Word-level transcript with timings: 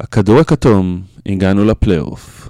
הכדור 0.00 0.38
הכתום, 0.38 1.02
הגענו 1.26 1.64
לפלייאוף. 1.64 2.48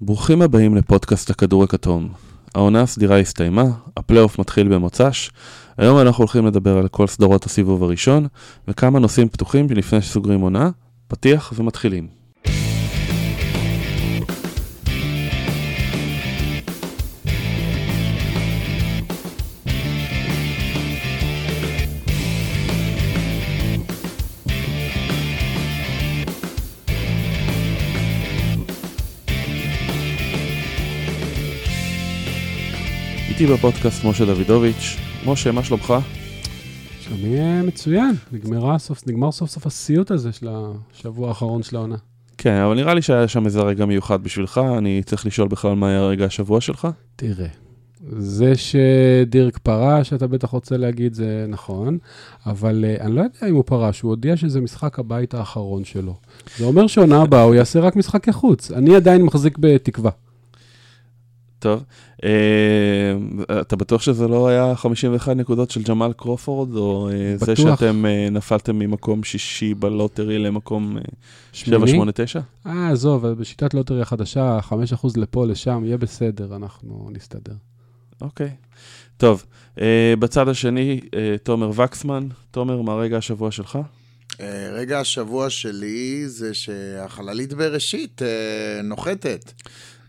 ברוכים 0.00 0.42
הבאים 0.42 0.76
לפודקאסט 0.76 1.30
הכדור 1.30 1.64
הכתום. 1.64 2.08
העונה 2.54 2.82
הסדירה 2.82 3.18
הסתיימה, 3.18 3.64
הפלייאוף 3.96 4.38
מתחיל 4.38 4.68
במוצ"ש. 4.68 5.30
היום 5.78 5.98
אנחנו 5.98 6.22
הולכים 6.22 6.46
לדבר 6.46 6.78
על 6.78 6.88
כל 6.88 7.06
סדרות 7.06 7.44
הסיבוב 7.44 7.82
הראשון, 7.82 8.26
וכמה 8.68 8.98
נושאים 8.98 9.28
פתוחים 9.28 9.66
לפני 9.70 10.02
שסוגרים 10.02 10.40
עונה, 10.40 10.70
פתיח 11.08 11.52
ומתחילים. 11.56 12.08
איתי 33.40 33.52
בפודקאסט 33.52 34.04
משה 34.04 34.24
דוידוביץ'. 34.24 34.96
משה, 35.26 35.52
מה 35.52 35.62
שלומך? 35.62 35.94
שלומי 37.00 37.40
אה, 37.40 37.62
מצוין, 37.62 38.14
נגמרה 38.32 38.78
סוף, 38.78 39.06
נגמר 39.06 39.32
סוף 39.32 39.50
סוף 39.50 39.66
הסיוט 39.66 40.10
הזה 40.10 40.32
של 40.32 40.48
השבוע 40.50 41.28
האחרון 41.28 41.62
של 41.62 41.76
העונה. 41.76 41.96
כן, 42.38 42.60
אבל 42.60 42.74
נראה 42.74 42.94
לי 42.94 43.02
שהיה 43.02 43.28
שם 43.28 43.46
איזה 43.46 43.60
רגע 43.60 43.86
מיוחד 43.86 44.22
בשבילך, 44.22 44.60
אני 44.78 45.02
צריך 45.06 45.26
לשאול 45.26 45.48
בכלל 45.48 45.74
מה 45.74 45.88
היה 45.88 46.02
רגע 46.02 46.24
השבוע 46.24 46.60
שלך. 46.60 46.88
תראה, 47.16 47.46
זה 48.18 48.52
שדירק 48.54 49.58
פרש, 49.58 50.12
אתה 50.12 50.26
בטח 50.26 50.50
רוצה 50.50 50.76
להגיד, 50.76 51.14
זה 51.14 51.46
נכון, 51.48 51.98
אבל 52.46 52.84
uh, 52.84 53.02
אני 53.02 53.14
לא 53.14 53.20
יודע 53.20 53.48
אם 53.48 53.54
הוא 53.54 53.64
פרש, 53.66 54.00
הוא 54.00 54.08
הודיע 54.08 54.36
שזה 54.36 54.60
משחק 54.60 54.98
הבית 54.98 55.34
האחרון 55.34 55.84
שלו. 55.84 56.14
זה 56.58 56.64
אומר 56.64 56.86
שעונה 56.86 57.22
הבאה 57.22 57.42
הוא 57.42 57.54
יעשה 57.54 57.80
רק 57.80 57.96
משחקי 57.96 58.32
חוץ. 58.32 58.70
אני 58.70 58.96
עדיין 58.96 59.22
מחזיק 59.22 59.58
בתקווה. 59.58 60.10
טוב, 61.58 61.84
אה, 62.24 62.30
אתה 63.60 63.76
בטוח 63.76 64.02
שזה 64.02 64.28
לא 64.28 64.48
היה 64.48 64.76
51 64.76 65.36
נקודות 65.36 65.70
של 65.70 65.82
ג'מאל 65.82 66.12
קרופורד, 66.12 66.76
או 66.76 67.08
אה, 67.08 67.36
זה 67.36 67.52
בטוח. 67.52 67.56
שאתם 67.80 68.06
אה, 68.06 68.28
נפלתם 68.30 68.78
ממקום 68.78 69.24
שישי 69.24 69.74
בלוטרי 69.74 70.38
למקום 70.38 70.96
אה, 70.96 71.02
שמיני? 71.52 71.78
789? 71.78 72.40
אה, 72.66 72.90
עזוב, 72.90 73.26
בשיטת 73.26 73.74
לוטרי 73.74 74.02
החדשה, 74.02 74.58
5% 74.68 74.74
לפה, 75.16 75.46
לשם, 75.46 75.82
יהיה 75.84 75.96
בסדר, 75.96 76.56
אנחנו 76.56 77.08
נסתדר. 77.12 77.54
אוקיי. 78.20 78.50
טוב, 79.16 79.44
בצד 80.18 80.48
השני, 80.48 81.00
תומר 81.42 81.70
וקסמן. 81.74 82.28
תומר, 82.50 82.82
מה 82.82 82.94
רגע 82.94 83.16
השבוע 83.16 83.50
שלך? 83.50 83.78
רגע 84.72 85.00
השבוע 85.00 85.50
שלי 85.50 86.28
זה 86.28 86.54
שהחללית 86.54 87.52
בראשית 87.52 88.22
נוחתת. 88.84 89.52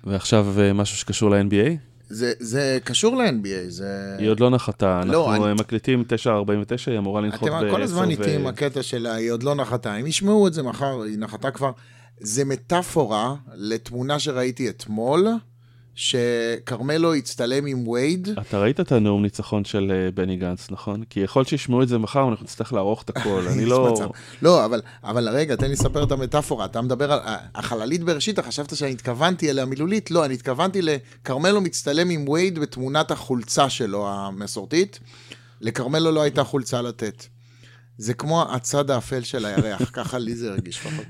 ועכשיו 0.07 0.47
אה, 0.59 0.73
משהו 0.73 0.97
שקשור 0.97 1.29
ל-NBA? 1.29 1.69
זה, 2.09 2.33
זה 2.39 2.77
קשור 2.83 3.15
ל-NBA, 3.17 3.69
זה... 3.69 4.15
היא 4.19 4.29
עוד 4.29 4.39
לא 4.39 4.49
נחתה, 4.49 5.01
לא, 5.05 5.25
אנחנו 5.29 5.43
אני- 5.45 5.51
אה, 5.51 5.53
מקליטים 5.53 6.03
9.49, 6.25 6.31
היא 6.91 6.97
אמורה 6.97 7.21
לנחות 7.21 7.49
ב-10 7.49 7.57
אתם 7.59 7.71
כל 7.71 7.81
הזמן 7.81 8.09
איתי 8.09 8.35
עם 8.35 8.47
הקטע 8.47 8.83
שלה, 8.83 9.13
היא 9.13 9.31
עוד 9.31 9.43
לא 9.43 9.55
נחתה. 9.55 9.93
הם 9.93 10.07
ישמעו 10.07 10.47
את 10.47 10.53
זה 10.53 10.63
מחר, 10.63 11.01
היא 11.01 11.17
נחתה 11.19 11.51
כבר. 11.51 11.71
זה 12.19 12.45
מטאפורה 12.45 13.35
לתמונה 13.55 14.19
שראיתי 14.19 14.69
אתמול, 14.69 15.27
שכרמלו 15.97 17.13
הצטלם 17.13 17.65
עם 17.65 17.87
וייד. 17.87 18.29
אתה 18.41 18.59
ראית 18.59 18.79
את 18.79 18.91
הנאום 18.91 19.21
ניצחון 19.21 19.65
של 19.65 19.91
אה, 19.91 20.11
בני 20.11 20.37
גנץ, 20.37 20.71
נכון? 20.71 21.03
כי 21.09 21.19
יכול 21.19 21.43
שישמעו 21.43 21.83
את 21.83 21.87
זה 21.87 21.97
מחר, 21.97 22.25
ואנחנו 22.25 22.43
נצטרך 22.43 22.73
לערוך 22.73 23.03
את 23.03 23.09
הכל. 23.09 23.43
אני 23.53 23.65
לא... 23.65 24.11
לא, 24.41 24.65
אבל, 24.65 24.81
אבל 25.03 25.29
רגע, 25.29 25.55
תן 25.55 25.65
לי 25.65 25.71
לספר 25.71 26.03
את 26.03 26.11
המטאפורה. 26.11 26.65
אתה 26.65 26.81
מדבר 26.81 27.11
על 27.11 27.19
החללית 27.55 28.03
בראשית, 28.03 28.39
חשבת 28.39 28.75
שאני 28.75 28.91
התכוונתי 28.91 29.49
אליה 29.49 29.65
מילולית? 29.65 30.11
לא, 30.11 30.25
אני 30.25 30.33
התכוונתי 30.33 30.81
לכרמלו 30.81 31.61
מצטלם 31.61 32.09
עם 32.09 32.29
וייד 32.29 32.59
בתמונת 32.59 33.11
החולצה 33.11 33.69
שלו 33.69 34.09
המסורתית. 34.09 34.99
לכרמלו 35.61 36.11
לא 36.11 36.21
הייתה 36.21 36.43
חולצה 36.43 36.81
לתת. 36.81 37.25
זה 37.97 38.13
כמו 38.13 38.45
הצד 38.51 38.91
האפל 38.91 39.21
של 39.21 39.45
הירח, 39.45 39.89
ככה 39.93 40.17
לי 40.17 40.35
זה 40.35 40.51
הרגיש 40.51 40.77
לפחות. 40.79 41.05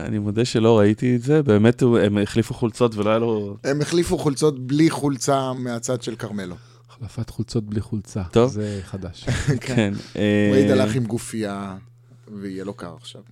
אני 0.00 0.18
מודה 0.18 0.44
שלא 0.44 0.78
ראיתי 0.78 1.16
את 1.16 1.22
זה, 1.22 1.42
באמת 1.42 1.82
הם 1.82 2.18
החליפו 2.18 2.54
חולצות 2.54 2.94
ולא 2.94 3.10
היה 3.10 3.18
לו... 3.18 3.56
הם 3.64 3.80
החליפו 3.80 4.18
חולצות 4.18 4.66
בלי 4.66 4.90
חולצה 4.90 5.52
מהצד 5.52 6.02
של 6.02 6.16
כרמלו. 6.16 6.56
החלפת 6.88 7.30
חולצות 7.30 7.64
בלי 7.64 7.80
חולצה. 7.80 8.22
טוב. 8.32 8.50
זה 8.50 8.80
חדש. 8.84 9.26
כן. 9.66 9.94
וייד 10.52 10.70
הלך 10.70 10.94
עם 10.94 11.04
גופייה, 11.04 11.76
ויהיה 12.40 12.64
לו 12.64 12.74
קר 12.74 12.94
עכשיו. 13.00 13.22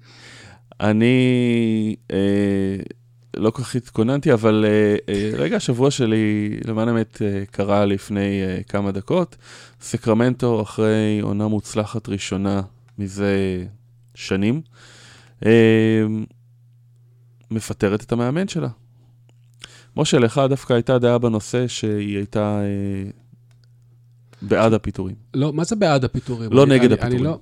אני 0.81 1.97
אה, 2.11 2.77
לא 3.37 3.51
כל 3.51 3.63
כך 3.63 3.77
התכוננתי, 3.77 4.33
אבל 4.33 4.65
אה, 4.69 5.15
אה, 5.15 5.31
רגע 5.35 5.57
השבוע 5.57 5.91
שלי, 5.91 6.57
למען 6.65 6.89
האמת, 6.89 7.23
אה, 7.23 7.43
קרה 7.51 7.85
לפני 7.85 8.43
אה, 8.43 8.63
כמה 8.69 8.93
דקות. 8.93 9.37
סקרמנטו, 9.81 10.63
אחרי 10.63 11.21
עונה 11.23 11.49
מוצלחת 11.49 12.09
ראשונה 12.09 12.63
מזה 12.99 13.65
שנים, 14.15 14.61
אה, 15.47 15.51
מפטרת 17.51 18.03
את 18.03 18.13
המאמן 18.13 18.49
שלה. 18.49 18.69
משה, 19.97 20.19
לך 20.19 20.41
דווקא 20.49 20.73
הייתה 20.73 20.99
דעה 20.99 21.19
בנושא 21.19 21.69
שהיא 21.69 22.17
הייתה 22.17 22.61
אה, 22.61 23.11
בעד 24.43 24.73
הפיטורים. 24.73 25.15
לא, 25.35 25.53
מה 25.53 25.65
זה 25.65 25.77
בעד 25.77 26.05
הפיטורים? 26.05 26.53
לא 26.53 26.65
אני- 26.65 26.75
נגד 26.75 26.85
אני- 26.85 26.93
הפיטורים. 26.95 27.17
אני 27.17 27.25
לא, 27.25 27.41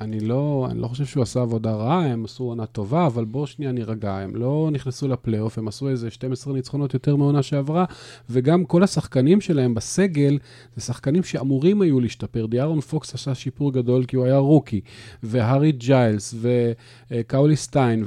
אני, 0.00 0.20
לא, 0.20 0.68
אני 0.70 0.80
לא 0.80 0.86
חושב 0.86 1.04
שהוא 1.04 1.22
עשה 1.22 1.40
עבודה 1.40 1.74
רעה, 1.74 2.06
הם 2.06 2.24
עשו 2.24 2.44
עונה 2.44 2.66
טובה, 2.66 3.06
אבל 3.06 3.24
בואו 3.24 3.46
שנייה 3.46 3.72
נירגע, 3.72 4.16
הם 4.16 4.36
לא 4.36 4.68
נכנסו 4.72 5.08
לפלייאוף, 5.08 5.58
הם 5.58 5.68
עשו 5.68 5.88
איזה 5.88 6.10
12 6.10 6.54
ניצחונות 6.54 6.94
יותר 6.94 7.16
מהעונה 7.16 7.42
שעברה, 7.42 7.84
וגם 8.30 8.64
כל 8.64 8.82
השחקנים 8.82 9.40
שלהם 9.40 9.74
בסגל, 9.74 10.38
זה 10.76 10.82
שחקנים 10.82 11.22
שאמורים 11.22 11.82
היו 11.82 12.00
להשתפר. 12.00 12.46
דיארון 12.46 12.80
פוקס 12.80 13.14
עשה 13.14 13.34
שיפור 13.34 13.72
גדול 13.72 14.04
כי 14.04 14.16
הוא 14.16 14.24
היה 14.24 14.38
רוקי, 14.38 14.80
והארי 15.22 15.72
ג'יילס, 15.72 16.34
וקאולי 17.10 17.56
סטיין, 17.56 18.04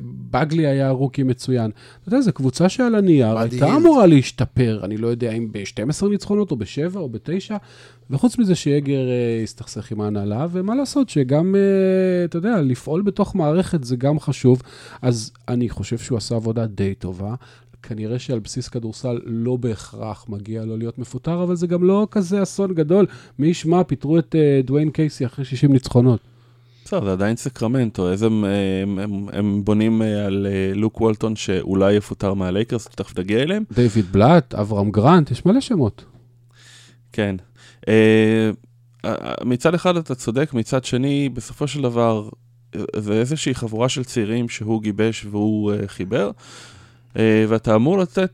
ובאגלי 0.00 0.66
היה 0.66 0.90
רוקי 0.90 1.22
מצוין. 1.22 1.70
אתה 2.00 2.08
יודע, 2.08 2.20
זו 2.20 2.32
קבוצה 2.32 2.68
שעל 2.68 2.94
הנייר 2.94 3.38
הייתה. 3.38 3.76
אמורה 3.76 4.06
להשתפר, 4.06 4.80
אני 4.84 4.96
לא 4.96 5.08
יודע 5.08 5.32
אם 5.32 5.52
ב-12 5.52 6.08
ניצחונות 6.08 6.50
או 6.50 6.56
ב-7 6.56 6.96
או 6.96 7.08
ב-9, 7.08 7.54
וחוץ 8.10 8.38
מזה 8.38 8.54
שיגר 8.54 9.08
אה, 9.08 9.40
הסתכסך 9.42 9.92
עם 9.92 10.00
ההנהלה, 10.00 10.46
ומה 10.50 10.74
לעשות 10.74 11.08
שגם, 11.08 11.54
אה, 11.54 12.24
אתה 12.24 12.38
יודע, 12.38 12.60
לפעול 12.60 13.02
בתוך 13.02 13.34
מערכת 13.34 13.84
זה 13.84 13.96
גם 13.96 14.20
חשוב, 14.20 14.62
אז 15.02 15.32
אני 15.48 15.68
חושב 15.68 15.98
שהוא 15.98 16.18
עשה 16.18 16.34
עבודה 16.34 16.66
די 16.66 16.94
טובה. 16.94 17.34
כנראה 17.82 18.18
שעל 18.18 18.38
בסיס 18.38 18.68
כדורסל 18.68 19.20
לא 19.24 19.56
בהכרח 19.56 20.24
מגיע 20.28 20.64
לו 20.64 20.76
להיות 20.76 20.98
מפוטר, 20.98 21.42
אבל 21.42 21.56
זה 21.56 21.66
גם 21.66 21.84
לא 21.84 22.06
כזה 22.10 22.42
אסון 22.42 22.74
גדול. 22.74 23.06
מי 23.38 23.46
ישמע, 23.46 23.84
פיטרו 23.84 24.18
את 24.18 24.34
אה, 24.34 24.60
דוויין 24.64 24.90
קייסי 24.90 25.26
אחרי 25.26 25.44
60 25.44 25.72
ניצחונות. 25.72 26.20
בסדר, 26.84 27.04
זה 27.04 27.12
עדיין 27.12 27.36
סקרמנטו, 27.36 28.10
איזה, 28.10 28.26
הם, 28.26 28.44
הם, 28.44 28.98
הם, 28.98 29.26
הם 29.32 29.64
בונים 29.64 30.02
על 30.02 30.46
לוק 30.74 31.00
וולטון 31.00 31.36
שאולי 31.36 31.94
יפוטר 31.94 32.34
מהלייקרס, 32.34 32.88
תכף 32.88 33.18
נגיע 33.18 33.42
אליהם. 33.42 33.64
דיוויד 33.72 34.04
בלאט, 34.12 34.54
אברהם 34.54 34.90
גרנט, 34.90 35.30
יש 35.30 35.46
מלא 35.46 35.60
שמות. 35.60 36.04
כן. 37.18 37.36
אה, 37.88 38.50
אה, 39.04 39.34
מצד 39.44 39.74
אחד 39.74 39.96
אתה 39.96 40.14
צודק, 40.14 40.54
מצד 40.54 40.84
שני, 40.84 41.28
בסופו 41.28 41.68
של 41.68 41.82
דבר, 41.82 42.28
זה 42.96 43.12
איזושהי 43.12 43.54
חבורה 43.54 43.88
של 43.88 44.04
צעירים 44.04 44.48
שהוא 44.48 44.82
גיבש 44.82 45.24
והוא 45.30 45.72
אה, 45.72 45.76
חיבר, 45.86 46.30
ואתה 47.48 47.74
אמור 47.74 47.98
לתת 47.98 48.30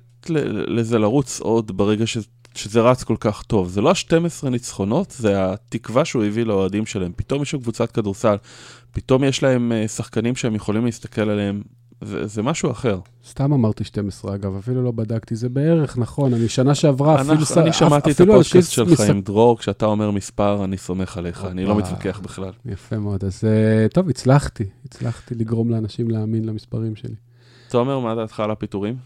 לזה 0.67 0.99
לרוץ 0.99 1.41
עוד 1.41 1.77
ברגע 1.77 2.07
ש... 2.07 2.19
שזה 2.55 2.81
רץ 2.81 3.05
כל 3.05 3.17
כך 3.21 3.43
טוב. 3.43 3.69
זה 3.69 3.81
לא 3.81 3.91
ה-12 3.91 4.49
ניצחונות, 4.49 5.11
זה 5.11 5.53
התקווה 5.53 6.05
שהוא 6.05 6.25
הביא 6.25 6.45
לאוהדים 6.45 6.87
שלהם. 6.87 7.13
פתאום 7.17 7.43
יש 7.43 7.51
שם 7.51 7.59
קבוצת 7.59 7.93
כדורסל, 7.93 8.37
פתאום 8.93 9.25
יש 9.25 9.43
להם 9.43 9.73
שחקנים 9.87 10.37
שהם 10.37 10.55
יכולים 10.55 10.85
להסתכל 10.85 11.31
עליהם, 11.31 11.63
זה, 12.01 12.27
זה 12.27 12.43
משהו 12.43 12.71
אחר. 12.71 12.99
סתם 13.29 13.53
אמרתי 13.53 13.85
12 13.85 14.35
אגב, 14.35 14.57
אפילו 14.57 14.83
לא 14.83 14.91
בדקתי, 14.91 15.37
זה 15.37 15.49
בערך 15.49 15.99
נכון, 15.99 16.35
אני 16.35 16.49
שנה 16.49 16.75
שעברה 16.75 17.15
אפילו... 17.21 17.33
אנחנו, 17.33 17.47
ס- 17.47 17.59
אני 17.59 17.71
אפ- 17.71 17.75
שמעתי 17.75 18.11
את 18.11 18.15
אפילו 18.15 18.33
הפודקאסט 18.33 18.55
אנשים 18.79 18.89
שלך 18.97 19.01
מספ- 19.01 19.11
עם 19.11 19.21
דרור, 19.21 19.59
כשאתה 19.59 19.87
אומר 19.87 20.11
מספר, 20.11 20.65
אני 20.65 20.77
סומך 20.79 21.17
עליך, 21.19 21.45
אני 21.45 21.65
לא. 21.65 21.75
מתווכח 21.77 22.21
בכלל. 22.21 22.51
יפה 22.67 22.99
מאוד, 22.99 23.25
אז 23.25 23.45
אה, 23.45 23.89
טוב, 23.89 24.09
הצלחתי, 24.09 24.65
הצלחתי 24.85 25.35
לגרום 25.35 25.71
לאנשים 25.71 26.11
להאמין 26.11 26.45
למספרים 26.45 26.97
שלי. 26.97 27.15
תומר, 27.69 27.99
מה 27.99 28.15
דעתך 28.15 28.41
על 28.41 28.51
הפיטורים? 28.51 28.97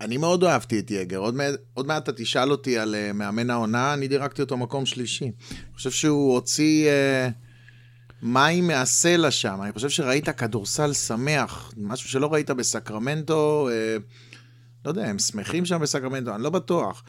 אני 0.00 0.16
מאוד 0.16 0.44
אהבתי 0.44 0.78
את 0.78 0.90
יגר. 0.90 1.18
עוד 1.18 1.34
מעט, 1.34 1.54
עוד 1.74 1.86
מעט 1.86 2.02
אתה 2.02 2.12
תשאל 2.12 2.50
אותי 2.50 2.78
על 2.78 2.94
uh, 2.94 3.12
מאמן 3.12 3.50
העונה, 3.50 3.94
אני 3.94 4.08
דירקתי 4.08 4.42
אותו 4.42 4.56
מקום 4.56 4.86
שלישי. 4.86 5.24
אני 5.24 5.32
חושב 5.74 5.90
שהוא 5.90 6.34
הוציא 6.34 6.88
uh, 6.88 7.32
מים 8.26 8.66
מהסלע 8.66 9.30
שם. 9.30 9.58
אני 9.62 9.72
חושב 9.72 9.88
שראית 9.88 10.28
כדורסל 10.28 10.92
שמח, 10.92 11.72
משהו 11.76 12.08
שלא 12.08 12.32
ראית 12.32 12.50
בסקרמנטו. 12.50 13.68
Uh, 13.68 14.02
לא 14.84 14.90
יודע, 14.90 15.06
הם 15.06 15.18
שמחים 15.18 15.64
שם 15.64 15.80
בסקרמנטו, 15.80 16.34
אני 16.34 16.42
לא 16.42 16.50
בטוח. 16.50 17.02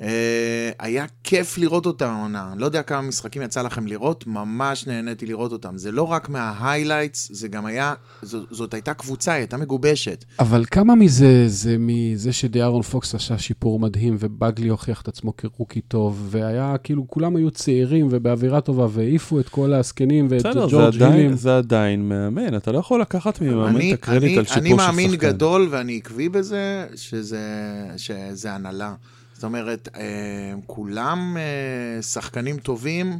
אה, 0.00 0.70
היה 0.78 1.04
כיף 1.24 1.58
לראות 1.58 1.86
אותם 1.86 2.06
העונה. 2.06 2.48
אני 2.52 2.60
לא 2.60 2.66
יודע 2.66 2.82
כמה 2.82 3.02
משחקים 3.02 3.42
יצא 3.42 3.62
לכם 3.62 3.86
לראות, 3.86 4.26
ממש 4.26 4.86
נהניתי 4.86 5.26
לראות 5.26 5.52
אותם. 5.52 5.78
זה 5.78 5.92
לא 5.92 6.02
רק 6.02 6.28
מה 6.28 6.43
highlights, 6.43 7.28
זה 7.32 7.48
גם 7.48 7.66
היה, 7.66 7.94
זו, 8.22 8.38
זאת 8.50 8.74
הייתה 8.74 8.94
קבוצה, 8.94 9.32
היא 9.32 9.38
הייתה 9.38 9.56
מגובשת. 9.56 10.24
אבל 10.38 10.64
כמה 10.70 10.94
מזה 10.94 11.48
זה 11.48 11.76
מזה 11.78 12.32
שדיארון 12.32 12.82
פוקס 12.82 13.14
עשה 13.14 13.38
שיפור 13.38 13.80
מדהים, 13.80 14.16
ובגלי 14.18 14.68
הוכיח 14.68 15.02
את 15.02 15.08
עצמו 15.08 15.36
כרוקי 15.36 15.80
טוב, 15.80 16.28
והיה 16.30 16.76
כאילו, 16.82 17.08
כולם 17.08 17.36
היו 17.36 17.50
צעירים 17.50 18.08
ובאווירה 18.10 18.60
טובה, 18.60 18.86
והעיפו 18.90 19.40
את 19.40 19.48
כל 19.48 19.72
הזקנים 19.72 20.26
ואת 20.30 20.46
בסדר, 20.46 20.66
ג'ורג' 20.70 21.02
הילים. 21.02 21.36
זה 21.36 21.56
עדיין 21.56 22.08
מאמן, 22.08 22.56
אתה 22.56 22.72
לא 22.72 22.78
יכול 22.78 23.00
לקחת 23.00 23.40
ממאמן 23.40 23.76
אני, 23.76 23.94
את 23.94 23.98
הקרדיט 23.98 24.22
אני, 24.22 24.38
על 24.38 24.44
שיפור 24.44 24.54
של 24.54 24.60
אני 24.60 24.70
שחקן. 24.70 24.86
מאמין 24.86 25.16
גדול 25.16 25.68
ואני 25.70 25.96
עקבי 25.96 26.28
בזה, 26.28 26.86
שזה, 26.94 27.40
שזה 27.96 28.52
הנהלה. 28.52 28.94
זאת 29.34 29.44
אומרת, 29.44 29.88
אה, 29.96 30.54
כולם 30.66 31.36
אה, 31.36 32.02
שחקנים 32.02 32.58
טובים, 32.58 33.18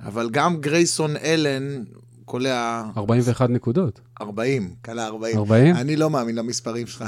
אבל 0.00 0.30
גם 0.30 0.60
גרייסון 0.60 1.16
אלן 1.16 1.82
קולע 2.24 2.82
41 2.96 3.50
נקודות. 3.50 4.00
40, 4.20 4.70
קלע 4.82 5.06
40. 5.06 5.38
40? 5.38 5.76
אני 5.76 5.96
לא 5.96 6.10
מאמין 6.10 6.34
למספרים 6.34 6.86
שלך. 6.86 7.04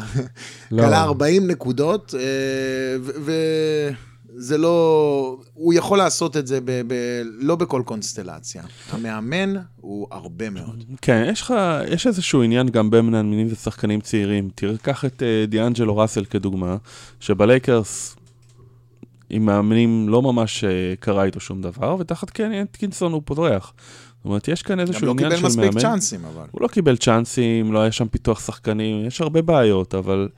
לא. 0.70 0.82
קלע 0.82 1.02
40 1.02 1.46
נקודות, 1.46 2.14
אה, 2.18 2.96
וזה 3.00 4.58
לא... 4.58 5.40
הוא 5.54 5.74
יכול 5.74 5.98
לעשות 5.98 6.36
את 6.36 6.46
זה 6.46 6.60
ב, 6.60 6.70
ב, 6.86 6.94
לא 7.24 7.56
בכל 7.56 7.82
קונסטלציה. 7.84 8.62
המאמן 8.90 9.54
הוא 9.80 10.06
הרבה 10.10 10.50
מאוד. 10.50 10.84
כן, 11.02 11.28
יש 11.32 11.42
לך, 11.42 11.54
יש 11.88 12.06
איזשהו 12.06 12.42
עניין 12.42 12.68
גם 12.68 12.90
בין 12.90 13.10
מאמנים 13.10 13.46
ושחקנים 13.50 14.00
צעירים. 14.00 14.48
תראה, 14.54 14.78
קח 14.78 15.04
את 15.04 15.22
דיאנג'לו 15.48 15.96
ראסל 15.96 16.24
כדוגמה, 16.24 16.76
שבלייקרס 17.20 18.16
עם 19.30 19.46
מאמנים 19.46 20.08
לא 20.08 20.22
ממש 20.22 20.64
אה, 20.64 20.70
קרה 21.00 21.24
איתו 21.24 21.40
שום 21.40 21.62
דבר, 21.62 21.96
ותחת 21.98 22.30
קני 22.30 22.62
אטקינסון 22.62 23.12
הוא 23.12 23.22
פותח. 23.24 23.72
זאת 24.16 24.24
אומרת, 24.24 24.48
יש 24.48 24.62
כאן 24.62 24.74
גם 24.74 24.80
איזשהו 24.80 25.06
לא 25.06 25.10
עניין 25.12 25.28
קיבל 25.28 25.40
של 25.40 25.46
מספיק 25.46 25.64
מאמן. 25.64 25.80
צ'אנסים, 25.80 26.20
אבל. 26.24 26.44
הוא 26.50 26.62
לא 26.62 26.68
קיבל 26.68 26.96
צ'אנסים, 26.96 27.72
לא 27.72 27.78
היה 27.78 27.92
שם 27.92 28.08
פיתוח 28.08 28.40
שחקנים, 28.46 29.06
יש 29.06 29.20
הרבה 29.20 29.42
בעיות, 29.42 29.94
אבל 29.94 30.28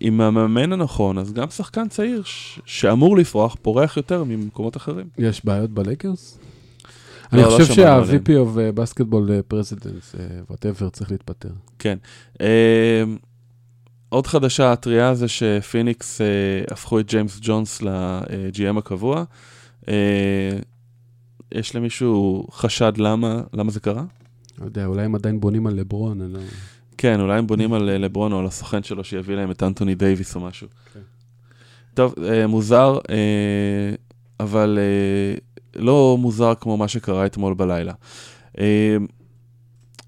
עם 0.00 0.20
המאמן 0.20 0.72
הנכון, 0.72 1.18
אז 1.18 1.32
גם 1.32 1.50
שחקן 1.50 1.88
צעיר 1.88 2.22
ש- 2.24 2.60
שאמור 2.64 3.16
לפרוח, 3.16 3.56
פורח 3.62 3.96
יותר 3.96 4.24
ממקומות 4.24 4.76
אחרים. 4.76 5.06
יש 5.18 5.44
בעיות 5.44 5.70
בלייקרס? 5.70 6.38
לא, 7.32 7.38
אני 7.38 7.42
לא 7.42 7.56
חושב 7.58 7.74
שה-VP 7.74 8.26
of 8.28 8.56
uh, 8.56 8.78
Basketball 8.80 9.52
Presidents, 9.54 10.14
whatever, 10.52 10.90
צריך 10.92 11.10
להתפטר. 11.10 11.48
כן. 11.78 11.98
אה, 14.12 14.16
עוד 14.16 14.26
חדשה 14.26 14.72
הטריה 14.72 15.14
זה 15.14 15.28
שפיניקס 15.28 16.20
אה, 16.20 16.26
הפכו 16.70 17.00
את 17.00 17.06
ג'יימס 17.06 17.38
ג'ונס 17.42 17.82
ל-GM 17.82 18.78
הקבוע. 18.78 19.24
אה, 19.88 20.58
יש 21.52 21.76
למישהו 21.76 22.46
חשד 22.50 22.92
למה, 22.96 23.42
למה 23.52 23.70
זה 23.70 23.80
קרה? 23.80 24.04
לא 24.58 24.64
יודע, 24.64 24.86
אולי 24.86 25.04
הם 25.04 25.14
עדיין 25.14 25.40
בונים 25.40 25.66
על 25.66 25.74
לברון, 25.74 26.20
אני 26.20 26.32
לא... 26.32 26.40
כן, 26.98 27.20
אולי 27.20 27.38
הם 27.38 27.46
בונים 27.46 27.72
על 27.72 27.88
אה, 27.88 27.98
לברון 27.98 28.32
או 28.32 28.38
על 28.38 28.46
הסוכן 28.46 28.82
שלו 28.82 29.04
שיביא 29.04 29.36
להם 29.36 29.50
את 29.50 29.62
אנטוני 29.62 29.94
דייוויס 29.94 30.36
או 30.36 30.40
משהו. 30.40 30.68
כן. 30.94 31.00
טוב, 31.94 32.14
אה, 32.24 32.46
מוזר, 32.46 32.98
אה, 33.10 33.94
אבל 34.40 34.78
אה, 34.80 35.38
לא 35.82 36.16
מוזר 36.20 36.54
כמו 36.60 36.76
מה 36.76 36.88
שקרה 36.88 37.26
אתמול 37.26 37.54
בלילה. 37.54 37.92
אה, 38.58 38.96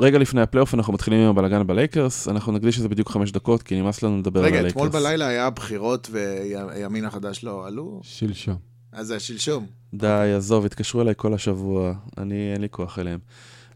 רגע 0.02 0.18
לפני 0.18 0.40
הפלייאוף 0.40 0.74
אנחנו 0.74 0.92
מתחילים 0.92 1.20
עם 1.20 1.28
הבלאגן 1.28 1.66
בלייקרס, 1.66 2.28
אנחנו 2.28 2.52
נקדיש 2.52 2.78
לזה 2.78 2.88
בדיוק 2.88 3.10
חמש 3.10 3.32
דקות, 3.32 3.62
כי 3.62 3.80
נמאס 3.80 4.02
לנו 4.02 4.18
לדבר 4.18 4.40
על 4.40 4.46
רגע, 4.46 4.58
הלייקרס. 4.58 4.72
אתמול 4.72 4.88
בלילה 4.88 5.26
היה 5.26 5.50
בחירות 5.50 6.10
וימין 6.12 7.04
החדש 7.04 7.44
לא 7.44 7.66
עלו? 7.66 8.00
שלשום. 8.02 8.56
אז 8.92 9.06
זה 9.06 9.20
שלשום. 9.20 9.66
די, 9.94 10.32
עזוב, 10.36 10.64
התקשרו 10.64 11.02
אליי 11.02 11.14
כל 11.16 11.34
השבוע, 11.34 11.94
אני, 12.18 12.52
אין 12.52 12.60
לי 12.60 12.68
כוח 12.70 12.98
אליהם. 12.98 13.18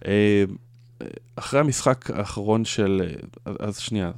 אה, 0.07 0.45
אחרי 1.37 1.61
המשחק 1.61 2.11
האחרון 2.11 2.65
של... 2.65 3.15
אז, 3.45 3.57
אז 3.61 3.79
שנייה, 3.79 4.11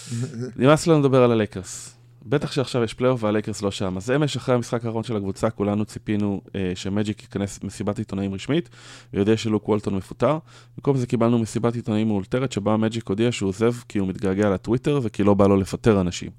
נמאס 0.56 0.86
לנו 0.86 1.00
לדבר 1.00 1.22
על 1.22 1.32
הלייקרס. 1.32 1.91
בטח 2.26 2.52
שעכשיו 2.52 2.84
יש 2.84 2.94
פלייאוף 2.94 3.22
והלייקרס 3.22 3.62
לא 3.62 3.70
שם. 3.70 3.96
אז 3.96 4.10
אמש, 4.10 4.36
אחרי 4.36 4.54
המשחק 4.54 4.84
האחרון 4.84 5.02
של 5.02 5.16
הקבוצה, 5.16 5.50
כולנו 5.50 5.84
ציפינו 5.84 6.40
אה, 6.56 6.72
שמג'יק 6.74 7.22
ייכנס 7.22 7.60
מסיבת 7.64 7.98
עיתונאים 7.98 8.34
רשמית, 8.34 8.68
ויודע 9.14 9.36
שלוק 9.36 9.68
וולטון 9.68 9.94
מפוטר. 9.94 10.38
במקום 10.76 10.96
זה 10.96 11.06
קיבלנו 11.06 11.38
מסיבת 11.38 11.74
עיתונאים 11.74 12.08
מאולתרת, 12.08 12.52
שבה 12.52 12.76
מג'יק 12.76 13.08
הודיע 13.08 13.32
שהוא 13.32 13.48
עוזב 13.48 13.72
כי 13.88 13.98
הוא 13.98 14.08
מתגעגע 14.08 14.50
לטוויטר 14.50 15.00
וכי 15.02 15.22
לא 15.22 15.34
בא 15.34 15.46
לו 15.46 15.56
לפטר 15.56 16.00
אנשים. 16.00 16.30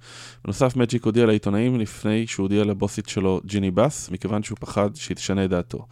בנוסף, 0.46 0.76
מג'יק 0.76 1.06
הודיע 1.06 1.26
לעיתונאים 1.26 1.80
לפני 1.80 2.28
שהוא 2.28 2.44
הודיע 2.44 2.64
לבוסית 2.64 3.10
שלו, 3.10 3.42
ג'יני 3.46 3.72
בס, 3.72 4.10
מכיוון 4.10 4.44
שהוא 4.44 4.58
פחד 4.62 4.96
שהיא 4.96 5.16
תשנה 5.16 5.46
את 5.46 5.50
דעתו. 5.50 5.86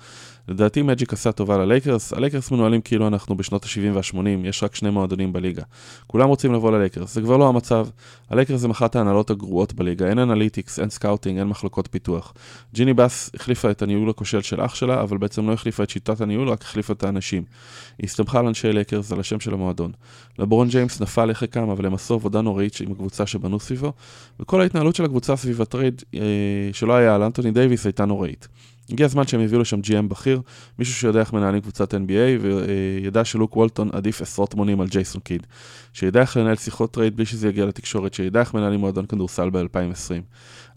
לדעתי 0.48 0.82
מג'יק 0.82 1.14
עשה 1.14 1.32
טובה 1.32 1.58
ללייקרס, 1.58 2.14
הלייקרס 2.14 2.52
מנוהלים 2.52 2.82
כאילו 2.82 3.08
אנחנו 3.08 3.38
בשנות 3.38 3.64
ה-70 3.64 3.94
וה-80, 3.94 4.48
יש 4.48 4.64
רק 4.64 4.76
שני 4.76 4.90
מועדונים 4.90 5.34
בליגה. 5.34 5.64
כולם 6.08 6.28
רוצים 6.28 6.54
לבוא 6.54 6.72
ללייקרס, 6.72 7.14
זה 7.14 7.22
כבר 7.22 7.38
לא 7.38 7.48
המצב. 7.50 7.88
הלייקרס 8.30 8.60
זה 8.60 8.68
אחת 8.72 8.96
ההנהלות 8.96 9.30
הגרועות 9.30 9.74
בליגה, 9.74 10.08
אין 10.08 10.20
analytics, 10.19 10.80
אין 10.80 10.90
scouting, 10.90 11.38
אין 11.38 11.48
מחלקות 11.48 11.88
פיתוח. 11.92 12.34
ג'יני 12.74 12.94
בס 12.94 13.32
החליפה 13.36 13.72
את 13.72 13.82
הניהול 13.82 14.10
הכושל 14.10 14.42
של 14.42 14.66
אח 14.66 14.76
שלה, 14.76 15.02
אבל 15.02 15.18
בעצם 15.18 15.48
לא 15.48 15.54
החליפה 15.54 15.84
את 15.84 15.90
שיטת 15.90 16.22
הניהול, 16.22 16.50
רק 16.50 16.62
החליפה 16.62 16.94
את 16.94 17.04
האנשים. 17.04 17.44
היא 17.98 18.06
הסתמכה 18.06 18.40
על 18.40 18.48
אנשי 18.48 18.74
לייקרס, 18.74 19.12
על 19.12 19.20
השם 19.20 19.40
של 19.40 19.54
המועדון. 19.54 19.92
לברון 20.40 20.68
ג'יימס 20.68 21.02
נפל 21.02 21.30
איך 21.30 21.44
קם, 21.44 21.70
אבל 21.70 21.86
הם 21.86 21.94
עשו 21.94 22.14
עבודה 22.14 22.42
נוראית 22.42 22.82
עם 22.82 22.92
הקבוצה 22.92 23.26
שבנו 23.26 23.60
סביבו, 23.60 23.94
וכל 24.40 24.62
ההתנהלות 24.62 24.96
של 24.96 25.06
הקבוצה 25.06 25.36
סביב 25.36 25.62
ה 25.62 25.69
trade 25.69 26.04
אה, 26.16 26.20
שלא 26.74 26.94
היה. 26.94 27.18
הגיע 28.92 29.06
הזמן 29.06 29.28
שהם 29.28 29.42
הביאו 29.42 29.62
לשם 29.62 29.80
GM 29.80 30.08
בכיר, 30.08 30.42
מישהו 30.80 30.94
שיודע 30.94 31.20
איך 31.20 31.34
מנהלים 31.34 31.62
קבוצת 31.62 31.94
NBA, 31.94 32.42
וידע 32.42 33.26
שלוק 33.26 33.58
וולטון 33.58 33.90
עדיף 33.94 34.22
עשרות 34.22 34.56
מונים 34.56 34.82
על 34.82 34.88
ג'ייסון 34.88 35.22
קיד. 35.22 35.48
שידע 35.94 36.22
איך 36.22 36.38
לנהל 36.38 36.56
שיחות 36.56 36.94
trade 36.94 37.16
בלי 37.16 37.26
שזה 37.26 37.48
יגיע 37.48 37.66
לתקשורת, 37.66 38.14
שידע 38.14 38.40
איך 38.40 38.54
מנהלים 38.54 38.80
מועדון 38.80 39.06
כדורסל 39.06 39.50
ב-2020. 39.50 40.22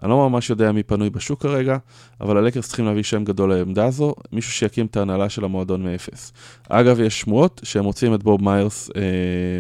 אני 0.03 0.11
לא 0.11 0.29
ממש 0.29 0.51
יודע 0.51 0.73
מי 0.73 0.83
פנוי 0.83 1.11
בשוק 1.11 1.43
כרגע, 1.43 1.77
אבל 2.21 2.37
הלייקרס 2.37 2.67
צריכים 2.67 2.85
להביא 2.85 3.03
שם 3.03 3.25
גדול 3.25 3.55
לעמדה 3.55 3.87
הזו, 3.87 4.15
מישהו 4.33 4.53
שיקים 4.53 4.87
את 4.87 4.97
ההנהלה 4.97 5.29
של 5.29 5.45
המועדון 5.45 5.83
מאפס. 5.83 6.33
אגב, 6.69 7.01
יש 7.01 7.21
שמועות 7.21 7.61
שהם 7.65 7.85
רוצים 7.85 8.15
את 8.15 8.23
בוב 8.23 8.43
מיירס 8.43 8.91
אה, 8.97 9.03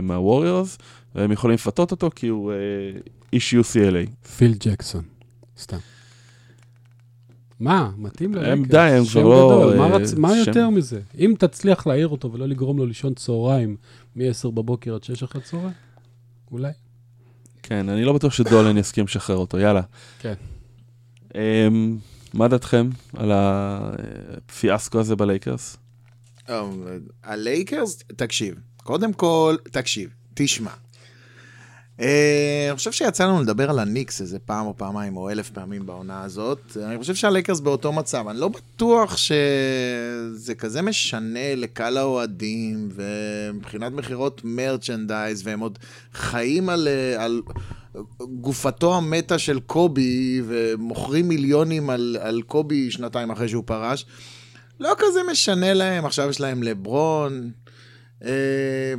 מהווריורס, 0.02 0.78
והם 1.14 1.32
יכולים 1.32 1.54
לפתות 1.54 1.90
אותו 1.90 2.10
כי 2.14 2.28
הוא 2.28 2.52
אה, 2.52 2.56
איש 3.32 3.54
UCLA. 3.54 4.28
פיל 4.36 4.54
ג'קסון, 4.60 5.02
סתם. 5.58 5.93
מה, 7.64 7.90
מתאים 7.98 8.34
ללייקרס. 8.34 8.58
הם 8.58 8.64
די, 8.64 8.78
הם 8.78 9.04
כבר 9.04 9.22
לא, 9.22 9.28
גדול, 9.28 9.76
מה, 9.78 9.84
אה, 9.86 9.96
רצ... 9.96 10.14
מה 10.14 10.28
שם- 10.30 10.38
יותר 10.50 10.70
מזה? 10.70 11.00
אם 11.18 11.34
תצליח 11.38 11.86
להעיר 11.86 12.08
אותו 12.08 12.32
ולא 12.32 12.48
לגרום 12.48 12.78
לו 12.78 12.86
לישון 12.86 13.14
צהריים 13.14 13.76
מ-10 14.16 14.50
בבוקר 14.50 14.94
עד 14.94 15.04
6 15.04 15.22
אחרי 15.22 15.42
צהריים, 15.42 15.72
אולי. 16.52 16.72
כן, 17.62 17.88
אני 17.88 18.04
לא 18.04 18.12
בטוח 18.12 18.32
שדולן 18.32 18.76
יסכים 18.78 19.04
לשחרר 19.04 19.36
אותו, 19.36 19.58
יאללה. 19.58 19.80
כן. 20.18 20.34
אמ, 21.34 21.98
מה 22.34 22.48
דעתכם 22.48 22.88
על 23.16 23.30
הפיאסקו 23.34 25.00
הזה 25.00 25.16
בלייקרס? 25.16 25.76
אה, 26.48 26.62
הלייקרס, 27.24 27.98
תקשיב, 28.16 28.54
קודם 28.76 29.12
כל, 29.12 29.56
תקשיב, 29.70 30.10
תשמע. 30.34 30.70
אה, 32.00 32.66
אני 32.68 32.76
חושב 32.76 32.92
שיצא 32.92 33.24
לנו 33.24 33.42
לדבר 33.42 33.70
על 33.70 33.78
הניקס 33.78 34.20
איזה 34.20 34.38
פעם 34.38 34.66
או 34.66 34.76
פעמיים 34.76 35.16
או 35.16 35.30
אלף 35.30 35.50
פעמים 35.50 35.86
בעונה 35.86 36.22
הזאת. 36.22 36.76
אני 36.84 36.98
חושב 36.98 37.14
שהלייקרס 37.14 37.60
באותו 37.60 37.92
מצב. 37.92 38.28
אני 38.28 38.40
לא 38.40 38.48
בטוח 38.48 39.16
שזה 39.16 40.54
כזה 40.54 40.82
משנה 40.82 41.54
לקהל 41.54 41.96
האוהדים, 41.96 42.88
ומבחינת 42.94 43.92
מכירות 43.92 44.40
merchandise, 44.44 45.46
והם 45.46 45.60
עוד 45.60 45.78
חיים 46.12 46.68
על, 46.68 46.88
אה, 46.88 47.24
על 47.24 47.42
גופתו 48.20 48.96
המתה 48.96 49.38
של 49.38 49.60
קובי, 49.60 50.42
ומוכרים 50.46 51.28
מיליונים 51.28 51.90
על, 51.90 52.16
על 52.20 52.42
קובי 52.42 52.90
שנתיים 52.90 53.30
אחרי 53.30 53.48
שהוא 53.48 53.64
פרש. 53.66 54.06
לא 54.80 54.92
כזה 54.98 55.20
משנה 55.30 55.74
להם, 55.74 56.06
עכשיו 56.06 56.30
יש 56.30 56.40
להם 56.40 56.62
לברון. 56.62 57.50
אה, 58.24 58.94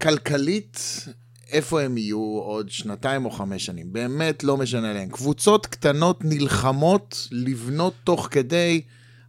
כלכלית, 0.00 1.06
איפה 1.52 1.82
הם 1.82 1.98
יהיו 1.98 2.18
עוד 2.18 2.70
שנתיים 2.70 3.24
או 3.24 3.30
חמש 3.30 3.66
שנים? 3.66 3.92
באמת 3.92 4.44
לא 4.44 4.56
משנה 4.56 4.92
להם. 4.92 5.08
קבוצות 5.08 5.66
קטנות 5.66 6.24
נלחמות 6.24 7.28
לבנות 7.32 7.94
תוך 8.04 8.28
כדי. 8.30 8.82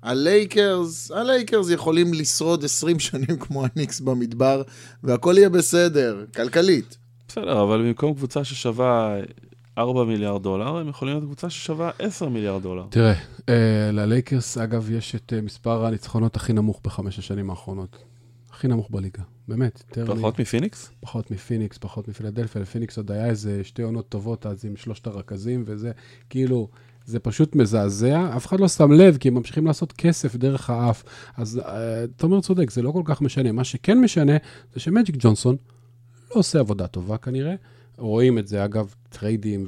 הלייקרס, 0.04 1.12
הלייקרס 1.12 1.70
יכולים 1.70 2.14
לשרוד 2.14 2.64
20 2.64 3.00
שנים 3.00 3.38
כמו 3.40 3.66
הניקס 3.76 4.00
במדבר, 4.00 4.62
והכל 5.04 5.36
יהיה 5.38 5.50
בסדר, 5.50 6.26
כלכלית. 6.36 6.98
בסדר, 7.28 7.64
אבל 7.64 7.82
במקום 7.82 8.14
קבוצה 8.14 8.44
ששווה 8.44 9.18
4 9.78 10.04
מיליארד 10.04 10.44
דולר, 10.44 10.78
הם 10.78 10.90
יכולים 10.90 11.14
להיות 11.14 11.26
קבוצה 11.26 11.50
ששווה 11.50 11.92
10 12.00 12.30
מיליארד 12.30 12.64
דולר. 12.64 12.86
תראה, 12.90 13.14
אה, 13.50 13.90
ללייקרס, 13.94 14.58
אגב, 14.58 14.92
יש 14.92 15.16
את 15.16 15.34
אה, 15.34 15.42
מספר 15.42 15.86
הניצחונות 15.86 16.36
הכי 16.36 16.54
נמוך 16.54 16.82
בחמש 16.84 17.20
השנים 17.20 17.50
האחרונות. 17.50 17.98
הכי 18.58 18.68
נמוך 18.68 18.88
בליגה, 18.92 19.24
באמת. 19.48 19.84
מ- 19.98 20.06
פחות 20.06 20.40
מפיניקס? 20.40 20.92
פחות 21.00 21.32
מפיניקס, 21.32 21.78
פחות 21.78 22.08
מפילדלפיה. 22.08 22.62
לפיניקס 22.62 22.98
עוד 22.98 23.12
היה 23.12 23.26
איזה 23.26 23.64
שתי 23.64 23.82
עונות 23.82 24.10
טובות 24.10 24.46
אז 24.46 24.66
עם 24.66 24.76
שלושת 24.76 25.08
הרכזים 25.08 25.64
וזה, 25.66 25.92
כאילו, 26.30 26.70
זה 27.06 27.20
פשוט 27.20 27.56
מזעזע, 27.56 28.30
אף 28.38 28.46
אחד 28.46 28.60
לא 28.60 28.68
שם 28.68 28.92
לב, 28.92 29.18
כי 29.18 29.28
הם 29.28 29.34
ממשיכים 29.34 29.66
לעשות 29.66 29.92
כסף 29.92 30.36
דרך 30.36 30.70
האף. 30.70 31.04
אז 31.38 31.60
אה, 31.60 32.06
תומר 32.16 32.42
צודק, 32.42 32.72
זה 32.72 32.82
לא 32.82 32.92
כל 32.92 33.02
כך 33.06 33.22
משנה. 33.22 33.52
מה 33.52 33.64
שכן 33.64 34.00
משנה, 34.02 34.38
זה 34.74 34.80
שמג'יק 34.80 35.16
ג'ונסון 35.20 35.56
לא 36.32 36.40
עושה 36.40 36.60
עבודה 36.60 36.88
טובה 36.88 37.18
כנראה. 37.18 37.56
רואים 37.98 38.38
את 38.38 38.48
זה, 38.48 38.66
אגב, 38.66 38.94
טריידים 39.10 39.66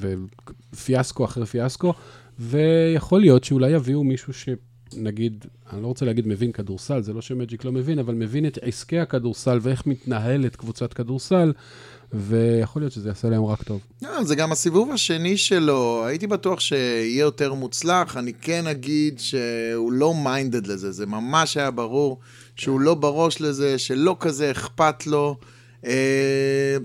ופיאסקו 0.73 1.25
אחרי 1.25 1.45
פיאסקו, 1.45 1.93
ויכול 2.39 3.19
להיות 3.19 3.43
שאולי 3.43 3.71
יביאו 3.71 4.03
מישהו 4.03 4.33
ש... 4.33 4.49
נגיד, 4.97 5.45
אני 5.73 5.81
לא 5.81 5.87
רוצה 5.87 6.05
להגיד 6.05 6.27
מבין 6.27 6.51
כדורסל, 6.51 7.01
זה 7.01 7.13
לא 7.13 7.21
שמג'יק 7.21 7.65
לא 7.65 7.71
מבין, 7.71 7.99
אבל 7.99 8.13
מבין 8.13 8.45
את 8.45 8.59
עסקי 8.61 8.99
הכדורסל 8.99 9.59
ואיך 9.61 9.85
מתנהלת 9.85 10.55
קבוצת 10.55 10.93
כדורסל, 10.93 11.53
ויכול 12.13 12.81
להיות 12.81 12.93
שזה 12.93 13.09
יעשה 13.09 13.29
להם 13.29 13.45
רק 13.45 13.63
טוב. 13.63 13.81
לא, 14.01 14.23
זה 14.23 14.35
גם 14.35 14.51
הסיבוב 14.51 14.91
השני 14.91 15.37
שלו, 15.37 16.05
הייתי 16.05 16.27
בטוח 16.27 16.59
שיהיה 16.59 17.19
יותר 17.19 17.53
מוצלח, 17.53 18.17
אני 18.17 18.33
כן 18.33 18.67
אגיד 18.67 19.19
שהוא 19.19 19.91
לא 19.91 20.13
minded 20.13 20.67
לזה, 20.67 20.91
זה 20.91 21.05
ממש 21.05 21.57
היה 21.57 21.71
ברור 21.71 22.19
שהוא 22.55 22.79
לא 22.79 22.93
בראש 22.95 23.41
לזה, 23.41 23.77
שלא 23.77 24.17
כזה 24.19 24.51
אכפת 24.51 25.07
לו. 25.07 25.37
אה, 25.85 26.77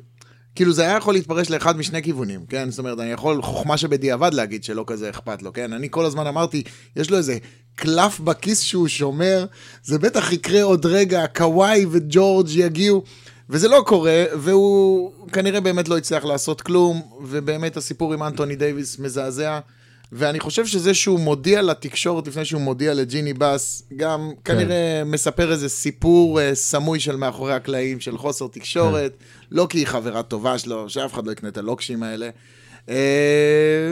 כאילו 0.55 0.73
זה 0.73 0.83
היה 0.83 0.97
יכול 0.97 1.15
להתפרש 1.15 1.51
לאחד 1.51 1.77
משני 1.77 2.03
כיוונים, 2.03 2.47
כן? 2.47 2.71
זאת 2.71 2.79
אומרת, 2.79 3.01
אני 3.01 3.11
יכול 3.11 3.43
חוכמה 3.43 3.77
שבדיעבד 3.77 4.35
להגיד 4.35 4.65
שלא 4.65 4.85
כזה 4.87 5.11
אכפת 5.11 5.43
לו, 5.43 5.53
כן? 5.53 5.73
אני 5.73 5.89
כל 5.91 6.05
הזמן 6.05 6.27
אמרתי, 6.27 6.63
יש 6.97 7.11
לו 7.11 7.17
איזה 7.17 7.39
קלף 7.77 8.21
בכיס 8.21 8.61
שהוא 8.61 8.89
שומר, 8.89 9.47
זה 9.85 9.99
בטח 9.99 10.33
יקרה 10.33 10.63
עוד 10.63 10.87
רגע, 10.87 11.27
קוואי 11.27 11.87
וג'ורג' 11.91 12.49
יגיעו, 12.51 13.03
וזה 13.51 13.69
לא 13.69 13.83
קורה, 13.87 14.25
והוא 14.35 15.13
כנראה 15.33 15.61
באמת 15.61 15.89
לא 15.89 15.99
הצליח 15.99 16.25
לעשות 16.25 16.61
כלום, 16.61 17.03
ובאמת 17.23 17.77
הסיפור 17.77 18.15
עם 18.15 18.23
אנטוני 18.23 18.57
דייוויס 18.57 18.99
מזעזע. 18.99 19.61
ואני 20.13 20.41
חושב 20.41 20.67
שזה 20.67 20.95
שהוא 20.95 21.21
מודיע 21.21 21.63
לתקשורת 21.63 22.29
לפני 22.29 22.45
שהוא 22.45 22.61
מודיע 22.61 22.95
לג'יני 22.95 23.35
באס, 23.35 23.83
גם 23.97 24.31
כן. 24.45 24.55
כנראה 24.55 25.03
מספר 25.07 25.53
איזה 25.53 25.69
סיפור 25.69 26.41
uh, 26.41 26.43
סמוי 26.55 27.01
של 27.01 27.17
מאחורי 27.17 27.53
הקלעים, 27.53 28.01
של 28.01 28.19
חוסר 28.19 28.47
תקשורת, 28.47 29.13
כן. 29.19 29.25
לא 29.51 29.67
כי 29.71 29.79
היא 29.79 29.87
חברה 29.87 30.23
טובה 30.23 30.59
שלו, 30.59 30.91
שאף 30.91 31.15
אחד 31.15 31.27
לא 31.27 31.33
יקנה 31.33 31.49
את 31.49 31.57
הלוקשים 31.57 32.03
האלה. 32.03 32.31
Uh, 32.87 32.91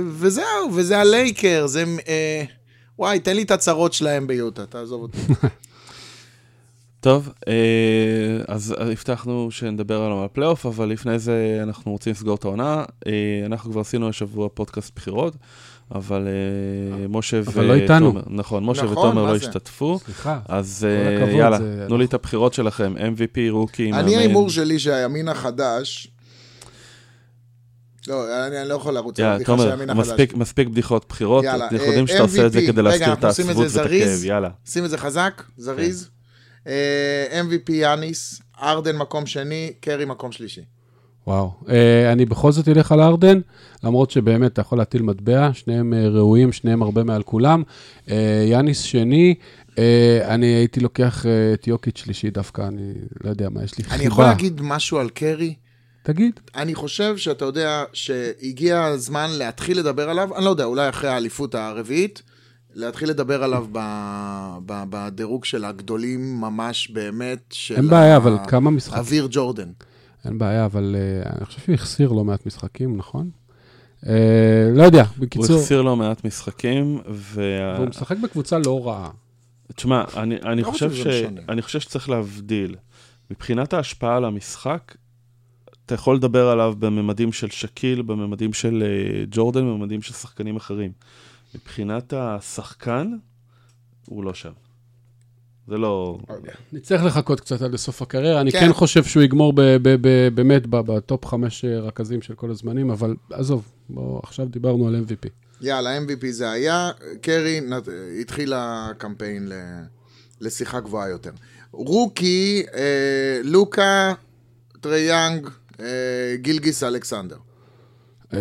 וזהו, 0.09 0.75
וזה 0.75 0.99
הלייקר, 0.99 1.67
זה... 1.67 1.85
Uh, 1.99 2.62
וואי, 3.03 3.21
תן 3.21 3.37
לי 3.37 3.43
את 3.43 3.51
הצרות 3.51 3.93
שלהם 3.93 4.27
ביוטה, 4.27 4.67
תעזוב 4.67 5.03
אותי. 5.03 5.19
טוב, 7.01 7.29
אז 8.49 8.75
הבטחנו 8.79 9.51
שנדבר 9.51 10.03
על 10.03 10.13
הפלייאוף, 10.13 10.67
אבל 10.67 10.89
לפני 10.89 11.19
זה 11.19 11.61
אנחנו 11.63 11.93
רוצים 11.93 12.13
לסגור 12.13 12.35
את 12.35 12.45
העונה. 12.45 12.85
אנחנו 13.47 13.71
כבר 13.71 13.81
עשינו 13.81 14.09
השבוע 14.09 14.49
פודקאסט 14.55 14.93
בחירות. 14.97 15.37
אבל 15.95 16.29
אה, 16.29 17.09
משה 17.09 17.41
ותומר, 17.43 17.57
אבל 17.57 17.67
לא 17.67 17.75
איתנו. 17.75 18.13
נכון, 18.27 18.65
משה 18.65 18.83
נכון, 18.83 18.99
ותומר 18.99 19.27
לא 19.27 19.37
השתתפו. 19.37 19.99
סליחה. 20.05 20.39
אז 20.49 20.87
אה, 20.89 21.31
יאללה, 21.31 21.59
תנו 21.87 21.99
לי 21.99 22.05
את 22.05 22.15
הבחירות 22.15 22.55
שלכם, 22.55 22.95
MVP, 22.97 23.39
רוקי, 23.51 23.91
מאמן. 23.91 24.05
אני 24.05 24.17
ההימור 24.17 24.51
שלי 24.51 24.79
שהימין 24.79 25.29
החדש... 25.29 26.09
לא, 28.09 28.47
אני 28.47 28.69
לא 28.69 28.75
יכול 28.75 28.95
לרוץ 28.95 29.21
על 29.21 29.27
הבדיחה 29.27 29.59
של 29.59 29.71
הימין 29.71 29.91
החדש. 29.91 30.07
תומר, 30.09 30.27
מספיק 30.37 30.69
בדיחות 30.69 31.05
בחירות, 31.09 31.45
אנחנו 31.45 31.77
יודעים 31.77 32.07
שאתה 32.07 32.23
עושה 32.23 32.47
את 32.47 32.53
זה 32.53 32.61
כדי 32.67 32.83
להזכיר 32.83 33.13
את 33.13 33.25
העצבות 33.25 33.57
ואת 33.57 33.87
הכאב, 33.87 34.25
יאללה. 34.25 34.51
שים 34.65 34.85
את 34.85 34.91
זה 34.91 34.99
חזק, 34.99 35.43
זריז. 35.57 36.11
כן. 36.65 36.71
אה, 36.71 37.41
MVP 37.41 37.73
יאניס, 37.73 38.43
ארדן 38.63 38.97
מקום 38.97 39.27
שני, 39.27 39.73
קרי 39.81 40.05
מקום 40.05 40.33
שלישי. 40.33 40.61
וואו. 41.27 41.51
Uh, 41.63 41.69
אני 42.13 42.25
בכל 42.25 42.53
זאת 42.53 42.69
אלך 42.69 42.93
על 42.93 43.01
ארדן, 43.01 43.41
למרות 43.85 44.11
שבאמת 44.11 44.53
אתה 44.53 44.61
יכול 44.61 44.79
להטיל 44.79 45.03
מטבע, 45.03 45.51
שניהם 45.53 45.93
uh, 45.93 45.97
ראויים, 45.97 46.53
שניהם 46.53 46.83
הרבה 46.83 47.05
מעל 47.05 47.23
כולם. 47.23 47.63
Uh, 48.07 48.11
יאניס 48.47 48.81
שני, 48.81 49.35
uh, 49.71 49.75
אני 50.25 50.47
הייתי 50.47 50.81
לוקח 50.81 51.25
uh, 51.25 51.29
את 51.55 51.67
יוקיץ' 51.67 51.99
שלישי 51.99 52.31
דווקא, 52.31 52.63
אני 52.69 52.93
לא 53.25 53.31
יודע 53.31 53.49
מה, 53.49 53.65
יש 53.65 53.79
לי 53.79 53.85
חיבה. 53.85 53.97
אני 53.97 54.05
יכול 54.05 54.25
להגיד 54.25 54.61
משהו 54.63 54.99
על 54.99 55.09
קרי? 55.09 55.55
תגיד. 56.03 56.41
אני 56.55 56.75
חושב 56.75 57.17
שאתה 57.17 57.45
יודע 57.45 57.85
שהגיע 57.93 58.85
הזמן 58.85 59.31
להתחיל 59.31 59.79
לדבר 59.79 60.11
עליו, 60.11 60.37
אני 60.37 60.45
לא 60.45 60.51
יודע, 60.51 60.65
אולי 60.65 60.89
אחרי 60.89 61.11
האליפות 61.11 61.55
הרביעית, 61.55 62.23
להתחיל 62.75 63.09
לדבר 63.11 63.43
עליו 63.43 63.67
ב, 63.73 63.79
ב, 64.67 64.83
בדירוג 64.91 65.45
של 65.45 65.65
הגדולים 65.65 66.41
ממש 66.41 66.91
באמת, 66.91 67.39
של... 67.51 67.77
אין 67.77 67.89
בעיה, 67.89 68.17
אבל 68.17 68.37
כמה 68.49 68.71
משחקים? 68.71 68.99
אוויר 68.99 69.29
ג'ורדן. 69.31 69.73
אין 70.25 70.39
בעיה, 70.39 70.65
אבל 70.65 70.97
uh, 71.25 71.37
אני 71.37 71.45
חושב 71.45 71.61
שהוא 71.61 71.75
החסיר 71.75 72.13
לא 72.13 72.25
מעט 72.25 72.47
משחקים, 72.47 72.97
נכון? 72.97 73.31
Uh, 74.05 74.09
לא 74.75 74.83
יודע, 74.83 75.05
בקיצור... 75.19 75.47
הוא 75.47 75.57
החסיר 75.57 75.83
לא 75.83 75.97
מעט 75.97 76.25
משחקים, 76.25 76.99
וה... 77.09 77.75
והוא 77.77 77.89
משחק 77.89 78.17
בקבוצה 78.19 78.59
לא 78.59 78.87
רעה. 78.87 79.11
תשמע, 79.77 80.05
אני, 80.17 80.37
אני, 80.45 80.63
לא 80.63 80.71
חושב 80.71 80.95
ש... 80.95 81.07
אני 81.49 81.63
חושב 81.63 81.81
שצריך 81.81 82.09
להבדיל. 82.09 82.77
מבחינת 83.31 83.73
ההשפעה 83.73 84.17
על 84.17 84.25
המשחק, 84.25 84.95
אתה 85.87 85.95
יכול 85.95 86.17
לדבר 86.17 86.49
עליו 86.49 86.75
בממדים 86.79 87.33
של 87.33 87.51
שקיל, 87.51 88.03
בממדים 88.03 88.53
של 88.53 88.83
uh, 88.83 89.27
ג'ורדן, 89.31 89.61
בממדים 89.61 90.03
של 90.03 90.12
שחקנים 90.12 90.57
אחרים. 90.57 90.93
מבחינת 91.55 92.12
השחקן, 92.17 93.12
הוא 94.07 94.25
לא 94.25 94.35
שם. 94.35 94.53
זה 95.69 95.79
לא... 95.79 96.19
נצטרך 96.73 97.05
לחכות 97.05 97.41
קצת 97.41 97.62
עד 97.62 97.73
לסוף 97.73 98.03
הקריירה. 98.03 98.41
אני 98.41 98.53
כן, 98.53 98.61
כן 98.61 98.73
חושב 98.73 99.05
שהוא 99.05 99.23
יגמור 99.23 99.53
באמת 100.35 100.67
בטופ 100.67 101.27
חמש 101.27 101.65
רכזים 101.65 102.23
של 102.23 102.35
כל 102.35 102.51
הזמנים, 102.51 102.91
אבל 102.91 103.15
עזוב, 103.31 103.73
בואו, 103.89 104.21
עכשיו 104.23 104.47
דיברנו 104.47 104.89
על 104.89 105.05
MVP. 105.07 105.29
יאללה, 105.61 105.99
MVP 105.99 106.27
זה 106.31 106.51
היה. 106.51 106.91
קרי 107.23 107.61
התחיל 108.21 108.53
הקמפיין 108.57 109.53
לשיחה 110.41 110.81
גבוהה 110.81 111.09
יותר. 111.09 111.31
רוקי, 111.73 112.62
אה, 112.75 113.41
לוקה, 113.45 114.15
טרייאנג, 114.81 115.47
אה, 115.47 115.51
גילגיס 116.37 116.83
אלכסנדר. 116.83 117.37
אה, 118.35 118.41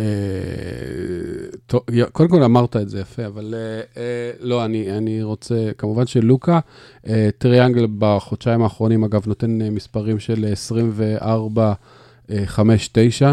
קודם 2.12 2.28
כל 2.28 2.42
אמרת 2.42 2.76
את 2.76 2.88
זה 2.88 3.00
יפה, 3.00 3.26
אבל 3.26 3.54
אה, 3.56 3.80
אה, 4.02 4.30
לא, 4.40 4.64
אני 4.64 5.22
רוצה, 5.22 5.70
כמובן 5.78 6.06
שלוקה, 6.06 6.60
טריי 7.38 7.62
יאנג 7.62 7.86
בחודשיים 7.98 8.62
האחרונים, 8.62 9.04
אגב, 9.04 9.22
נותן 9.26 9.58
מספרים 9.62 10.18
של 10.18 10.46
24... 10.52 11.72
5-9, 12.30 12.32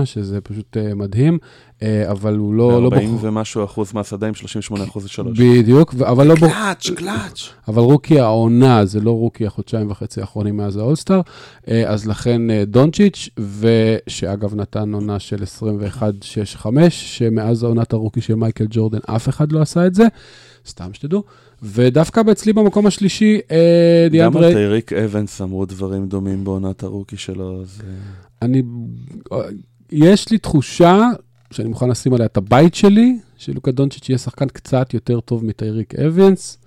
שזה 0.05 0.41
פשוט 0.41 0.77
מדהים, 0.95 1.37
אבל 1.83 2.35
הוא 2.35 2.53
לא... 2.53 2.73
40 2.83 3.13
לא 3.13 3.17
ומשהו 3.21 3.63
אחוז 3.63 3.93
מהשדה 3.93 4.27
עם 4.27 4.33
38 4.33 4.83
אחוז 4.83 5.05
משלוש. 5.05 5.39
בדיוק, 5.39 5.95
אבל 5.95 6.27
לא... 6.27 6.35
clutch, 6.35 6.89
clutch. 6.95 7.49
אבל 7.67 7.81
rookie 7.81 8.19
העונה, 8.19 8.85
זה 8.85 8.99
לא 8.99 9.11
rookie 9.11 9.45
החודשיים 9.45 9.91
וחצי 9.91 10.21
האחרונים 10.21 10.57
מאז 10.57 10.77
ה 10.77 10.82
All-Star, 10.82 11.21
אז 11.87 12.07
לכן 12.07 12.41
דונצ'יץ', 12.63 13.29
ושאגב 13.59 14.55
נתן 14.55 14.93
עונה 14.93 15.19
של 15.19 15.43
21-6-5, 16.61 16.65
שמאז 16.89 17.63
העונת 17.63 17.93
ה 17.93 17.97
rookie 17.97 18.21
של 18.21 18.35
מייקל 18.35 18.65
ג'ורדן 18.69 18.99
אף 19.05 19.29
אחד 19.29 19.51
לא 19.51 19.61
עשה 19.61 19.87
את 19.87 19.95
זה, 19.95 20.07
סתם 20.67 20.93
שתדעו. 20.93 21.23
ודווקא 21.63 22.21
אצלי 22.31 22.53
במקום 22.53 22.87
השלישי, 22.87 23.39
דיאנדרי... 24.11 24.41
גם 24.41 24.47
על 24.47 24.53
טייריק 24.53 24.93
אבנס 24.93 25.41
אמרו 25.41 25.65
דברים 25.65 26.07
דומים 26.07 26.43
בעונת 26.43 26.83
הרוקי 26.83 27.17
שלו, 27.17 27.61
אז... 27.61 27.81
אני, 28.41 28.61
יש 29.91 30.31
לי 30.31 30.37
תחושה 30.37 31.09
שאני 31.51 31.69
מוכן 31.69 31.89
לשים 31.89 32.13
עליה 32.13 32.25
את 32.25 32.37
הבית 32.37 32.75
שלי, 32.75 33.19
שלוקה 33.37 33.71
דונצ'יץ' 33.71 34.09
יהיה 34.09 34.17
שחקן 34.17 34.47
קצת 34.47 34.93
יותר 34.93 35.19
טוב 35.19 35.45
מטייריק 35.45 35.95
אביאנס, 35.95 36.57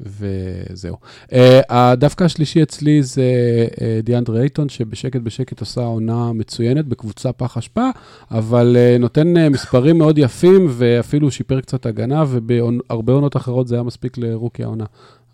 וזהו. 0.00 0.96
Uh, 1.26 1.32
הדווקא 1.68 2.24
השלישי 2.24 2.62
אצלי 2.62 3.02
זה 3.02 3.22
uh, 3.70 3.80
דיאנדרה 4.02 4.40
אייטון, 4.40 4.68
שבשקט 4.68 5.20
בשקט 5.20 5.60
עושה 5.60 5.80
עונה 5.80 6.32
מצוינת 6.32 6.86
בקבוצה 6.86 7.32
פח 7.32 7.56
אשפה, 7.56 7.90
אבל 8.30 8.76
uh, 8.76 8.98
נותן 9.00 9.36
uh, 9.36 9.50
מספרים 9.50 9.98
מאוד 9.98 10.18
יפים, 10.18 10.66
ואפילו 10.70 11.30
שיפר 11.30 11.60
קצת 11.60 11.86
הגנה, 11.86 12.24
ובהרבה 12.28 13.12
עונות 13.12 13.36
אחרות 13.36 13.68
זה 13.68 13.74
היה 13.74 13.82
מספיק 13.82 14.18
לרוקי 14.18 14.64
העונה. 14.64 14.84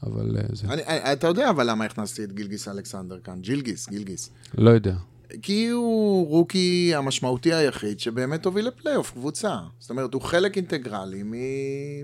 אבל 0.03 0.37
uh, 0.37 0.57
זה... 0.57 0.67
אני, 0.69 0.83
אתה 1.13 1.27
יודע 1.27 1.51
אבל 1.51 1.71
למה 1.71 1.85
הכנסתי 1.85 2.25
את 2.25 2.33
גילגיס 2.33 2.69
אלכסנדר 2.69 3.19
כאן? 3.25 3.39
ג'ילגיס, 3.41 3.89
גילגיס. 3.89 4.31
לא 4.59 4.71
יודע. 4.71 4.95
כי 5.43 5.69
הוא 5.69 6.29
rookie 6.29 6.93
המשמעותי 6.95 7.55
היחיד 7.55 8.01
שבאמת 8.01 8.45
הוביל 8.45 8.67
לפלייאוף 8.67 9.11
קבוצה. 9.11 9.57
זאת 9.79 9.91
אומרת, 9.91 10.15
הוא 10.15 10.23
חלק 10.23 10.57
אינטגרלי 10.57 11.23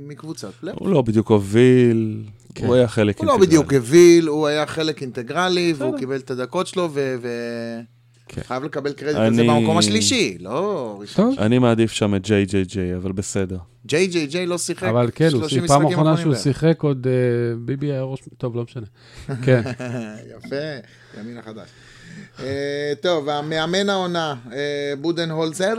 מקבוצת 0.00 0.50
פלייאוף. 0.50 0.80
הוא 0.80 0.88
לא 0.88 1.02
בדיוק 1.02 1.30
הוביל, 1.30 2.22
כן. 2.54 2.66
הוא 2.66 2.74
היה 2.74 2.88
חלק 2.88 3.18
הוא 3.18 3.26
לא 3.26 3.32
אינטגרלי. 3.32 3.56
הוא 3.56 3.64
לא 3.64 3.66
בדיוק 3.66 3.72
הוביל, 3.72 4.26
הוא 4.26 4.46
היה 4.46 4.66
חלק 4.66 5.02
אינטגרלי, 5.02 5.74
והוא 5.76 5.98
קיבל 5.98 6.16
את 6.16 6.30
הדקות 6.30 6.66
שלו, 6.66 6.88
ו... 6.92 7.16
ו... 7.22 7.28
כן. 8.28 8.42
חייב 8.42 8.64
לקבל 8.64 8.92
קרדיט 8.92 9.16
אני... 9.16 9.26
על 9.26 9.34
זה 9.34 9.42
במקום 9.42 9.78
השלישי, 9.78 10.36
לא 10.40 10.96
ראשון. 11.00 11.34
אני 11.38 11.58
מעדיף 11.58 11.92
שם 11.92 12.14
את 12.14 12.22
ג'יי 12.22 12.44
ג'יי 12.44 12.64
ג'יי, 12.64 12.96
אבל 12.96 13.12
בסדר. 13.12 13.58
ג'יי 13.86 14.06
ג'יי 14.06 14.26
ג'יי 14.26 14.46
לא 14.46 14.58
שיחק 14.58 14.88
אבל 14.88 15.10
כן, 15.14 15.28
הוא 15.32 15.48
שיחק 15.48 15.68
פעם 15.68 15.86
אחרונה 15.86 16.16
שהוא 16.16 16.34
שיחק 16.34 16.82
עוד 16.82 17.06
uh, 17.06 17.58
ביבי 17.58 17.86
היה 17.86 18.02
ראש... 18.02 18.20
טוב, 18.38 18.56
לא 18.56 18.64
משנה. 18.64 18.86
כן. 19.44 19.62
יפה, 20.36 20.56
ימין 21.20 21.38
החדש. 21.38 21.68
אה, 22.40 22.92
טוב, 23.02 23.28
המאמן 23.28 23.88
העונה, 23.88 24.34
אה, 24.52 24.92
בודן 25.00 25.30
הולזר. 25.30 25.74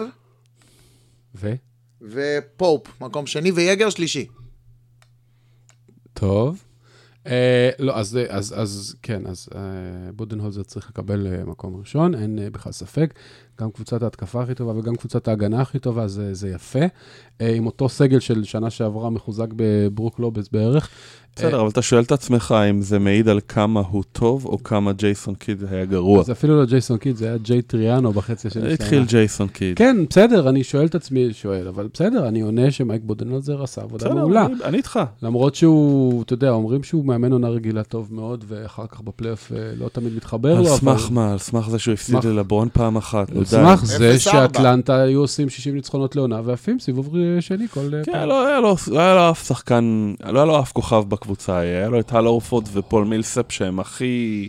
ו? 1.36 1.54
ופופ, 2.02 3.02
מקום 3.02 3.28
שני, 3.28 3.52
ויגר 3.52 3.90
שלישי. 3.90 4.28
טוב. 6.14 6.64
אה, 7.28 7.70
לא, 7.80 7.98
אז, 7.98 8.20
אז, 8.30 8.54
אז 8.58 8.96
כן, 9.02 9.28
אז 9.28 9.50
אה, 9.56 9.62
בודנהולזר 10.16 10.64
צריך 10.64 10.90
לקבל 10.90 11.28
אה, 11.28 11.46
מקום 11.46 11.76
ראשון, 11.76 12.16
אין 12.16 12.40
אה, 12.40 12.50
בכלל 12.50 12.72
ספק. 12.72 13.14
גם 13.62 13.72
קבוצת 13.72 14.04
ההתקפה 14.04 14.44
הכי 14.44 14.56
טובה 14.56 14.80
וגם 14.80 14.96
קבוצת 14.96 15.28
ההגנה 15.28 15.62
הכי 15.62 15.80
טובה, 15.80 16.08
זה, 16.08 16.34
זה 16.34 16.50
יפה. 16.50 16.80
אה, 17.42 17.56
עם 17.56 17.66
אותו 17.66 17.90
סגל 17.90 18.20
של 18.20 18.44
שנה 18.44 18.70
שעברה 18.70 19.10
מחוזק 19.10 19.48
בברוק 19.56 20.20
לובס 20.20 20.50
בערך. 20.50 20.90
בסדר, 21.36 21.62
אבל 21.62 21.70
אתה 21.70 21.82
שואל 21.82 22.04
את 22.04 22.12
עצמך 22.12 22.56
אם 22.70 22.82
זה 22.82 23.00
מעיד 23.00 23.28
על 23.30 23.40
כמה 23.48 23.82
הוא 23.92 24.04
טוב, 24.12 24.46
או 24.46 24.64
כמה 24.64 24.92
ג'ייסון 24.94 25.36
קיד 25.36 25.64
היה 25.72 25.86
גרוע. 25.86 26.24
זה 26.24 26.32
אפילו 26.32 26.60
לא 26.60 26.66
ג'ייסון 26.66 26.98
קיד, 26.98 27.16
זה 27.16 27.26
היה 27.28 27.38
ג'יי 27.38 27.62
טריאנו 27.62 28.12
בחצי 28.14 28.48
השני 28.48 28.62
של 28.64 28.72
התחיל 28.74 29.06
ג'ייסון 29.06 29.48
קיד. 29.48 29.78
כן, 29.78 29.98
בסדר, 30.10 30.50
אני 30.50 30.64
שואל 30.64 30.86
את 30.86 30.96
עצמי, 30.96 31.34
שואל, 31.34 31.68
אבל 31.68 31.88
בסדר, 31.94 32.28
אני 32.28 32.42
עונה 32.42 32.72
שמייק 32.72 33.02
בודנהולזר 33.06 33.64
עשה 33.64 33.82
עבודה 33.82 34.06
בסדר, 34.06 34.20
מעולה. 34.20 34.46
אני- 34.46 34.54
אני 34.64 34.78
איתך. 34.78 35.00
למרות 35.24 35.56
שהוא, 35.56 36.24
אתה 36.24 36.34
יודע, 36.34 36.50
אומרים 36.50 36.84
שהוא 36.84 37.06
מאמן 37.06 37.32
עונה 37.32 37.48
רגילה 37.50 37.84
טוב 37.84 38.08
מאוד, 38.12 38.44
ואחר 38.48 38.86
כך 38.88 39.02
בפלייאוף 39.02 39.52
אה, 39.56 39.72
לא 39.80 39.90
תמיד 39.90 40.16
מתחבר 40.16 40.52
על 40.52 40.58
לו, 40.58 40.66
סמך 40.78 41.08
מה? 41.12 41.32
על 41.32 41.38
סמך 41.38 41.70
זה 41.70 41.80
שהוא 41.80 41.94
הפסיד 41.94 42.24
ללברון 42.26 42.68
פעם 42.74 42.96
אחת, 42.98 43.30
על. 43.36 43.46
סמך 43.46 43.86
זה 43.86 44.12
0-4. 44.16 44.20
שאטלנטה 44.20 44.96
היו 45.02 45.20
עושים 45.22 45.50
60 45.50 45.76
ניצחונות 45.76 46.16
לעונה, 46.16 46.42
ועפים 46.46 46.80
סיבוב 46.80 47.10
שני 47.40 47.68
כל 47.68 47.80
אה, 47.94 48.04
כן, 48.04 48.12
פעם. 48.12 48.30
לא 48.30 48.62
לו, 48.62 48.76
לא 48.88 49.00
היה 49.00 49.16
לו 49.16 49.30
אף 49.32 49.48
שחקן, 49.48 50.14
לא 50.30 50.40
היה 50.40 50.46
לו 50.46 50.60
אף 50.60 50.72
כוכב 50.72 51.04
בקבוצה, 51.24 51.58
היה 51.58 51.90
לו 51.90 52.00
את 52.00 52.14
אל 52.14 52.28
הורפורד 52.28 52.68
ופול 52.74 53.06
מילספ 53.06 53.52
שהם 53.52 53.80
הכי 53.80 54.48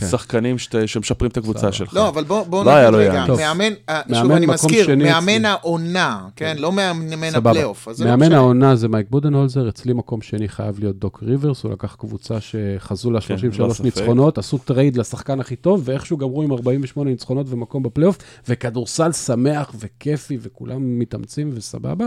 כן. 0.00 0.06
שחקנים 0.06 0.58
שת- 0.58 0.88
שמשפרים 0.88 1.30
את 1.30 1.36
הקבוצה. 1.36 1.72
שלך. 1.72 1.94
לא, 1.94 2.08
אבל 2.08 2.24
בוא, 2.24 2.42
בוא 2.44 2.64
לא 2.64 2.82
נגיד 2.90 2.94
רגע. 3.10 3.24
טוב. 3.26 3.38
מאמן, 3.38 3.72
אה, 3.88 4.00
שוב 4.08 4.12
מאמן 4.16 4.32
אני 4.32 4.46
מזכיר, 4.46 4.84
שני 4.86 5.04
מאמן 5.04 5.32
אצלי. 5.34 5.46
העונה, 5.46 6.28
כן? 6.36 6.56
לא 6.58 6.72
מאמן. 6.72 7.34
הפלייאוף. 7.34 7.88
לא 7.88 8.06
מאמן. 8.06 8.32
העונה 8.32 8.76
זה 8.76 8.88
מייק 8.88 9.06
בודנהולזר, 9.10 9.68
אצלי 9.68 9.92
מקום 9.92 10.20
שני 10.22 10.48
חייב 10.48 10.78
להיות 10.80 10.96
דוק 10.98 11.20
ריברס, 11.22 11.62
הוא 11.62 11.72
לקח 11.72 11.94
קבוצה 11.98 12.38
שחזו 12.40 13.10
לה 13.10 13.20
כן, 13.20 13.34
לא 13.34 13.38
33 13.40 13.72
ספק. 13.76 13.84
ניצחונות, 13.84 14.38
עשו 14.38 14.58
trade 14.58 14.96
לשחקן 14.96 15.40
הכי 15.40 15.56
טוב, 15.56 15.82
ואיכשהו 15.84 16.16
גמרו 16.16 16.42
עם 16.42 16.52
48 16.52 17.10
ניצחונות 17.10 17.46
ומקום 17.48 17.82
בפלייאוף, 17.82 18.18
וכדורסל 18.48 19.12
שמח 19.12 19.72
וכיפי, 19.78 20.38
וכולם 20.40 20.98
מתאמצים 20.98 21.50
וסבבה. 21.54 22.06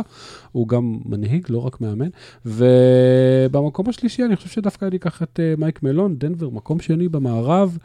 הוא 0.52 0.68
גם 0.68 0.98
מנהיג, 1.06 1.46
לא 1.50 1.66
רק 1.66 1.82
מאמן. 1.82 2.08
ובמקום 2.46 3.90
השלישי, 3.90 4.24
אני 4.24 4.36
חושב 4.36 4.50
שדווקא 4.50 4.86
אני 4.86 4.96
אקח 4.98 5.22
את 5.24 5.40
אה, 5.44 5.54
מייק 5.58 5.84
מלון, 5.84 6.16
דנבר, 6.18 6.50
מקום 6.50 6.80
שני 6.80 7.10
במערב, 7.10 7.78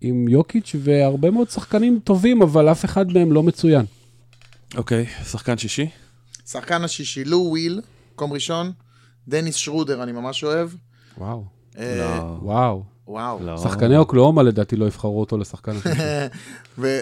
עם 0.00 0.28
יוקיץ' 0.28 0.76
והרבה 0.78 1.30
מאוד 1.30 1.50
שחקנים 1.50 2.00
טובים, 2.04 2.42
אבל 2.42 2.68
אף 2.72 2.84
אחד 2.84 3.12
מהם 3.12 3.32
לא 3.32 3.42
מצוין. 3.42 3.84
אוקיי, 4.76 5.06
שחקן 5.06 5.58
שישי? 5.58 5.88
שחקן 6.46 6.84
השישי, 6.84 7.24
לו 7.24 7.38
וויל, 7.38 7.80
מקום 8.14 8.32
ראשון. 8.32 8.72
דניס 9.28 9.56
שרודר, 9.56 10.02
אני 10.02 10.12
ממש 10.12 10.44
אוהב. 10.44 10.70
וואו, 11.18 11.44
אה, 11.78 11.96
לא. 11.98 12.38
וואו. 12.42 12.82
וואו. 13.08 13.44
לא. 13.44 13.56
שחקני 13.56 13.96
אוקלאומה 13.96 14.42
לדעתי 14.42 14.76
לא 14.76 14.86
יבחרו 14.86 15.20
אותו 15.20 15.38
לשחקן 15.38 15.72
השלישי. 15.76 16.00
ו- 16.78 17.00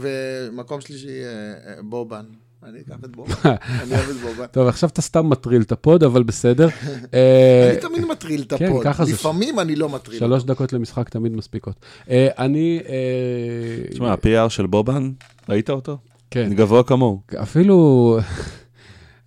ומקום 0.00 0.80
שלישי, 0.80 1.08
אה, 1.24 1.28
אה, 1.76 1.82
בובן. 1.82 2.24
אני 2.64 2.80
אקח 2.80 2.94
את 3.04 3.16
בובן. 3.16 3.34
אני 3.82 3.90
אוהב 3.90 4.10
את 4.10 4.16
בובן. 4.16 4.46
טוב, 4.46 4.68
עכשיו 4.68 4.88
אתה 4.88 5.02
סתם 5.02 5.26
מטריל 5.26 5.62
את 5.62 5.72
ה 5.72 5.78
pod, 5.78 6.02
אבל 6.02 6.22
בסדר. 6.22 6.68
אה, 7.14 7.70
אני 7.70 7.80
תמיד 7.80 8.04
מטריל 8.04 8.42
את 8.42 8.52
כן, 8.52 8.66
ה 8.66 8.74
pod. 8.74 9.08
לפעמים 9.08 9.60
אני 9.60 9.76
לא 9.76 9.88
מטריל. 9.88 10.18
שלוש 10.18 10.44
דקות 10.44 10.72
למשחק 10.72 11.08
תמיד 11.08 11.32
מספיקות. 11.32 11.74
אה, 12.10 12.28
אני... 12.38 12.80
אה, 12.88 13.90
תשמע, 13.90 14.12
ה-PER 14.12 14.48
של 14.48 14.66
בובן, 14.66 15.12
ראית 15.48 15.70
אותו? 15.70 15.98
כן, 16.30 16.54
גבוה 16.54 16.82
כמוהו. 16.82 17.20
אפילו... 17.42 18.18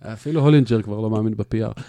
אפילו 0.00 0.40
הולינג'ר 0.40 0.82
כבר 0.82 1.00
לא 1.00 1.10
מאמין 1.10 1.34
ב-PER. 1.36 1.80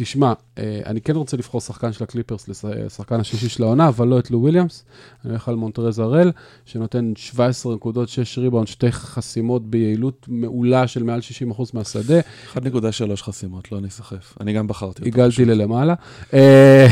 אה, 0.00 0.04
תשמע, 0.04 0.32
אה, 0.58 0.80
אני 0.86 1.00
כן 1.00 1.16
רוצה 1.16 1.36
לבחור 1.36 1.60
שחקן 1.60 1.92
של 1.92 2.04
הקליפרס 2.04 2.48
לשחקן 2.48 3.20
השישי 3.20 3.48
של 3.48 3.62
העונה, 3.62 3.88
אבל 3.88 4.08
לא 4.08 4.18
את 4.18 4.30
לו 4.30 4.40
וויליאמס. 4.40 4.84
אני 5.24 5.30
הולך 5.30 5.48
על 5.48 5.54
מונטרז 5.54 5.98
הארל, 5.98 6.32
שנותן 6.66 7.12
17 7.16 7.74
נקודות, 7.74 8.08
6 8.08 8.38
ריבאונד, 8.38 8.68
שתי 8.68 8.92
חסימות 8.92 9.70
ביעילות 9.70 10.26
מעולה 10.28 10.86
של 10.86 11.02
מעל 11.02 11.20
60% 11.56 11.62
מהשדה. 11.74 12.20
1.3 12.54 13.16
חסימות, 13.16 13.72
לא 13.72 13.78
אני 13.78 13.88
אסחף. 13.88 14.34
אני 14.40 14.52
גם 14.52 14.66
בחרתי 14.66 15.02
אותו. 15.02 15.06
עיגלתי 15.06 15.44
ללמעלה. 15.44 15.94
אה, 16.34 16.86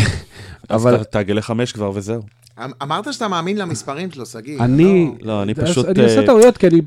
אבל... 0.70 1.04
תעגל 1.04 1.34
לחמש 1.34 1.72
כבר 1.72 1.90
וזהו. 1.94 2.22
אמ- 2.64 2.70
אמרת 2.82 3.12
שאתה 3.12 3.28
מאמין 3.28 3.56
למספרים 3.56 4.10
שלו, 4.10 4.26
שגיא. 4.26 4.60
אני... 4.60 5.10
לא, 5.20 5.42
אני 5.42 5.54
פשוט... 5.54 5.86
אני 5.86 6.04
עושה 6.04 6.20
אה, 6.20 6.26
טעויות, 6.26 6.56
כי 6.56 6.66
אני... 6.66 6.80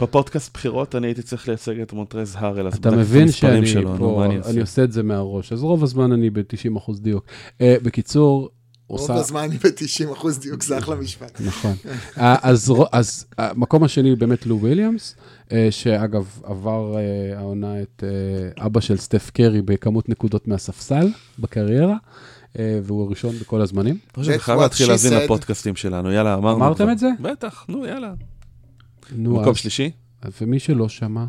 בפודקאסט 0.00 0.54
בחירות 0.54 0.94
אני 0.94 1.06
הייתי 1.06 1.22
צריך 1.22 1.48
לייצג 1.48 1.80
את 1.80 1.92
מונטרז 1.92 2.36
הארל, 2.38 2.66
אז 2.66 2.76
אתה 2.76 2.90
מבין 2.90 3.30
שאני 3.32 3.66
שלו, 3.66 3.94
פה, 3.98 4.24
אני 4.24 4.38
אני? 4.44 4.60
עושה 4.60 4.84
את 4.84 4.92
זה 4.92 5.02
מהראש, 5.02 5.52
אז 5.52 5.62
רוב 5.62 5.82
הזמן 5.84 6.12
אני 6.12 6.30
ב-90% 6.30 6.92
דיוק. 7.00 7.24
אה, 7.60 7.76
בקיצור, 7.82 8.50
רוב 8.88 9.00
עושה... 9.00 9.14
הזמן 9.14 9.40
אני 9.40 9.56
ב-90% 9.58 10.26
דיוק, 10.40 10.62
זה 10.62 10.78
אחלה 10.78 10.96
משפט. 10.96 11.40
נכון. 11.46 11.72
אה, 12.18 12.36
אז 12.42 12.72
אז 12.92 13.26
המקום 13.38 13.84
השני 13.84 14.16
באמת 14.16 14.46
לו 14.46 14.60
וויליאמס, 14.60 15.16
אה, 15.52 15.68
שאגב, 15.70 16.40
עבר 16.44 16.96
אה, 16.96 17.38
העונה 17.38 17.82
את 17.82 18.04
אה, 18.06 18.66
אבא 18.66 18.80
של 18.80 18.96
סטף 18.96 19.30
קרי 19.30 19.62
בכמות 19.62 20.08
נקודות 20.08 20.48
מהספסל 20.48 21.08
בקריירה, 21.38 21.96
אה, 22.58 22.80
והוא 22.82 23.06
הראשון 23.06 23.34
בכל 23.38 23.60
הזמנים. 23.60 23.98
אני 24.18 24.38
חייב 24.38 24.60
להתחיל 24.60 24.86
said. 24.86 25.14
לפודקאסטים 25.14 25.76
שלנו, 25.76 26.12
יאללה, 26.12 26.34
אמרנו 26.34 26.56
אמרתם. 26.56 26.90
את 26.90 26.98
זה? 26.98 27.08
בטח, 27.20 27.64
נו, 27.68 27.86
יאללה. 27.86 28.12
נו, 29.12 29.34
מקום 29.34 29.48
אז- 29.50 29.56
שלישי? 29.56 29.90
ומי 30.40 30.58
שלא 30.58 30.88
שמע. 30.88 31.24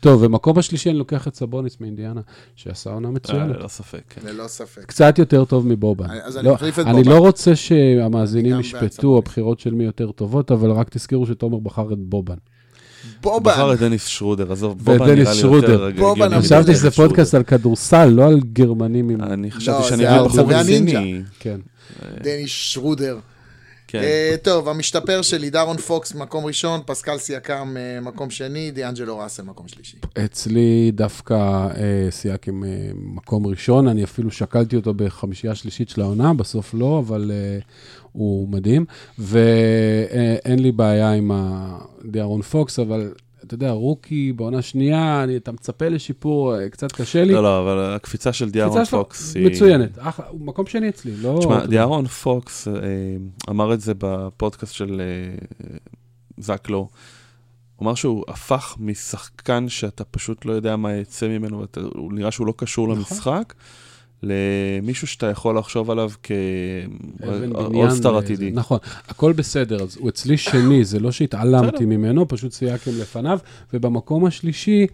טוב, 0.00 0.22
ומקום 0.22 0.58
השלישי 0.58 0.90
אני 0.90 0.98
לוקח 0.98 1.28
את 1.28 1.34
סבוניס 1.34 1.80
מאינדיאנה, 1.80 2.20
שעשה 2.56 2.90
עונה 2.90 3.08
אה, 3.08 3.12
מצוינת. 3.12 3.56
ללא 3.56 3.68
ספק, 3.68 4.02
כן. 4.08 4.20
ללא 4.28 4.48
ספק. 4.48 4.84
קצת 4.86 5.18
יותר 5.18 5.44
טוב 5.44 5.66
מבובן. 5.66 6.06
אז 6.24 6.36
אני 6.36 6.46
לא, 6.46 6.54
מחליף 6.54 6.78
את 6.78 6.86
אני 6.86 7.02
בובן. 7.02 7.10
לא 7.16 7.18
רוצה 7.18 7.56
שהמאזינים 7.56 8.52
אני 8.52 8.60
ישפטו. 8.60 9.18
הבחירות 9.18 9.60
של 9.60 9.74
מי 9.74 9.84
יותר 9.84 10.10
טובות, 10.12 10.50
אבל 10.52 10.70
רק 10.70 10.88
תזכרו 10.88 11.26
שתומר 11.26 11.58
בחר 11.58 11.92
את 11.92 11.98
בובן. 11.98 12.34
בחר 13.22 13.38
בובן. 13.38 13.72
את 13.74 13.78
דניס 13.78 14.06
שרודר, 14.06 14.52
עזוב, 14.52 14.78
בובן 14.78 15.04
נראה 15.04 15.14
לי. 15.14 15.40
יותר 15.42 15.88
בובן, 15.98 16.40
חשבתי 16.40 16.74
שזה. 16.74 16.90
פודקאסט 16.90 17.34
על 17.34 17.42
כדורסל, 17.42 18.04
לא 18.06 18.24
על 18.26 18.40
גרמנים 18.52 19.10
עם... 19.10 19.20
אני 19.22 19.50
חשבתי 19.50 19.78
לא, 19.82 19.88
שאני 19.88 20.06
על 20.06 20.24
בחור 20.24 20.52
רציני. 20.52 21.22
כן. 21.38 21.60
דניס 22.22 22.50
שרודר. 22.50 23.18
כן. 23.90 23.98
אה, 23.98 24.34
טוב, 24.42 24.68
המשתפר 24.68 25.22
שלי, 25.22 25.50
דארון 25.50 25.76
פוקס, 25.76 26.14
מקום 26.14 26.44
ראשון, 26.44 26.80
פסקל 26.86 27.18
סיאקם, 27.18 27.76
אה, 27.76 28.00
מקום 28.00 28.30
שני, 28.30 28.70
דיאנג'לו 28.70 29.18
ראסל, 29.18 29.42
מקום 29.42 29.68
שלישי. 29.68 29.96
אצלי 30.24 30.90
דווקא 30.94 31.34
אה, 31.34 32.10
סיאקם 32.10 32.64
אה, 32.64 32.68
מקום 32.94 33.46
ראשון, 33.46 33.88
אני 33.88 34.04
אפילו 34.04 34.30
שקלתי 34.30 34.76
אותו 34.76 34.94
בחמישייה 34.94 35.54
שלישית 35.54 35.88
של 35.88 36.00
העונה, 36.00 36.34
בסוף 36.34 36.74
לא, 36.74 36.98
אבל 36.98 37.30
אה, 37.34 37.58
הוא 38.12 38.48
מדהים. 38.48 38.84
ואין 39.18 40.58
לי 40.58 40.72
בעיה 40.72 41.12
עם 41.12 41.30
דיארון 42.04 42.42
פוקס, 42.42 42.78
אבל 42.78 43.12
אתה 43.48 43.54
יודע, 43.54 43.70
rookie 43.70 44.32
בעונה 44.32 44.62
שנייה, 44.62 45.24
אני, 45.24 45.36
אתה 45.36 45.52
מצפה 45.52 45.88
לשיפור, 45.88 46.56
אה, 46.56 46.68
קצת 46.68 46.92
קשה 46.92 47.24
לי. 47.24 47.32
לא, 47.32 47.42
לא, 47.42 47.62
אבל 47.62 47.94
הקפיצה 47.94 48.32
של 48.32 48.50
דיארון 48.50 48.84
פוקס 48.84 49.34
היא... 49.34 49.46
מצוינת, 49.46 49.98
הוא 50.28 50.40
מקום 50.40 50.66
שני 50.66 50.88
אצלי, 50.88 51.16
לא... 51.16 51.36
תשמע. 51.40 51.66
דיארון 51.66 52.06
פוקס 52.06 52.68
אה, 52.68 52.72
אמר 53.50 53.74
את 53.74 53.80
זה 53.80 53.92
בפודקאסט 53.98 54.74
של 54.74 55.00
אה, 55.00 55.66
זק 56.38 56.68
לו. 56.68 56.78
הוא 56.78 57.86
אמר 57.86 57.94
שהוא 57.94 58.24
הפך 58.28 58.76
משחקן 58.78 59.68
שאתה 59.68 60.04
פשוט 60.04 60.44
לא 60.44 60.52
יודע 60.52 60.76
מה 60.76 60.92
יצא 60.92 61.28
ממנו, 61.28 61.64
הוא 61.94 62.12
נראה 62.12 62.30
שהוא 62.30 62.46
לא 62.46 62.54
קשור 62.56 62.86
נכון. 62.86 62.98
למשחק, 62.98 63.54
למישהו 64.22 65.06
שאתה 65.06 65.26
יכול 65.26 65.58
לחשוב 65.58 65.90
עליו 65.90 66.10
כאולסטאר 67.22 68.18
עתידי. 68.18 68.50
נכון, 68.50 68.78
הכל 69.08 69.32
בסדר, 69.32 69.82
אז 69.82 69.96
הוא 70.00 70.08
אצלי 70.08 70.36
שני, 70.36 70.84
זה 70.84 71.00
לא 71.00 71.12
שהתעלמתי. 71.12 71.84
ממנו, 71.84 72.28
פשוט 72.28 72.52
סייקם 72.52 72.90
לפניו, 73.00 73.38
ובמקום 73.74 74.26
השלישי, 74.26 74.86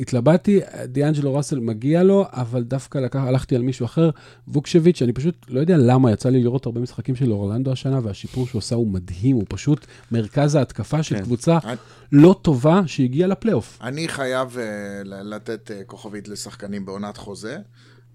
התלבטתי, 0.00 0.60
דיאנג'לו 0.84 1.34
ראסל 1.34 1.60
מגיע 1.60 2.02
לו, 2.02 2.24
אבל 2.32 2.62
דווקא 2.62 2.98
לקח, 2.98 3.18
הלכתי 3.20 3.56
על 3.56 3.62
מישהו 3.62 3.84
אחר, 3.86 4.10
ווקשביץ', 4.48 5.02
אני 5.02 5.12
פשוט 5.12 5.34
לא 5.48 5.60
יודע 5.60 5.76
למה, 5.78 6.12
יצא 6.12 6.28
לי 6.28 6.42
לראות 6.42 6.66
הרבה 6.66 6.80
משחקים 6.80 7.16
של 7.16 7.32
אורלנדו 7.32 7.72
השנה, 7.72 8.00
והשיפור 8.02 8.46
שהוא 8.46 8.58
עשה 8.58 8.74
הוא 8.74 8.86
מדהים, 8.88 9.36
הוא 9.36 9.44
פשוט 9.48 9.86
מרכז 10.12 10.54
ההתקפה 10.54 11.02
של 11.02 11.16
כן. 11.16 11.22
קבוצה 11.22 11.58
אני- 11.64 11.76
לא 12.12 12.36
טובה 12.42 12.80
שהגיעה 12.86 13.28
לפלייאוף. 13.28 13.78
אני 13.82 14.08
חייב 14.08 14.58
אה, 14.58 14.64
ל- 15.04 15.34
לתת 15.34 15.70
אה, 15.70 15.84
כוכבית 15.86 16.28
לשחקנים 16.28 16.86
בעונת 16.86 17.16
חוזה, 17.16 17.58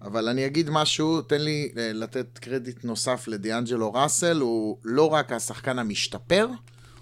אבל 0.02 0.28
אני 0.28 0.46
אגיד 0.46 0.70
משהו, 0.70 1.22
תן 1.22 1.40
לי 1.40 1.68
אה, 1.76 1.90
לתת 1.92 2.38
קרדיט 2.38 2.84
נוסף 2.84 3.28
לדיאנג'לו 3.28 3.92
ראסל, 3.92 4.40
הוא 4.40 4.76
לא 4.84 5.08
רק 5.12 5.32
השחקן 5.32 5.78
המשתפר, 5.78 6.46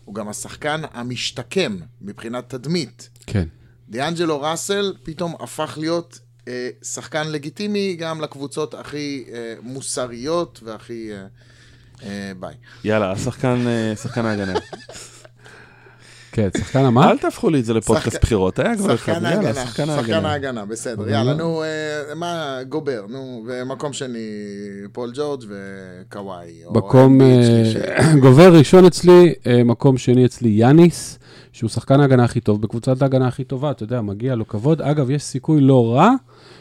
הוא 0.04 0.14
גם 0.14 0.28
השחקן 0.28 0.80
המשתקם 0.92 1.76
מבחינת 2.02 2.48
תדמית. 2.54 3.08
כן. 3.26 3.48
דיאנג'לו 3.88 4.40
ראסל 4.40 4.94
פתאום 5.02 5.34
הפך 5.40 5.78
להיות 5.80 6.18
אה, 6.48 6.68
שחקן 6.82 7.28
לגיטימי 7.28 7.96
גם 7.96 8.20
לקבוצות 8.20 8.74
הכי 8.74 9.24
אה, 9.32 9.54
מוסריות 9.62 10.60
והכי... 10.62 11.12
אה, 11.12 11.26
אה, 12.02 12.32
ביי. 12.40 12.54
יאללה, 12.84 13.12
השחקן, 13.12 13.66
אה, 13.66 13.96
שחקן 13.96 14.26
ההגנה. 14.26 14.58
כן, 16.32 16.48
שחקן 16.58 16.84
המה? 16.84 17.10
אל 17.10 17.18
תהפכו 17.18 17.50
לי 17.50 17.60
את 17.60 17.64
זה 17.64 17.74
לפודקאסט 17.74 18.22
בחירות, 18.22 18.58
היה 18.58 18.76
כבר 18.76 18.94
אחד, 18.94 19.12
שחקן 19.12 19.24
ההגנה, 19.24 19.54
שחקן 19.54 20.24
ההגנה. 20.24 20.64
בסדר, 20.64 21.02
אבל 21.02 21.10
יאללה. 21.10 21.34
נו, 21.34 21.62
אה, 21.62 22.14
מה, 22.14 22.58
גובר, 22.68 23.04
נו, 23.08 23.44
ומקום 23.46 23.92
שני, 23.92 24.18
פול 24.92 25.10
ג'ורג' 25.14 25.44
וקוואי. 25.48 26.52
מקום 26.70 27.20
אה. 27.20 28.14
גובר 28.22 28.52
ראשון 28.52 28.84
אצלי, 28.84 29.34
אה, 29.46 29.64
מקום 29.64 29.98
שני 29.98 30.24
אצלי 30.24 30.48
יאניס, 30.48 31.18
שהוא 31.52 31.70
שחקן 31.70 32.00
ההגנה 32.00 32.24
הכי 32.24 32.40
טוב 32.40 32.62
בקבוצת 32.62 33.02
ההגנה 33.02 33.28
הכי 33.28 33.44
טובה, 33.44 33.70
אתה 33.70 33.82
יודע, 33.82 34.00
מגיע 34.00 34.34
לו 34.34 34.48
כבוד. 34.48 34.82
אגב, 34.82 35.10
יש 35.10 35.22
סיכוי 35.22 35.60
לא 35.60 35.94
רע 35.94 36.10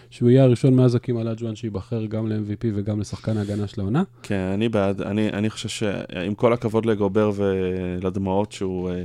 שהוא 0.09 0.29
יהיה 0.29 0.43
הראשון 0.43 0.73
מאז 0.73 0.95
הקים 0.95 1.17
אלג'ואן 1.17 1.55
שייבחר 1.55 2.05
גם 2.05 2.27
ל-MVP 2.27 2.67
וגם 2.75 2.99
לשחקן 2.99 3.37
ההגנה 3.37 3.67
של 3.67 3.81
העונה. 3.81 4.03
כן, 4.23 4.49
אני 4.53 4.69
בעד, 4.69 5.01
אני, 5.01 5.29
אני 5.29 5.49
חושב 5.49 5.69
שעם 5.69 6.33
כל 6.35 6.53
הכבוד 6.53 6.85
לגובר 6.85 7.31
ולדמעות 7.35 8.51
שהוא 8.51 8.89
אה, 8.89 8.95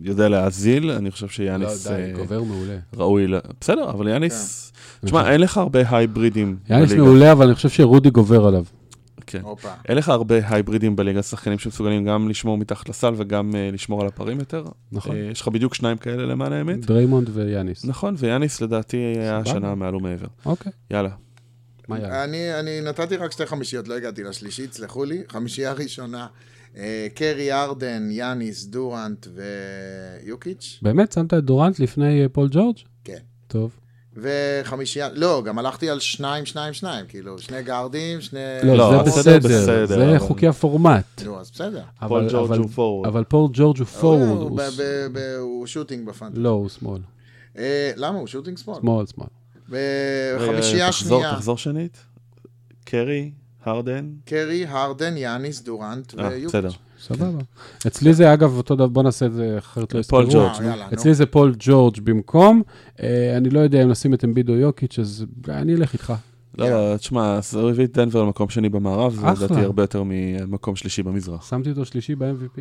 יודע 0.00 0.28
להאזיל, 0.28 0.90
אני 0.90 1.10
חושב 1.10 1.28
שיאניס 1.28 1.86
לא, 1.86 1.96
די, 1.96 2.02
אה, 2.02 2.12
גובר 2.12 2.42
מעולה. 2.42 2.78
ראוי, 2.96 3.26
ל... 3.26 3.34
בסדר, 3.60 3.90
אבל 3.90 4.08
יאניס, 4.08 4.72
כן. 5.00 5.06
תשמע, 5.06 5.32
אין 5.32 5.40
לך 5.40 5.56
הרבה 5.56 5.80
הייברידים 5.90 6.56
יאניס. 6.70 6.92
מעולה, 6.92 7.32
אבל 7.32 7.46
אני 7.46 7.54
חושב 7.54 7.68
שרודי 7.68 8.10
גובר 8.10 8.46
עליו. 8.46 8.64
כן. 9.26 9.42
אין 9.88 9.98
לך 9.98 10.08
הרבה 10.08 10.48
הייברידים 10.48 10.96
בליגה, 10.96 11.22
שחקנים 11.22 11.58
שמסוגלים 11.58 12.04
גם 12.04 12.28
לשמור 12.28 12.58
מתחת 12.58 12.88
לסל 12.88 13.14
וגם 13.16 13.50
uh, 13.50 13.74
לשמור 13.74 14.00
על 14.00 14.06
ה 14.06 14.11
perimeter. 14.11 14.64
נכון. 14.92 15.16
Uh, 15.16 15.32
יש 15.32 15.40
לך 15.40 15.48
בדיוק 15.48 15.74
שניים 15.74 15.96
כאלה 15.96 16.26
למען 16.26 16.52
האמת. 16.52 16.86
דריימונד 16.86 17.30
ויאניס. 17.32 17.84
נכון, 17.84 18.14
ויאניס 18.18 18.60
לדעתי 18.60 18.96
היה. 18.96 19.38
השנה 19.38 19.74
מעל 19.74 19.96
ומעבר. 19.96 20.26
אוקיי, 20.46 20.72
יאללה. 20.90 21.10
מה 21.88 21.98
יאללה? 21.98 22.24
אני, 22.24 22.60
אני 22.60 22.80
נתתי 22.80 23.16
רק 23.16 23.32
שתי 23.32 23.46
חמישיות, 23.46 23.88
לא 23.88 23.94
הגעתי 23.94 24.22
לשלישית, 24.22 24.72
סלחו 24.72 25.04
לי. 25.04 25.22
חמישייה 25.28 25.72
ראשונה, 25.72 26.26
אה, 26.76 27.06
קרי 27.14 27.52
ארדן, 27.52 28.08
יאניס, 28.10 28.64
דורנט 28.64 29.26
ויוקיץ'. 30.24 30.78
באמת, 30.82 31.12
שמת 31.12 31.34
את 31.34 31.44
דורנט 31.44 31.78
לפני 31.78 32.28
פול 32.32 32.48
ג'ורג'? 32.50 32.76
כן. 33.04 33.18
טוב. 33.46 33.81
וחמישייה, 34.16 35.08
לא, 35.14 35.42
גם 35.46 35.58
הלכתי 35.58 35.90
על 35.90 36.00
שניים, 36.00 36.46
שניים, 36.46 36.72
שניים, 36.72 37.06
כאילו, 37.08 37.38
שני 37.38 37.62
גארדים, 37.62 38.20
שני... 38.20 38.40
לא, 38.62 38.74
לא, 38.76 39.04
זה 39.04 39.10
בסדר, 39.10 39.38
בסדר, 39.38 39.86
זה 39.86 39.94
אבל- 40.10 40.18
חוקי 40.18 40.46
הפורמט. 40.46 41.22
נו, 41.24 41.40
אז 41.40 41.50
בסדר. 41.50 41.82
פול 42.08 42.20
אבל- 42.20 42.28
ג'ורג' 42.32 42.46
אבל- 42.50 42.58
הוא 42.58 42.68
פורוורד. 42.68 43.06
אבל 43.08 43.24
פול 43.24 43.50
ג'ורג' 43.52 43.78
הוא 43.78 43.86
הוא- 43.92 44.00
פורוורד, 44.00 44.28
הוא 44.28 44.48
הוא 44.48 44.58
ב- 44.58 45.18
ב- 45.18 45.36
הוא 45.40 45.66
שוטינג 45.66 46.06
בפאנטה. 46.08 46.38
לא, 46.40 46.48
הוא 46.48 46.68
שמאל. 46.68 47.00
אה, 47.58 47.92
למה? 47.96 48.18
הוא 48.18 48.26
שוטינג 48.26 48.58
שמאל. 48.58 48.76
שמאל, 48.80 49.04
שמאל. 49.06 49.26
וחמישייה 50.40 50.92
שנייה, 50.92 51.32
תחזור 51.34 51.58
שנית. 51.58 51.96
קרי, 52.84 53.30
הרדן. 53.64 54.10
קרי, 54.24 54.66
הרדן, 54.68 55.16
יאניס, 55.16 55.62
דורנט 55.62 56.18
אה, 56.18 56.28
ויוקיץ'. 56.28 56.72
סבבה. 57.02 57.38
אצלי 57.86 58.14
זה, 58.14 58.32
אגב, 58.32 58.56
אותו 58.56 58.74
דבר, 58.74 58.88
בוא 58.88 59.02
נעשה 59.02 59.26
את 59.26 59.32
זה, 59.32 59.58
אחרת 59.58 59.94
לא 59.94 60.02
פול. 60.02 60.26
ג'ורג', 60.30 60.62
אה. 60.62 60.88
אצלי 60.92 61.14
זה 61.14 61.26
פול 61.26 61.54
ג'ורג' 61.58 62.00
במקום. 62.00 62.62
אה, 63.02 63.36
אני 63.36 63.50
לא 63.50 63.60
יודע 63.60 63.82
אם 63.82 63.88
נשים 63.88 64.14
את 64.14 64.24
אמביד 64.24 64.48
או 64.48 64.54
יוקיץ', 64.54 64.98
אז 64.98 65.26
אני 65.48 65.74
אלך 65.74 65.92
איתך. 65.92 66.12
לא, 66.58 66.68
לא, 66.70 66.96
תשמע, 66.96 67.40
הוא 67.52 67.70
הביא 67.70 67.84
את 67.84 67.92
דנבר 67.98 68.22
למקום 68.22 68.48
שני 68.48 68.68
במערב, 68.68 69.14
זה. 69.14 69.44
לדעתי 69.44 69.60
הרבה 69.60 69.82
יותר 69.82 70.02
ממקום 70.06 70.76
שלישי 70.76 71.02
במזרח. 71.02 71.50
שמתי 71.50 71.70
אותו 71.70 71.84
שלישי 71.84 72.14
ב-MVP. 72.14 72.60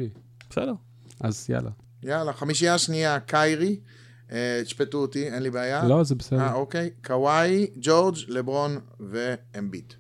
בסדר. 0.49 0.73
אז 1.19 1.45
יאללה. 1.49 1.69
יאללה, 2.03 2.33
חמישייה 2.33 2.77
שנייה, 2.77 3.19
קיירי. 3.19 3.79
אה, 4.31 4.61
תשפטו 4.63 4.97
אותי, 4.97 5.27
אין 5.27 5.43
לי 5.43 5.49
בעיה. 5.49 5.87
לא, 5.87 6.03
זה 6.03 6.13
אה, 6.13 6.19
בסדר. 6.19 6.53
אוקיי. 6.53 6.89
קוואי, 7.05 7.67
ג'ורג', 7.81 8.15
לברון 8.27 8.77
ואמביד. 8.99 9.93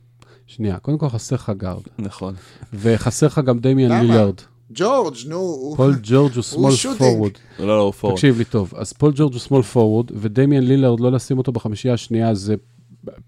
שנייה, 0.55 0.77
קודם 0.77 0.97
כל 0.97 1.09
חסר 1.09 1.35
לך 1.35 1.51
גארד. 1.57 1.81
נכון. 1.99 2.33
וחסר 2.73 3.25
לך 3.25 3.41
גם 3.45 3.59
דמיאן 3.59 3.91
למה? 3.91 4.01
לילארד. 4.01 4.35
ג'ורג', 4.73 5.15
נו. 5.27 5.73
פול 5.77 5.95
ג'ורג' 6.03 6.31
הוא 6.35 6.43
small. 6.43 6.95
forward. 6.97 7.31
לא, 7.59 7.67
לא, 7.67 7.81
הוא 7.81 7.91
פורוורד. 7.91 8.17
תקשיב 8.17 8.37
לי 8.37 8.45
טוב, 8.45 8.73
אז 8.77 8.93
פול 8.93 9.11
ג'ורג' 9.15 9.33
הוא 9.33 9.39
small 9.39 9.61
forward, 9.61 10.05
ודמיאן 10.15 10.63
לילארד, 10.63 10.99
לא 10.99 11.11
לשים 11.11 11.37
אותו 11.37 11.51
בחמישייה 11.51 11.93
השנייה 11.93 12.33
זה 12.33 12.55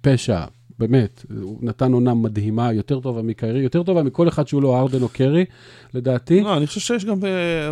פשע, 0.02 0.44
באמת. 0.80 1.26
הוא 1.42 1.58
נתן 1.62 1.94
עונה 1.94 2.14
מדהימה, 2.14 2.74
יותר 2.74 3.00
טובה 3.00 3.22
מקיירי, 3.22 3.60
יותר 3.60 3.84
טובה 3.84 4.04
מכל 4.04 4.28
אחד 4.28 4.48
שהוא 4.48 4.62
לא 4.62 4.80
הארדן 4.80 5.02
או 5.02 5.10
קרי, 5.10 5.46
לדעתי. 5.94 6.42
לא, 6.42 6.58
אני 6.58 6.68
חושב 6.68 6.80
שיש 6.80 7.06
גם, 7.06 7.18
אה, 7.26 7.72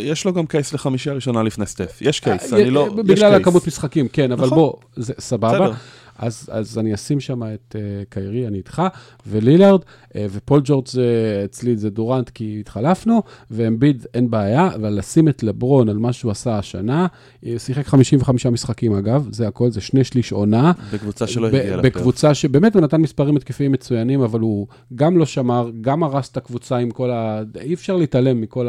יש 0.00 0.24
לו 0.24 0.32
גם 0.32 0.46
case 0.46 0.72
לחמישייה 0.72 1.14
ראשונה 1.14 1.42
לפני 1.42 1.66
סטף. 1.66 1.98
יש 2.00 2.20
case, 2.20 2.52
אה, 2.52 2.58
אני 2.60 2.70
לא, 2.70 2.86
יש 2.88 2.94
בגלל 2.94 3.30
case. 3.30 3.40
הכמות 3.40 3.66
משחקים, 3.66 4.08
כן, 4.08 4.32
אבל 4.32 4.46
נכון. 4.46 4.58
בוא, 4.58 4.72
זה 4.96 5.12
סבבה. 5.18 5.70
אז, 6.18 6.48
אז 6.52 6.78
אני 6.78 6.94
אשים 6.94 7.20
שם 7.20 7.42
את 7.42 7.76
אה, 7.76 8.10
קיירי, 8.10 8.46
אני 8.46 8.58
איתך, 8.58 8.82
ולילארד, 9.26 9.80
ופול 10.16 10.60
ג'ורג' 10.64 10.88
זה, 10.88 11.42
אצלי 11.44 11.76
זה 11.76 11.90
דורנט 11.90 12.28
כי 12.28 12.56
התחלפנו, 12.60 13.22
ואמביד 13.50 14.06
אין 14.14 14.30
בעיה, 14.30 14.74
אבל 14.74 14.98
לשים 14.98 15.28
את 15.28 15.42
לברון 15.42 15.88
על 15.88 15.98
מה 15.98 16.12
שהוא 16.12 16.30
עשה 16.30 16.58
השנה, 16.58 17.06
הוא 17.42 17.58
שיחק 17.58 17.86
55 17.86 18.46
משחקים 18.46 18.94
אגב, 18.94 19.28
זה 19.30 19.48
הכל, 19.48 19.70
זה 19.70 19.80
שני 19.80 20.04
שליש 20.04 20.32
עונה. 20.32 20.72
בקבוצה 20.92 21.26
שלא 21.26 21.46
הגיעה 21.46 21.62
לפלייאוף. 21.64 21.86
בקבוצה 21.86 22.34
שבאמת 22.34 22.74
הוא 22.74 22.82
נתן 22.82 23.00
מספרים 23.00 23.36
התקפיים 23.36 23.72
מצוינים, 23.72 24.20
אבל 24.20 24.40
הוא 24.40 24.66
גם 24.94 25.16
לא 25.16 25.26
שמר, 25.26 25.70
גם 25.80 26.02
הרס 26.02 26.30
את 26.30 26.36
הקבוצה 26.36 26.76
עם 26.76 26.90
כל 26.90 27.10
ה... 27.10 27.42
אי 27.60 27.74
אפשר 27.74 27.96
להתעלם 27.96 28.40
מכל 28.40 28.68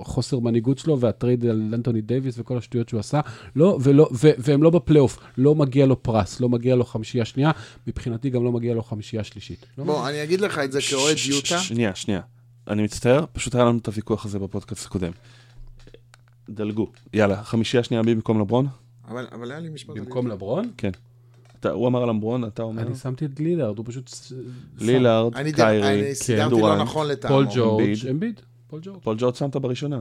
החוסר 0.00 0.38
מנהיגות 0.38 0.78
שלו 0.78 1.00
והטרייד 1.00 1.46
על 1.46 1.70
אנטוני 1.74 2.00
דייוויס 2.00 2.38
וכל 2.38 2.58
השטויות 2.58 2.88
שהוא 2.88 3.00
עשה. 3.00 3.20
לא, 3.56 3.78
ולא, 3.82 4.08
ו- 4.12 4.30
והם 4.38 4.62
לא 4.62 4.70
בפלייאוף, 4.70 5.18
לא 5.38 5.54
מגיע 5.54 5.86
לו 5.86 6.02
פרס, 6.02 6.40
לא 6.40 6.48
מגיע 6.48 6.76
לו 6.76 6.84
חמישייה 6.84 7.24
שנייה, 7.24 7.50
מבחינתי 7.86 8.30
גם 8.30 8.44
לא 8.44 8.52
מגיע 8.52 8.74
לו 8.74 8.82
חמישייה 8.82 9.24
שלישית. 9.24 9.66
לא 9.78 9.84
בוא, 9.84 10.08
אני 10.08 10.22
אגיד 10.22 10.33
לך 10.40 10.58
את 10.58 10.72
זה 10.72 10.78
כאוהד 10.90 11.16
יוטה. 11.30 11.58
שנייה, 11.58 11.94
שנייה. 11.94 12.20
אני 12.68 12.82
מצטער, 12.82 13.24
פשוט 13.32 13.54
היה 13.54 13.64
לנו 13.64 13.78
את 13.78 13.86
הוויכוח 13.86 14.24
הזה 14.26 14.38
בפודקאסט 14.38 14.86
הקודם. 14.86 15.12
דלגו. 16.50 16.90
יאללה, 17.12 17.44
חמישייה 17.44 17.82
שנייה 17.82 18.02
בי 18.02 18.14
במקום 18.14 18.40
לברון? 18.40 18.66
אבל 19.08 19.26
אבל 19.32 19.50
היה 19.50 19.60
לי 19.60 19.68
משפט. 19.68 19.96
במקום 19.96 20.26
לברון? 20.28 20.70
אתה- 21.60 21.70
הוא 21.70 21.88
אמר 21.88 22.04
לברון, 22.04 22.44
אתה 22.44 22.62
אומר? 22.62 22.82
אני 22.82 22.94
שמתי 22.94 23.24
את 23.24 23.40
לילארד, 23.40 23.78
הוא 23.78 23.86
פשוט... 23.88 24.10
לילארד, 24.78 25.32
קיירי, 25.54 26.00
אני 26.06 26.14
סידרתי 26.14 26.60
לא 26.60 26.76
נכון 26.82 27.06
לטעמו. 27.06 27.34
פול 27.34 27.46
ג'ורג', 27.54 27.80
אמביד. 27.82 28.08
אמביד, 28.10 28.40
פול 28.68 28.80
ג'ורג'. 28.82 29.02
פול 29.02 29.16
ג'ורג' 29.18 29.34
שמת 29.34 29.56
בראשונה. 29.56 30.00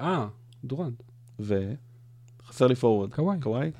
אה, 0.00 0.26
דורנט, 0.64 1.02
ו... 1.40 1.72
חסר 2.48 2.66
לי 2.66 2.74
פורוורד. 2.74 3.14
קוואי. 3.14 3.40
קוואי? 3.40 3.70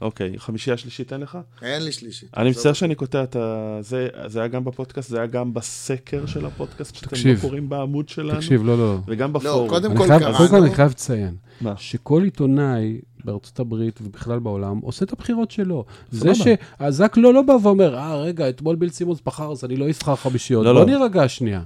אוקיי, 0.00 0.32
חמישייה 0.38 0.76
שלישית 0.76 1.12
אין 1.12 1.20
לך? 1.20 1.38
אין 1.62 1.82
לי 1.82 1.92
שלישית. 1.92 2.28
אני 2.36 2.50
מצטער. 2.50 2.72
שאני 2.72 2.94
קוטע 2.94 3.22
את 3.22 3.36
ה... 3.36 3.78
זה, 3.80 4.08
זה 4.26 4.38
היה 4.38 4.48
גם 4.48 4.64
בפודקאסט, 4.64 5.10
זה 5.10 5.16
היה 5.18 5.26
גם 5.26 5.54
בסקר 5.54 6.26
של 6.26 6.46
הפודקאסט, 6.46 6.94
שאתם 6.94 7.06
תקשיב. 7.08 7.36
לא 7.36 7.40
קוראים 7.40 7.68
בעמוד 7.68 8.08
שלנו, 8.08 8.34
תקשיב, 8.40 8.64
לא, 8.66 8.78
לא. 8.78 8.98
וגם 9.06 9.32
לא, 9.32 9.38
בפורום. 9.40 9.68
קודם 9.68 9.90
אני 9.90 9.98
כל 10.00 10.06
חייב- 10.06 10.20
קראנו. 10.20 10.36
קודם 10.36 10.48
כל 10.50 10.56
אני 10.62 10.74
חייב 10.74 10.90
לציין? 10.90 11.36
שכל 11.76 12.22
עיתונאי 12.24 13.00
בארצות 13.24 13.60
הברית 13.60 14.00
ובכלל 14.02 14.38
בעולם 14.38 14.78
עושה 14.78 15.04
את 15.04 15.12
הבחירות 15.12 15.50
שלו. 15.50 15.84
זה. 16.10 16.32
שהזק 16.34 17.16
לא, 17.16 17.34
לא 17.34 17.42
בא 17.42 17.52
ואומר, 17.62 17.94
אה, 17.96 18.16
רגע, 18.16 18.48
אתמול 18.48 18.76
ביל 18.76 18.90
סימונס 18.90 19.20
בחר, 19.26 19.52
אז 19.52 19.64
אני 19.64 19.76
לא 19.76 19.88
אבחר 19.90 20.16
חמישיות. 20.16 20.64
לא, 20.64 20.72
בוא 20.72 20.80
לא. 20.80 20.86
נירגע 20.86 21.28
שנייה. 21.28 21.62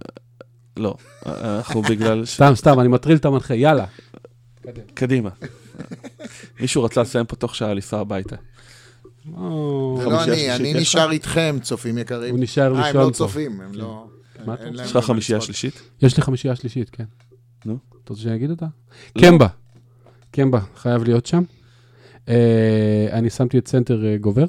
לא, 0.76 0.94
אנחנו 1.26 1.82
בגלל... 1.82 2.24
סתם, 2.34 2.52
סתם, 2.54 2.80
אני 2.80 2.88
מטריל 2.88 3.16
את 3.16 3.24
המנחה, 3.24 3.54
יאללה. 3.54 3.84
קדימה. 4.94 5.30
מישהו 6.60 6.84
רצה 6.84 7.02
לסיים 7.02 7.26
פה 7.26 7.36
תוך 7.36 7.54
שעה 7.54 7.74
לנסוע 7.74 8.00
הביתה. 8.00 8.36
או, 9.36 9.98
זה 10.00 10.04
לא 10.10 10.18
חמישייה 10.18 10.56
אני, 10.56 10.72
אני? 10.72 10.80
נשאר 10.80 11.10
איתכם, 11.10 11.58
צופים 11.62 11.98
יקרים. 11.98 12.34
הוא 12.34 12.42
נשאר 12.42 12.62
אה, 12.74 12.78
הם 12.78 12.84
ראשון 12.84 13.00
לא 13.00 13.06
פה. 13.06 13.12
צופים, 13.12 13.60
הם 13.60 13.72
לא... 13.74 14.06
מה 14.46 14.54
אתה 14.54 14.64
אין 14.64 14.74
להם 14.74 14.86
יש 14.86 14.96
לך 14.96 15.04
חמישייה. 15.04 15.40
שלישית? 15.40 15.82
יש 16.02 16.16
לי 16.16 16.22
חמישייה 16.22 16.56
שלישית, 16.56 16.90
כן. 16.90 17.04
נו. 17.64 17.78
אתה 18.04 18.12
רוצה 18.12 18.22
שאני 18.22 18.36
אגיד 18.36 18.50
אותה? 18.50 18.66
לא. 19.16 19.22
קמבה. 19.22 19.46
קמבה, 20.30 20.60
חייב 20.76 21.04
להיות 21.04 21.26
שם. 21.26 21.42
אה, 22.28 23.08
אני 23.12 23.30
שמתי 23.30 23.58
את 23.58 23.68
סנטר 23.68 24.06
אה, 24.06 24.16
גובר, 24.16 24.44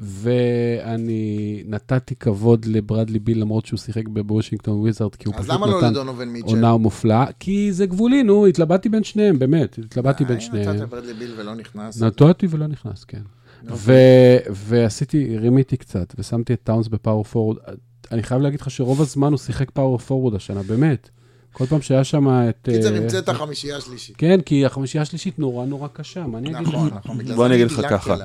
ואני 0.00 1.62
נתתי 1.66 2.14
כבוד 2.14 2.64
לברדלי 2.64 3.18
ביל, 3.18 3.40
למרות 3.40 3.66
שהוא 3.66 3.78
שיחק 3.78 4.08
בוושינגטון 4.08 4.78
וויזארד, 4.78 5.14
כי 5.14 5.28
הוא 5.28 5.34
אז 5.34 5.40
פשוט 5.40 5.54
למה 5.54 5.66
לא 5.66 5.78
נתן 5.78 5.90
לדונובין 5.90 6.28
מיטשל? 6.28 6.54
עונה 6.54 6.76
מופלאה, 6.76 7.26
כי 7.40 7.72
זה 7.72 7.86
גבולי, 7.86 8.22
נו, 8.22 8.46
התלבטתי 8.46 8.88
בין 8.88 9.04
שניהם, 9.04 9.38
באמת, 9.38 9.78
התלבטתי 9.78 10.24
בין 10.24 10.36
אה, 10.36 10.40
שניהם. 10.40 10.76
נתת 10.76 10.88
ברדלי 10.88 11.14
ביל 11.14 11.34
ולא 11.36 11.54
נכנס. 11.54 12.02
נטעתי 12.02 12.46
ולא 12.50 12.66
נכנס, 12.66 13.04
כן. 13.04 13.22
אוקיי. 13.62 13.76
ו- 13.76 14.52
ועשיתי, 14.52 15.38
רימיתי 15.38 15.76
קצת, 15.76 16.14
ושמתי 16.18 16.52
את 16.52 16.60
טאונס 16.64 16.88
בפאוור 16.88 17.24
פורוורד. 17.24 17.58
אני 18.12 18.22
חייב 18.22 18.40
להגיד 18.42 18.60
לך 18.60 18.70
שרוב 18.70 19.00
הזמן 19.00 19.30
הוא 19.32 19.38
שיחק 19.38 19.70
פאוור 19.70 19.98
פורוורד 19.98 20.34
השנה, 20.34 20.62
באמת. 20.62 21.10
כל 21.52 21.66
פעם 21.66 21.82
שהיה 21.82 22.04
שם 22.04 22.28
את... 22.28 22.68
קיצר, 22.72 22.94
אה, 22.94 22.98
המצאת 22.98 23.28
החמישייה 23.28 23.76
השלישית. 23.76 24.16
כן, 24.16 24.40
כי 24.40 24.66
החמישייה 24.66 25.02
השלישית 25.02 25.38
נורא 25.38 25.66
נורא 25.66 25.88
קשה, 25.92 26.26
מה 26.26 26.38
אני 26.38 26.50
אגיד 26.50 26.68
נכון, 26.68 26.86
לך? 26.88 26.94
נכון, 26.94 27.18
בגלל 27.18 27.34
בוא 27.34 27.44
זה 27.44 27.46
אני 27.46 27.54
אגיד 27.54 27.66
לך 27.66 27.76
דילגתי 27.76 27.94
ככה. 27.94 28.16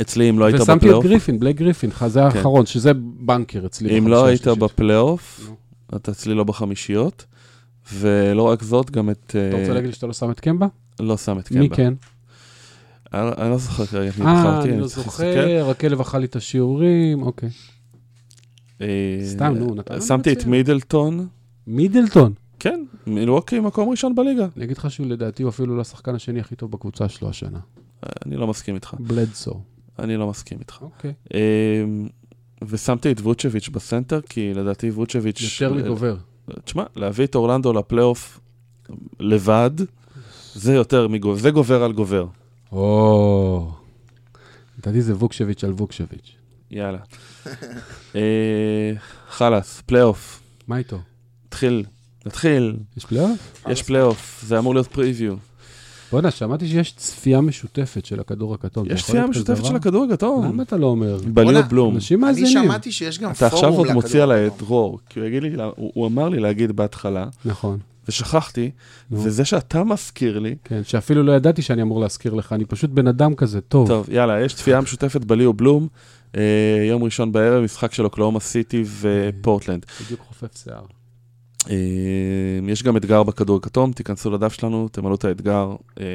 אצלי, 0.00 0.30
אם 0.30 0.38
לא 0.38 0.44
היית 0.44 0.60
ושמתי 0.60 0.72
את 0.72 0.78
בפלייאוף, 0.78 1.04
גריפין, 1.04 1.40
בלייק 1.40 1.56
גריפין, 1.56 1.90
זה 2.06 2.20
כן. 2.20 2.36
האחרון, 2.36 2.66
שזה 2.66 2.92
בנקר 2.94 3.66
אצלי. 3.66 3.98
אם 3.98 4.08
לא 4.08 4.24
היית. 4.24 4.46
בפלייאוף, 4.46 5.40
נו. 5.48 5.56
אתה 5.96 6.10
אצלי 6.10 6.34
לא 6.34 6.44
בחמישיות, 6.44 7.24
ולא 7.94 8.42
רק 8.42 8.62
זאת, 8.62 8.90
גם 8.90 9.10
את... 9.10 9.24
אתה 9.26 9.56
רוצה 9.56 9.68
אה, 9.68 9.74
להגיד 9.74 9.86
לי 9.86 9.92
שאתה 9.92 10.06
לא 10.06 10.12
שם 10.12 10.30
את 10.30 10.40
קמבה? 10.40 10.66
לא 11.00 11.16
שם 11.16 11.38
את 11.38 11.48
קמבה. 11.48 11.60
מי 11.60 11.68
כן? 11.68 11.94
אני 13.12 13.50
לא 13.50 13.58
זוכר 13.58 13.86
כרגע 13.86 14.10
את 14.10 14.18
מי 14.18 14.26
אה, 14.26 14.34
בחרתי, 14.34 14.68
אני 14.72 14.80
לא 14.80 14.86
צריך 14.86 15.06
להסתכל. 15.06 15.24
זוכר, 15.24 15.70
הכלב 15.70 16.00
אכל 16.00 16.18
לי 16.18 16.26
את 16.26 16.36
השיעורים, 16.36 17.22
אוקיי. 17.22 17.48
אה, 18.80 19.18
סתם, 19.24 19.54
נו, 19.58 19.74
נתן 19.74 20.00
שמתי 20.00 20.32
את. 20.32 20.46
מידלטון, 20.46 21.26
מידלטון, 21.66 22.32
כן, 22.58 22.84
מילווקי 23.06 23.60
מקום 23.60 23.88
ראשון 23.88 24.14
בליגה. 24.14 24.46
אני 24.56 24.64
אגיד 24.64 24.78
לך 24.78 24.90
שהוא 24.90 25.06
לדעתי 25.06 25.42
הוא 25.42 25.50
אפילו 25.50 25.76
לא 25.76 25.80
השחקן 25.80 26.14
השני 26.14 26.40
הכי 26.40 26.56
טוב 26.56 26.70
בקבוצה 26.70 27.08
שלו 27.08 27.28
השנה. 27.28 27.58
אני 28.26 28.36
לא 28.36 28.46
מסכים 28.46 28.74
איתך. 28.74 28.94
בלדסו. 28.98 29.60
אני 30.00 30.16
לא 30.16 30.26
מסכים 30.26 30.58
איתך. 30.58 30.78
אוקיי. 30.82 31.12
אמ, 31.34 32.08
ושמתי 32.68 33.12
את 33.12 33.20
ווצ'ביץ' 33.20 33.68
בסנטר, 33.68 34.20
כי 34.20 34.54
לדעתי 34.54 34.90
ווצ'ביץ'... 34.90 35.60
יותר 35.70 35.74
מגובר. 35.74 36.16
תשמע, 36.64 36.84
להביא 36.96 37.24
את 37.24 37.34
אורלנדו 37.34 37.72
לפלייאוף 37.72 38.40
לבד, 39.20 39.70
זה 40.54 40.74
יותר 40.74 41.08
מגובר, 41.08 41.38
זה 41.38 41.50
גובר 41.50 41.82
על 41.82 41.92
גובר. 41.92 42.26
או... 42.72 43.72
לדעתי 44.78 45.02
זה 45.02 45.14
ווקשביץ' 45.14 45.64
על 45.64 45.70
ווקשביץ'. 45.70 46.32
יאללה. 46.70 46.98
אה, 48.14 48.92
חלאס, 49.28 49.82
פלייאוף. 49.86 50.42
מה 50.68 50.78
איתו? 50.78 51.00
נתחיל, 51.46 51.84
נתחיל, 52.26 52.76
יש 52.96 53.04
פלייאוף? 53.04 53.64
יש 53.68 53.82
פלייאוף, 53.82 54.42
זה 54.46 54.58
אמור 54.58 54.74
להיות 54.74 54.86
פריוויו. 54.86 55.36
בוא'נה, 56.12 56.30
שמעתי 56.30 56.68
שיש 56.68 56.92
צפייה 56.92 57.40
משותפת 57.40 58.04
של 58.04 58.20
הכדור 58.20 58.54
הכתום. 58.54 58.86
יש 58.90 59.02
צפייה 59.02 59.26
משותפת? 59.26 59.64
של 59.64 59.76
הכדור 59.76 60.06
הכתום. 60.10 60.44
למה 60.44 60.62
אתה 60.62 60.76
לא 60.76 60.86
אומר? 60.86 61.16
בליאו 61.16 61.52
בואנה, 61.52 61.62
בלום. 61.62 61.94
אנשים 61.94 62.24
אני 62.24 62.30
מאזינים. 62.30 62.64
שמעתי 62.64 62.92
שיש 62.92 63.18
גם 63.18 63.30
אתה 63.30 63.46
עכשיו 63.46 63.60
פורום 63.60 63.76
עוד 63.76 63.86
לכדור 63.86 64.02
מוציא 64.02 64.22
עליי 64.22 64.46
את 64.46 64.52
הכתום. 64.52 64.68
דרור, 64.68 64.98
כי 65.08 65.20
הוא 65.76 66.06
אמר 66.06 66.28
לי 66.28 66.40
להגיד 66.40 66.72
בהתחלה, 66.72 67.26
נכון. 67.44 67.78
ושכחתי, 68.08 68.70
נו. 69.10 69.24
וזה 69.24 69.44
שאתה 69.44 69.84
מזכיר 69.84 70.38
לי, 70.38 70.54
כן, 70.64 70.80
שאפילו 70.84 71.22
לא 71.22 71.32
ידעתי 71.32 71.62
שאני 71.62 71.82
אמור 71.82 72.00
להזכיר 72.00 72.34
לך, 72.34 72.52
אני 72.52 72.64
פשוט 72.64 72.90
בן 72.90 73.06
אדם 73.06 73.34
כזה 73.34 73.60
טוב. 73.60 73.88
טוב, 73.88 74.06
יאללה, 74.10 74.40
יש 74.40 74.54
צפייה 74.54 74.80
משותפת 74.80 75.24
בליאו 75.24 75.52
בלום, 75.52 75.88
אה, 76.36 76.42
יום 76.88 77.04
ראשון 77.04 77.32
בערב, 77.32 77.64
משחק 77.64 77.92
של 77.92 78.04
אוקלאומה 78.04 78.40
סיטי 78.40 78.84
ופורטלנד. 79.00 79.86
בדיוק 80.04 80.20
חופף 80.28 80.56
שיער. 80.64 80.99
אה, 81.70 81.76
יש 82.68 82.82
גם 82.82 82.96
אתגר 82.96 83.22
בכדור 83.22 83.56
הכתום, 83.56 83.92
תיכנסו 83.92 84.30
לדף 84.30 84.52
שלנו, 84.52 84.88
תמלאו 84.92 85.14
את 85.14 85.24
האתגר. 85.24 85.76
אה, 86.00 86.06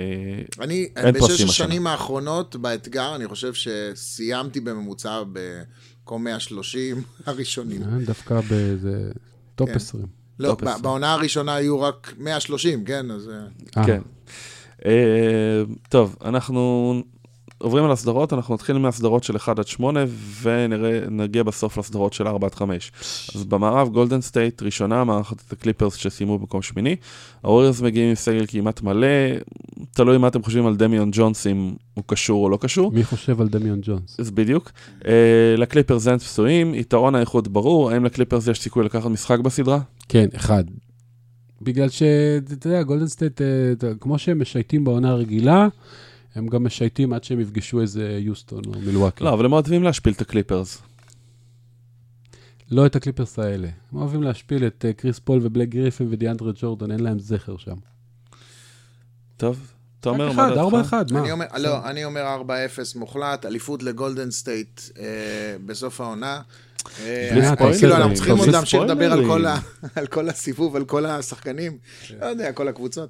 אני, 0.62 0.88
בשש 1.13 1.41
השנים 1.41 1.88
האחרונות 1.88 2.55
באתגר, 2.55 3.15
אני 3.15 3.27
חושב 3.27 3.53
שסיימתי 3.53 4.60
בממוצע 4.60 5.23
במקום 5.34 6.23
130 6.23 7.01
הראשונים. 7.25 7.84
אה, 7.84 8.05
דווקא 8.05 8.41
באיזה 8.41 9.12
טופ 9.55 9.69
כן. 9.69 9.75
20. 9.75 10.05
לא, 10.39 10.49
טופס. 10.49 10.79
ב- 10.79 10.81
בעונה 10.81 11.13
הראשונה 11.13 11.55
היו 11.55 11.81
רק 11.81 12.13
130, 12.17 12.86
כן? 12.86 13.12
אז... 13.12 13.29
כן. 13.86 14.01
טוב, 15.89 16.15
אנחנו 16.25 16.93
עוברים 17.57 17.83
על 17.85 17.91
הסדרות, 17.91 18.33
אנחנו 18.33 18.53
נתחיל 18.53 18.77
מהסדרות 18.77 19.23
של 19.23 19.35
1 19.35 19.59
עד 19.59 19.67
8, 19.67 20.03
ונגיע 20.41 21.43
בסוף 21.43 21.77
לסדרות 21.77 22.13
של 22.13 22.27
4 22.27 22.47
עד 22.47 22.55
5. 22.55 22.91
אז 23.35 23.45
במערב, 23.45 23.89
גולדן 23.89 24.21
סטייט 24.21 24.63
ראשונה, 24.63 25.03
מארחת 25.03 25.43
את 25.47 25.53
הקליפרס 25.53 25.95
שסיימו 25.95 26.39
במקום 26.39 26.61
שמיני. 26.61 26.95
הווריורס 27.41 27.81
מגיעים 27.81 28.09
עם 28.09 28.15
סגל 28.15 28.45
כמעט 28.47 28.81
מלא, 28.81 29.07
תלוי 29.93 30.17
מה 30.17 30.27
אתם 30.27 30.43
חושבים 30.43 30.67
על 30.67 30.75
דמיאן 30.75 31.09
ג'ונס, 31.13 31.47
אם 31.47 31.73
הוא 31.93 32.03
קשור 32.07 32.43
או 32.43 32.49
לא 32.49 32.57
קשור. 32.61 32.91
מי 32.91 33.03
חושב 33.03 33.41
על 33.41 33.47
דמיאן 33.47 33.79
ג'ונס? 33.81 34.19
אז 34.19 34.31
בדיוק. 34.31 34.71
אה, 35.07 35.55
לקליפרס 35.57 36.07
אין 36.07 36.17
פצועים, 36.17 36.75
יתרון 36.75 37.15
האיכות 37.15 37.47
ברור, 37.47 37.91
האם 37.91 38.05
לקליפרס 38.05 38.47
יש 38.47 38.61
סיכוי 38.61 38.85
לקחת 38.85 39.09
משחק 39.09 39.39
בסדרה? 39.39 39.79
כן, 40.09 40.27
אחד. 40.35 40.63
בגלל 41.61 41.89
שאתה 41.89 42.67
יודע, 42.67 42.83
גולדן 42.83 43.07
סטייט, 43.07 43.41
אה, 43.41 43.47
כמו 43.99 44.17
שהם 44.17 44.41
משייטים 44.41 44.83
בעונה 44.83 45.09
הרגילה, 45.09 45.67
הם 46.35 46.47
גם 46.47 46.63
משייטים 46.63 47.13
עד 47.13 47.23
שהם 47.23 47.39
יפגשו 47.39 47.81
איזה 47.81 48.17
יוסטון 48.21 48.61
או 48.65 48.79
מילואקי. 48.79 49.23
לא, 49.23 49.33
אבל 49.33 49.45
הם 49.45 49.53
אוהבים 49.53 49.83
להשפיל 49.83 50.13
את 50.13 50.21
הקליפרס. 50.21 50.81
לא 52.71 52.85
את 52.85 52.95
הקליפרס 52.95 53.39
האלה. 53.39 53.67
הם 53.91 53.99
אוהבים 53.99 54.23
להשפיל 54.23 54.67
את 54.67 54.85
אה, 54.87 54.93
קריס 54.93 55.19
פול 55.19 55.39
ובלייק 55.43 55.69
גריפין 55.69 56.07
ודיאנדרה 56.11 56.51
ג'ורדן, 56.55 56.91
אין 56.91 56.99
להם 56.99 57.19
זכר 57.19 57.57
שם. 57.57 57.75
טוב, 59.37 59.71
תומר, 59.99 60.31
מה 60.31 60.49
דעתך? 60.49 60.57
ארבע 60.57 60.81
אחד, 60.81 61.11
מה? 61.11 61.19
אני 61.19 61.31
אומר, 61.31 61.45
לא, 61.57 61.89
אני 61.89 62.05
אומר 62.05 62.37
4-0 62.95 62.99
מוחלט, 62.99 63.45
אליפות 63.45 63.83
לגולדן 63.83 64.31
סטייט 64.31 64.81
אה, 64.99 65.55
בסוף 65.65 66.01
העונה. 66.01 66.41
אה, 67.05 67.49
אה, 67.49 67.77
כאילו, 67.79 67.95
אנחנו 67.95 68.13
צריכים 68.13 68.37
עוד 68.37 68.49
להמשיך 68.49 68.81
לדבר 68.81 69.13
על 69.95 70.07
כל 70.07 70.29
הסיבוב, 70.29 70.75
על 70.75 70.85
כל 70.85 71.05
השחקנים, 71.05 71.77
לא 72.21 72.25
יודע, 72.25 72.51
כל 72.51 72.67
הקבוצות. 72.67 73.09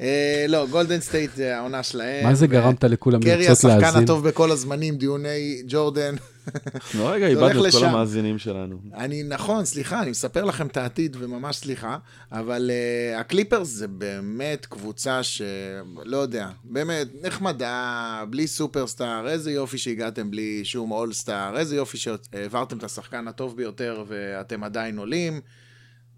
אה, 0.00 0.44
לא, 0.48 0.66
גולדן 0.66 1.00
סטייט 1.00 1.30
זה 1.36 1.56
העונה 1.56 1.82
שלהם. 1.82 2.24
מה 2.24 2.34
זה 2.34 2.46
גרמת 2.46 2.84
לכולם 2.84 3.22
קרי 3.22 3.36
לרצות 3.36 3.50
השחקן 3.50 3.78
להאזין? 3.78 4.02
הטוב 4.02 4.28
בכל 4.28 4.50
הזמנים, 4.50 4.96
דיוני 4.96 5.62
ג'ורדן. 5.68 6.14
לא, 6.98 7.10
רגע, 7.10 7.26
איבדנו 7.26 7.66
את 7.66 7.72
כל. 7.72 7.84
המאזינים 7.84 8.38
שלנו. 8.38 8.78
אני, 8.94 9.22
נכון, 9.22 9.64
סליחה, 9.64 10.02
אני 10.02 10.10
מספר 10.10 10.44
לכם 10.44 10.66
את 10.66 10.76
העתיד, 10.76 11.16
וממש 11.20 11.56
סליחה, 11.56 11.98
אבל 12.32 12.70
אה, 12.70 13.20
הקליפרס 13.20 13.68
זה 13.68 13.88
באמת 13.88 14.66
קבוצה 14.66 15.22
שלא 15.22 16.16
יודע, 16.16 16.48
באמת 16.64 17.08
נחמדה, 17.22 18.24
בלי 18.30 18.46
סופרסטאר, 18.46 19.28
איזה 19.28 19.52
יופי 19.52 19.78
שהגעתם 19.78 20.30
בלי 20.30 20.64
שום 20.64 20.90
אולסטאר, 20.90 21.58
איזה 21.58 21.76
יופי 21.76 21.98
שהעברתם 21.98 22.78
את 22.78 22.84
השחקן 22.84 23.28
הטוב 23.28 23.56
ביותר 23.56 24.04
ואתם 24.08 24.64
עדיין 24.64 24.98
עולים. 24.98 25.40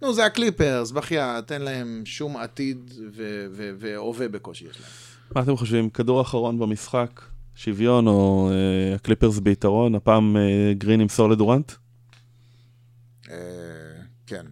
נו, 0.02 0.12
זה 0.12 0.26
הקליפרס, 0.26 0.90
בחייאת, 0.90 1.52
אין 1.52 1.62
להם 1.62 2.02
שום 2.04 2.36
עתיד 2.36 2.90
והווה 3.78 4.28
בקושי 4.28 4.64
יש 4.64 4.80
להם. 4.80 4.90
מה 5.34 5.42
אתם 5.42 5.56
חושבים? 5.56 5.90
כדור 5.90 6.20
אחרון 6.20 6.58
במשחק, 6.58 7.20
שוויון 7.58 8.06
או 8.06 8.50
אה, 8.50 8.94
הקליפרס 8.94 9.38
ביתרון, 9.38 9.94
הפעם 9.94 10.36
אה, 10.36 10.72
גרין 10.74 11.00
ימסור 11.00 11.30
לדורנט? 11.30 11.72
אה, 13.30 13.36
כן. 14.26 14.46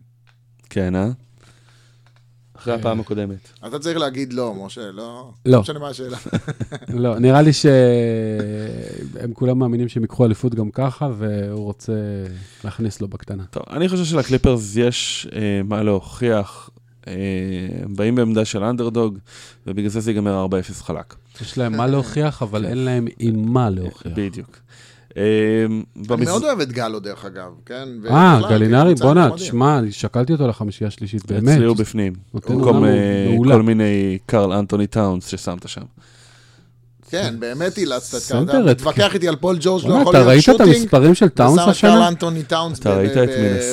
כן, 0.70 0.94
אה? 0.94 1.08
אחרי. 2.56 2.74
הפעם 2.74 3.00
הקודמת. 3.00 3.48
אתה 3.66 3.78
צריך 3.78 3.98
להגיד 3.98 4.32
לא, 4.32 4.54
משה, 4.54 4.90
לא? 4.92 5.30
לא. 5.46 5.60
משנה 5.60 5.78
מה 5.78 5.88
השאלה. 5.88 6.16
לא, 7.04 7.18
נראה 7.18 7.42
לי 7.42 7.52
שהם 7.52 9.32
כולם 9.32 9.58
מאמינים 9.58 9.88
שהם 9.88 10.02
ייקחו 10.02 10.24
אליפות 10.24 10.54
גם 10.54 10.70
ככה, 10.70 11.08
והוא 11.18 11.64
רוצה 11.64 11.92
להכניס 12.64 13.00
לו 13.00 13.08
בקטנה. 13.08 13.44
טוב, 13.50 13.62
אני 13.70 13.88
חושב 13.88 14.04
שלקליפרס 14.04 14.76
יש 14.76 15.28
אה, 15.32 15.60
מה 15.64 15.82
להוכיח. 15.82 16.70
אה, 17.08 17.12
הם 17.82 17.96
באים 17.96 18.14
בעמדה 18.14 18.44
של 18.44 18.64
אנדרדוג, 18.64 19.18
ובגלל 19.66 19.88
זה 19.88 20.00
זה 20.00 20.10
ייגמר 20.10 20.46
4-0 20.50 20.82
חלק. 20.82 21.14
יש 21.40 21.58
להם 21.58 21.76
מה 21.76 21.86
להוכיח, 21.86 22.42
אבל 22.42 22.66
אין 22.66 22.78
להם 22.78 23.06
עם 23.18 23.52
מה 23.52 23.70
להוכיח. 23.70 24.12
בדיוק. 24.16 24.58
אה, 25.16 25.66
אני 26.14 26.24
מאוד 26.24 26.44
אוהב 26.44 26.60
את 26.60 26.72
גלו, 26.72 27.00
דרך 27.00 27.24
אגב, 27.24 27.50
כן? 27.66 27.88
אה, 28.10 28.40
גלינרי, 28.48 28.94
בואנה. 28.94 29.30
תשמע, 29.30 29.78
אני 29.78 29.92
שקלתי 29.92 30.32
אותו 30.32 30.48
לחמישייה 30.48 30.88
השלישית, 30.88 31.26
באמת. 31.26 31.48
אצלי 31.48 31.64
הוא 31.64 31.76
בפנים. 31.76 32.12
במקום 32.34 32.84
אה. 32.84 33.36
כל 33.44 33.62
מיני 33.62 34.18
קרל 34.26 34.52
אנטוני 34.52 34.86
טאונס 34.86 35.26
ששמת 35.26 35.68
שם. 35.68 35.82
כן, 37.10 37.34
באמת 37.38 37.78
אילצת 37.78 38.14
את 38.14 38.20
סנטר, 38.22 38.50
אתה 38.60 38.70
את- 38.70 38.76
מתווכח 38.76 39.14
איתי 39.14 39.28
על 39.28 39.36
פול 39.36 39.56
ג'ורג', 39.60 39.84
לא 39.86 39.94
יכול 39.94 40.02
אתה 40.16 40.18
להיות 40.18 40.28
ראית 40.28 40.38
את 40.38 40.44
שוטינג, 40.44 40.68
המספרים 40.76 41.14
של 41.14 41.28
טאונס 41.28 41.52
ושם 41.52 41.70
את 41.70 41.76
קרל 41.80 41.90
השנה? 41.92 42.08
אנטוני 42.08 42.42
טאונס 42.42 42.78
אתה 42.80 42.90
ב- 42.90 42.98
ראית 42.98 43.10
את 43.16 43.28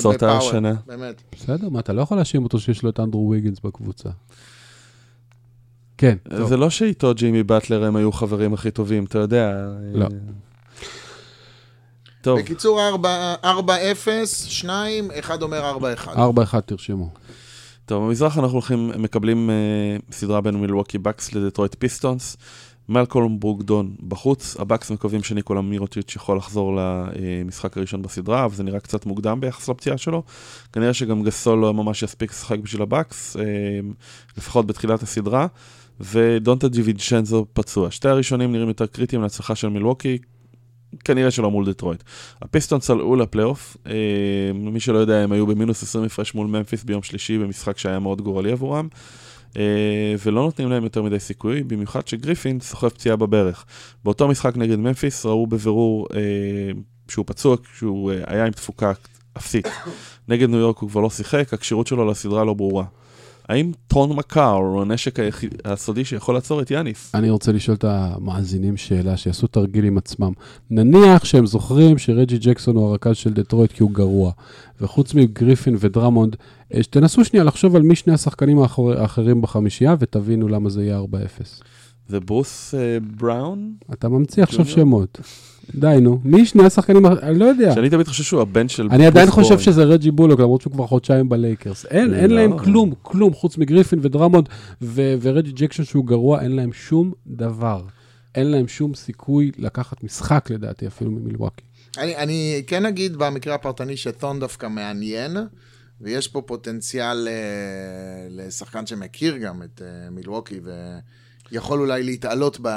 בפאוור, 0.06 0.38
השנה? 0.50 0.74
באמת. 0.88 1.22
בסדר, 1.36 1.70
מה, 1.70 1.80
אתה 1.80 1.94
לא 1.94 2.02
יכול 2.02 2.18
להאשים 2.18 2.44
אותו 2.44 2.60
שיש 2.60 2.84
לו 2.84 2.90
את 2.90 3.00
אנדרו 3.00 3.30
ויגינס 3.30 3.58
בקבוצה. 3.64 4.10
כן. 5.98 6.18
זה 6.48 6.58
לא 6.58 6.70
שאיתו 6.70 7.14
ג'ימי 7.14 7.44
באטלר 7.44 7.84
הם 7.84 7.96
היו 7.96 8.12
חברים 8.12 8.54
הכי 8.54 8.72
טובים, 8.72 9.04
אתה 9.06 9.20
יודע. 9.20 9.52
לא. 9.94 10.08
טוב, 12.22 12.40
בקיצור, 12.40 12.80
4-0, 13.44 13.48
2, 14.26 15.12
אחד 15.20 15.42
אומר 15.42 15.76
4-1. 16.06 16.08
4-1 16.08 16.18
תרשמו. 16.66 17.10
טוב, 17.86 18.04
במזרח 18.08 18.38
אנחנו 18.38 18.54
הולכים, 18.54 18.92
מקבלים 18.98 19.50
אה, 19.50 19.56
סדרה 20.12 20.42
בין 20.42 20.56
מילווקי 20.56 20.98
בקס 20.98 21.34
לדטרויט 21.34 21.76
פיסטונס. 21.80 22.38
מלקולם 22.90 23.40
ברוקדון 23.40 23.96
בחוץ, 24.08 24.56
הבקס 24.60 24.92
מקווים 24.92 25.24
שניקולה 25.24 25.62
מירוטיץ' 25.62 26.16
יכול 26.16 26.38
לחזור 26.38 26.80
למשחק 27.16 27.78
הראשון 27.78 28.02
בסדרה, 28.02 28.46
אבל 28.46 28.56
זה 28.56 28.64
נראה 28.64 28.80
קצת 28.80 29.06
מוקדם 29.06 29.40
ביחס 29.40 29.70
לפציעה 29.70 29.98
שלו. 29.98 30.24
כנראה 30.74 30.94
שגם 30.94 31.24
גסול 31.24 31.60
לא 31.60 31.74
ממש 31.74 32.04
יספיק 32.04 32.32
לשחק 32.32 32.60
בשביל 32.60 32.82
הבקס, 32.82 33.38
אה, 33.38 33.44
לפחות 34.38 34.68
בתחילת 34.68 35.04
הסדרה, 35.04 35.48
ודונטה 36.00 36.68
דיווינצ'נזו 36.68 37.46
פצוע. 37.54 37.92
שתי 37.92 38.10
הראשונים 38.10 38.52
נראים 38.52 38.68
יותר 38.68 38.86
קריטיים 38.86 39.22
להצלחה 39.22 39.56
של 39.56 39.70
מילווקי, 39.70 40.18
כנראה 41.04 41.32
שלא 41.32 41.52
מול 41.52 41.66
דטרויט. 41.66 42.04
הפיסטונס 42.42 42.90
עלו 42.90 43.16
לפלייאוף, 43.16 43.78
אה, 43.88 43.94
מי 44.54 44.80
שלא 44.80 44.98
יודע, 44.98 45.18
הם 45.18 45.32
היו 45.32 45.48
במינוס 45.48 45.84
20 45.84 46.06
הפרש 46.06 46.34
מול 46.34 46.48
ממפיס 46.48 46.84
ביום 46.84 47.04
שלישי 47.04 47.38
במשחק 47.38 47.78
שהיה 47.78 48.00
מאוד 48.00 48.22
גורלי 48.22 48.52
עבורם. 48.52 48.88
אה, 49.58 50.16
ולא 50.26 50.42
נותנים 50.44 50.70
להם 50.70 50.84
יותר 50.84 51.02
מדי 51.02 51.20
סיכוי, 51.20 51.64
במיוחד 51.64 52.08
שגריפין 52.08 52.60
סוחב 52.60 52.90
פציעה 52.90 53.16
בברך. 53.16 53.66
באותו 54.04 54.28
משחק 54.28 54.58
נגד 54.58 54.76
ממפיס 54.80 55.26
ראו 55.26 55.48
בבירור 55.48 56.08
אה, 56.14 56.20
שהוא 57.08 57.26
פצוע, 57.28 57.58
שהוא 57.78 58.12
אה, 58.12 58.18
היה 58.28 58.46
עם 58.46 58.52
תפוקה 58.52 58.92
אפסית. 59.38 59.68
נגד 60.28 60.50
ניו 60.50 60.60
יורק 60.60 60.78
הוא 60.78 60.90
כבר 60.90 61.02
לא 61.02 61.10
שיחק, 61.10 61.54
הכשירות 61.54 61.88
שלו 61.88 62.12
לסדרה 62.12 62.44
לא 62.44 62.54
ברורה. 62.54 62.86
האם 63.50 63.72
טון 63.88 64.16
מקאר 64.16 64.52
הוא 64.52 64.82
הנשק 64.82 65.20
היחיד- 65.20 65.62
הסודי 65.66 66.06
שיכול 66.06 66.36
לעצור 66.36 66.62
את 66.62 66.72
יאניס? 66.72 67.16
אני 67.16 67.30
רוצה 67.30 67.52
לשאול 67.52 67.76
את 67.78 67.84
המאזינים 67.88 68.78
שאלה, 68.78 69.18
שיעשו 69.18 69.48
תרגיל 69.48 69.86
עם 69.86 69.98
עצמם. 69.98 70.32
נניח 70.70 71.26
שהם 71.26 71.46
זוכרים 71.46 71.98
שרג'י 71.98 72.38
ג'קסון 72.38 72.76
הוא 72.76 72.90
הרכז 72.90 73.16
של 73.16 73.34
דטרויט 73.34 73.72
כי 73.72 73.84
הוא 73.84 73.92
גרוע, 73.92 74.32
וחוץ 74.82 75.14
מגריפין 75.14 75.76
ודרמונד, 75.80 76.36
אה, 76.74 76.84
תנסו 76.90 77.26
שנייה 77.26 77.44
לחשוב 77.44 77.76
על 77.76 77.82
מי 77.82 77.96
שני 77.96 78.14
השחקנים 78.14 78.58
האחרים 78.98 79.42
בחמישייה, 79.42 79.96
ותבינו 80.00 80.48
למה 80.48 80.70
זה 80.70 80.84
יהיה 80.84 80.98
4-0. 80.98 81.62
זה 82.08 82.20
ברוס 82.20 82.74
אה, 82.76 82.98
בראון? 83.18 83.74
אתה 83.94 84.10
ממציא 84.10 84.44
עכשיו? 84.44 84.66
שמות. 84.66 85.20
די, 85.76 85.98
נו. 86.02 86.20
מי 86.24 86.46
שני 86.46 86.66
השחקנים, 86.66 87.06
אני 87.06 87.40
לא 87.40 87.46
יודע. 87.46 87.76
שאני 87.76 87.90
תמיד 87.90 88.08
חושב 88.08 88.24
שהוא 88.24 88.42
הבן 88.42 88.70
של 88.70 88.88
אני 88.92 89.06
עדיין 89.06 89.32
חושב. 89.32 89.60
שזה 89.60 89.84
רג'י 89.84 90.12
בולוק, 90.12 90.40
למרות 90.40 90.62
שהוא 90.62 90.74
כבר 90.74 90.88
חודשיים 90.88 91.30
בלייקרס. 91.30 91.86
אין, 91.86 92.14
אין 92.14 92.30
לא. 92.30 92.36
להם 92.36 92.58
כלום, 92.58 92.94
כלום, 93.02 93.34
חוץ 93.34 93.58
מגריפין 93.58 94.00
ודרמונד 94.02 94.50
ורג'י 95.22 95.52
ג'קסון 95.52 95.86
שהוא 95.86 96.06
גרוע, 96.06 96.42
אין 96.42 96.56
להם 96.56 96.74
שום 96.74 97.12
דבר. 97.28 97.82
אין 98.36 98.52
להם 98.52 98.68
שום 98.68 98.94
סיכוי 98.94 99.52
לקחת 99.58 100.04
משחק, 100.04 100.50
לדעתי, 100.50 100.88
אפילו 100.88 101.12
ממילווקי. 101.12 101.64
אני, 101.98 102.16
אני 102.16 102.64
כן 102.68 102.86
אגיד 102.86 103.16
במקרה 103.16 103.56
הפרטני 103.56 103.98
שטון 103.98 104.40
דווקא 104.40 104.68
מעניין, 104.68 105.38
ויש 106.02 106.28
פה 106.28 106.42
פוטנציאל 106.42 107.28
אה, 107.28 107.34
לשחקן 108.30 108.86
שמכיר 108.86 109.38
גם 109.38 109.64
את 109.64 109.82
אה, 109.82 110.10
מילווקי, 110.10 110.60
ויכול 111.52 111.80
אולי 111.80 112.04
להתעלות 112.04 112.58
ב... 112.62 112.68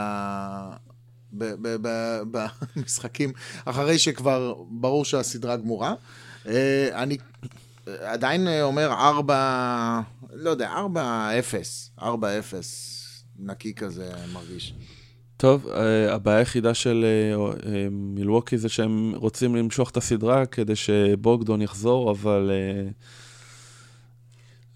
ב- 1.33 1.55
ב- 1.63 1.77
ב- 1.89 2.47
במשחקים, 2.77 3.33
אחרי 3.65 3.99
שכבר 3.99 4.55
ברור 4.71 5.05
שהסדרה 5.05 5.57
גמורה. 5.57 5.95
אה, 6.47 7.03
אני 7.03 7.17
עדיין 8.01 8.49
אה, 8.49 8.63
אומר 8.63 8.93
4, 8.93 10.01
לא 10.33 10.51
יודע, 10.51 10.71
4-0, 11.99 12.01
4-0, 12.01 12.05
נקי 13.39 13.75
כזה 13.75 14.11
מרגיש. 14.33 14.75
טוב, 15.37 15.67
אה, 15.69 16.15
הבעיה 16.15 16.39
היחידה 16.39 16.75
של 16.75 17.05
מילווקי 17.91 18.59
זה 18.59 18.69
שהם 18.69 19.13
רוצים 19.17 19.57
למשוך 19.57 19.91
את 19.91 19.97
הסדרה 19.97 20.47
כדי 20.47 20.77
שבוגדון 20.77 21.63
יחזור, 21.63 22.11
אבל 22.11 22.51
אה, 22.53 22.91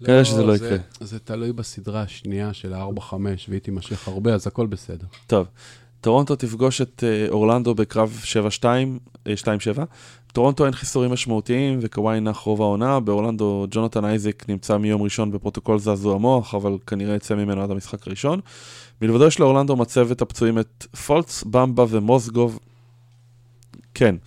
כנראה 0.07 0.25
שזה 0.25 0.43
לא 0.43 0.57
זה- 0.57 0.67
יקרה. 0.67 0.79
זה 1.01 1.19
תלוי 1.19 1.53
בסדרה 1.53 2.03
השנייה 2.03 2.53
של 2.53 2.73
ה-4-5, 2.75 3.13
והיא 3.49 3.61
תימשך 3.61 4.09
הרבה, 4.09 4.35
אז 4.35 4.47
הכל 4.47 4.67
בסדר. 4.67 5.07
טוב. 5.27 5.47
טורונטו 6.01 6.37
תפגוש 6.37 6.81
את 6.81 7.05
אה, 7.07 7.29
אורלנדו 7.29 7.75
בקרב 7.75 8.21
7-2, 8.61 8.65
אה, 9.27 9.35
2-7. 9.77 9.81
טורונטו 10.33 10.65
אין 10.65 10.73
חיסורים 10.73 11.11
משמעותיים 11.11 11.79
וקוואי 11.83 12.21
נח 12.21 12.37
רוב 12.37 12.63
העונה. 12.63 13.01
באורלנדו 13.01 13.67
ג'ונתן 13.71 14.05
אייזיק 14.05 14.45
נמצא 14.49 14.77
מיום 14.77 15.03
ראשון 15.03 15.33
בפרוטוקול 15.33 15.79
זעזוע 15.79 16.19
מוח, 16.19 16.55
אבל 16.55 16.79
כנראה 16.87 17.15
יצא 17.15 17.35
ממנו 17.35 17.63
עד 17.63 17.71
המשחק 17.71 18.07
הראשון. 18.07 18.41
מלבדו 19.03 19.27
יש 19.27 19.41
לאורלנדו 19.41 19.77
מצבת 19.77 20.23
הפצועים 20.23 20.59
את 20.59 20.87
פולץ, 21.07 21.45
במבה 21.45 21.85
ומוסגוב. 21.89 22.59
כן, 23.95 24.15
אה, 24.15 24.21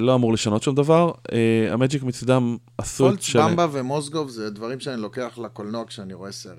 לא 0.00 0.14
אמור 0.14 0.32
לשנות 0.32 0.62
שום 0.62 0.74
דבר. 0.74 1.10
אה, 1.32 1.38
המג'יק 1.72 2.02
מצדם 2.02 2.56
עשו 2.78 3.06
את 3.06 3.10
פולץ, 3.10 3.22
שלהם. 3.22 3.50
במבה 3.50 3.66
ומוסגוב 3.72 4.28
זה 4.28 4.50
דברים 4.50 4.80
שאני 4.80 5.00
לוקח 5.02 5.38
לקולנוע 5.44 5.84
כשאני 5.86 6.14
רואה 6.14 6.32
סרט. 6.32 6.54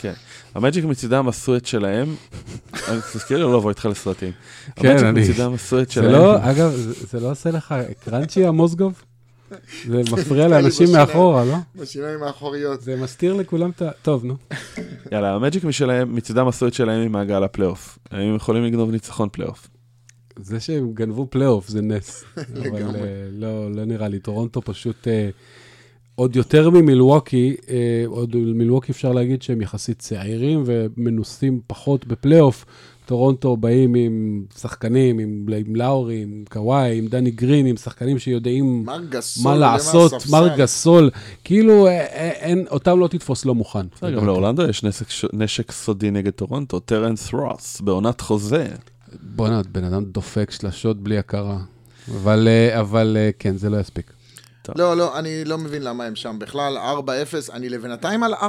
כן. 0.00 0.12
המג'יק 0.54 0.84
מצידם 0.84 1.28
עשו 1.28 1.56
את 1.56 1.66
שלהם. 1.66 2.14
אני 2.88 2.98
לי 3.30 3.42
לא 3.42 3.56
לבוא 3.58 3.70
איתך 3.70 3.84
לסרטים. 3.86 4.32
כן, 4.76 4.88
המג'יק 4.90 5.04
אני- 5.06 5.20
מצידם 5.20 5.54
עשו 5.54 5.80
את 5.80 5.86
זה 5.88 5.92
שלהם. 5.94 6.12
לא, 6.12 6.36
אגב, 6.50 6.70
זה 6.70 6.92
זה 7.06 7.20
לא 7.20 7.30
עושה 7.30 7.50
לך 7.50 7.74
crunchy 8.04 8.46
המוסגוב? 8.46 9.02
זה 9.88 10.02
מפריע 10.12 10.48
לאנשים. 10.48 10.92
מאחורה, 10.92 11.44
לא? 11.44 11.54
בשיניים 11.76 12.22
האחוריות. 12.22 12.80
זה 12.80 12.96
מסתיר 12.96 13.34
לכולם 13.34 13.70
את 13.70 13.82
ה... 13.82 13.90
טוב, 14.02 14.24
נו. 14.24 14.34
יאללה, 15.12 15.34
המג'יק 15.34 15.64
משלהם, 15.64 16.14
מצידם 16.16 16.48
עשו 16.48 16.66
את 16.66 16.74
שלהם 16.74 17.00
עם 17.02 17.12
מעגל 17.12 17.44
הפלייאוף. 17.44 17.98
הם 18.10 18.36
יכולים 18.36 18.64
לגנוב 18.64 18.90
ניצחון 18.90 19.28
פלייאוף. 19.32 19.68
זה 20.36 20.60
שהם 20.60 20.92
גנבו 20.92 21.26
פלייאוף 21.30 21.68
זה 21.68 21.82
נס. 21.82 22.24
אבל 22.36 22.60
לגמרי. 22.60 23.00
אה, 23.00 23.28
לא, 23.32 23.72
לא 23.72 23.84
נראה 23.84 24.08
לי. 24.08 24.18
טורונטו 24.18 24.62
פשוט 24.62 25.08
אה, 25.08 25.30
עוד 26.14 26.36
יותר 26.36 26.70
ממילווקי, 26.70 27.56
אה, 27.68 28.04
עוד 28.06 28.36
מילווקי 28.36 28.92
אפשר 28.92 29.12
להגיד 29.12 29.42
שהם 29.42 29.60
יחסית 29.60 29.98
צעירים 29.98 30.62
ומנוסים 30.66 31.60
פחות 31.66 32.06
בפלייאוף. 32.06 32.64
טורונטו 33.06 33.56
באים 33.56 33.94
עם 33.94 34.44
שחקנים, 34.58 35.18
עם, 35.18 35.46
עם 35.66 35.76
לאורי, 35.76 36.22
עם 36.22 36.44
קוואי, 36.50 36.98
עם 36.98 37.06
דני 37.06 37.30
גרין, 37.30 37.66
עם 37.66 37.76
שחקנים 37.76 38.18
שיודעים 38.18 38.86
מה 39.42 39.56
לעשות. 39.56 40.12
מר 40.30 40.56
גסול. 40.56 41.10
כאילו, 41.44 41.88
אין, 41.88 42.66
אותם 42.70 43.00
לא 43.00 43.08
תתפוס 43.08 43.44
לא 43.44 43.54
מוכן. 43.54 43.86
גם 44.16 44.26
לאורלנדו 44.26 44.62
יש 44.62 44.84
נשק, 44.84 45.06
נשק 45.32 45.72
סודי 45.72 46.10
נגד 46.10 46.32
טורונטו, 46.32 46.80
טרנס 46.80 47.34
רוס, 47.34 47.80
בעונת 47.80 48.20
חוזה. 48.20 48.68
בואנה, 49.36 49.60
בן 49.72 49.84
אדם 49.84 50.04
דופק 50.04 50.50
שלשות 50.50 51.02
בלי 51.02 51.18
הכרה. 51.18 51.58
אבל, 52.10 52.48
אה, 52.48 52.80
אבל 52.80 53.16
אה, 53.20 53.30
כן, 53.38 53.56
זה 53.56 53.70
לא 53.70 53.80
יספיק. 53.80 54.12
לא, 54.76 54.96
לא, 54.96 55.18
אני 55.18 55.44
לא 55.44 55.58
מבין 55.58 55.82
למה 55.82 56.04
הם 56.04 56.16
שם 56.16 56.36
בכלל. 56.38 56.78
4-0, 56.78 57.52
אני 57.52 57.68
לבינתיים 57.68 58.22
על 58.22 58.34
4-0 58.34 58.44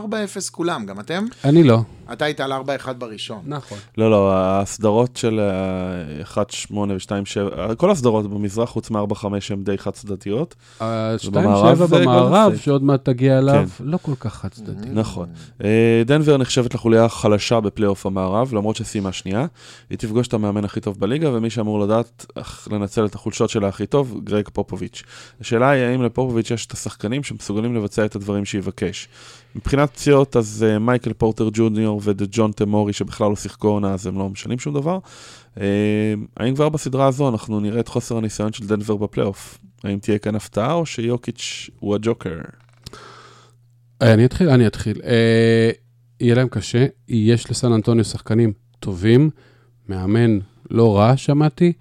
כולם, 0.51 0.85
גם 0.85 0.99
אתם? 0.99 1.25
אני 1.43 1.63
לא. 1.63 1.79
אתה 2.13 2.25
היית 2.25 2.39
על 2.39 2.53
4-1 2.53 2.93
בראשון. 2.97 3.41
נכון. 3.45 3.77
לא, 3.97 4.11
לא, 4.11 4.31
הסדרות 4.33 5.17
של 5.17 5.39
אה, 5.39 6.43
1-8 6.71 6.73
ו-2-7, 6.73 7.75
כל 7.75 7.91
הסדרות 7.91 8.29
במזרח 8.29 8.69
חוץ 8.69 8.89
מ-4-5 8.89 9.25
הן 9.49 9.63
די 9.63 9.77
חד 9.77 9.91
צדדיות. 9.91 10.55
ה-2-7 10.79 11.75
זה 11.75 11.99
במערב, 11.99 12.55
שעוד 12.57 12.83
מעט 12.83 13.05
תגיע 13.05 13.37
אליו, 13.37 13.69
לא 13.79 13.97
כל 14.01 14.15
כך 14.19 14.33
חד 14.33 14.49
צדדי. 14.49 14.87
נכון. 14.93 15.27
אה, 15.63 16.01
דנבר 16.05 16.37
נחשבת 16.37 16.73
לחוליה 16.73 17.05
החלשה 17.05 17.59
בפלייאוף 17.59 18.05
המערב, 18.05 18.53
למרות 18.53 18.75
שסיימה 18.75 19.11
שנייה. 19.11 19.45
היא 19.89 19.97
תפגוש 19.97 20.27
את 20.27 20.33
המאמן 20.33 20.65
הכי 20.65 20.79
טוב 20.81 20.99
בליגה, 20.99 21.29
ומי 21.33 21.49
שאמור 21.49 21.79
לדעת 21.79 22.25
איך 22.37 22.67
לנצל 22.71 23.05
את 23.05 23.15
החולשות 23.15 23.49
שלה 23.49 23.67
הכי 23.67 23.85
טוב, 23.85 24.19
גרג 24.23 24.49
פופוביץ'. 24.53 25.03
השאלה 25.41 25.69
היא 25.69 25.83
האם 25.83 26.04
לפופוביץ' 26.05 26.51
יש 26.51 26.65
את 26.65 26.71
השחקנים 26.71 27.23
שמסוגלים 27.23 27.75
לבצע 27.75 28.05
את 28.05 28.15
הדברים 28.15 28.45
שיבקש. 28.45 29.07
מבחינת 29.55 29.89
פציעות, 29.89 30.35
אז 30.35 30.65
uh, 30.67 30.79
מייקל 30.79 31.13
פורטר 31.13 31.49
ג'וניור 31.53 32.01
וג'ון 32.03 32.51
תמורי, 32.51 32.93
שבכלל 32.93 33.29
לא 33.29 33.35
שיחקו 33.35 33.67
עונה, 33.67 33.93
אז 33.93 34.07
הם 34.07 34.19
לא 34.19 34.29
משנים 34.29 34.59
שום 34.59 34.73
דבר. 34.73 34.99
Uh, 35.55 35.59
האם 36.37 36.55
כבר 36.55 36.69
בסדרה 36.69 37.07
הזו 37.07 37.29
אנחנו 37.29 37.59
נראה 37.59 37.79
את 37.79 37.87
חוסר 37.87 38.17
הניסיון 38.17 38.53
של 38.53 38.67
דנבר 38.67 38.95
בפלייאוף? 38.95 39.57
האם 39.83 39.99
תהיה 39.99 40.17
כאן 40.17 40.35
הפתעה, 40.35 40.73
או 40.73 40.85
שיוקיץ' 40.85 41.69
הוא 41.79 41.95
הג'וקר? 41.95 42.31
אני 44.01 44.25
אתחיל, 44.25 44.49
אני 44.49 44.67
אתחיל. 44.67 45.01
אה, 45.03 45.71
יהיה 46.19 46.35
להם 46.35 46.47
קשה, 46.47 46.85
יש 47.07 47.51
לסן 47.51 47.71
אנטוניו 47.71 48.05
שחקנים 48.05 48.53
טובים, 48.79 49.29
מאמן 49.89 50.39
לא 50.71 50.97
רע, 50.97 51.17
שמעתי, 51.17 51.73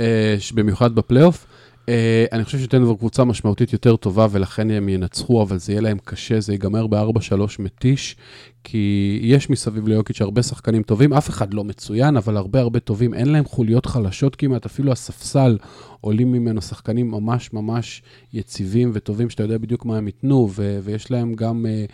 אה, 0.00 0.36
במיוחד 0.54 0.94
בפלייאוף. 0.94 1.46
אה, 1.88 2.24
אני 2.32 2.44
חושב 2.44 2.58
שדנבר 2.58 2.94
קבוצה 2.94 3.24
משמעותית 3.24 3.72
יותר 3.72 3.96
טובה, 3.96 4.26
ולכן 4.30 4.70
הם 4.70 4.88
ינצחו, 4.88 5.42
אבל 5.42 5.58
זה 5.58 5.72
יהיה 5.72 5.80
להם 5.80 5.98
קשה, 6.04 6.40
זה 6.40 6.52
ייגמר 6.52 6.86
ב-4-3 6.86 7.34
מתיש, 7.58 8.16
כי 8.64 9.18
יש 9.22 9.50
מסביב 9.50 9.88
ליוקיץ' 9.88 10.20
הרבה 10.20 10.42
שחקנים 10.42 10.82
טובים, 10.82 11.12
אף 11.12 11.28
אחד 11.28 11.54
לא 11.54 11.64
מצוין, 11.64 12.16
אבל 12.16 12.36
הרבה 12.36 12.60
הרבה 12.60 12.80
טובים, 12.80 13.14
אין 13.14 13.28
להם 13.28 13.44
חוליות 13.44 13.86
חלשות 13.86 14.36
כמעט, 14.36 14.66
אפילו 14.66 14.92
הספסל 14.92 15.58
עולים 16.00 16.32
ממנו 16.32 16.62
שחקנים 16.62 17.10
ממש 17.10 17.52
ממש 17.52 18.02
יציבים 18.32 18.90
וטובים, 18.94 19.30
שאתה 19.30 19.42
יודע 19.42 19.58
בדיוק 19.58 19.84
מה 19.84 19.96
הם 19.96 20.06
ייתנו, 20.06 20.48
ו- 20.54 20.78
ויש 20.82 21.10
להם 21.10 21.34
גם 21.34 21.66
אה, 21.66 21.84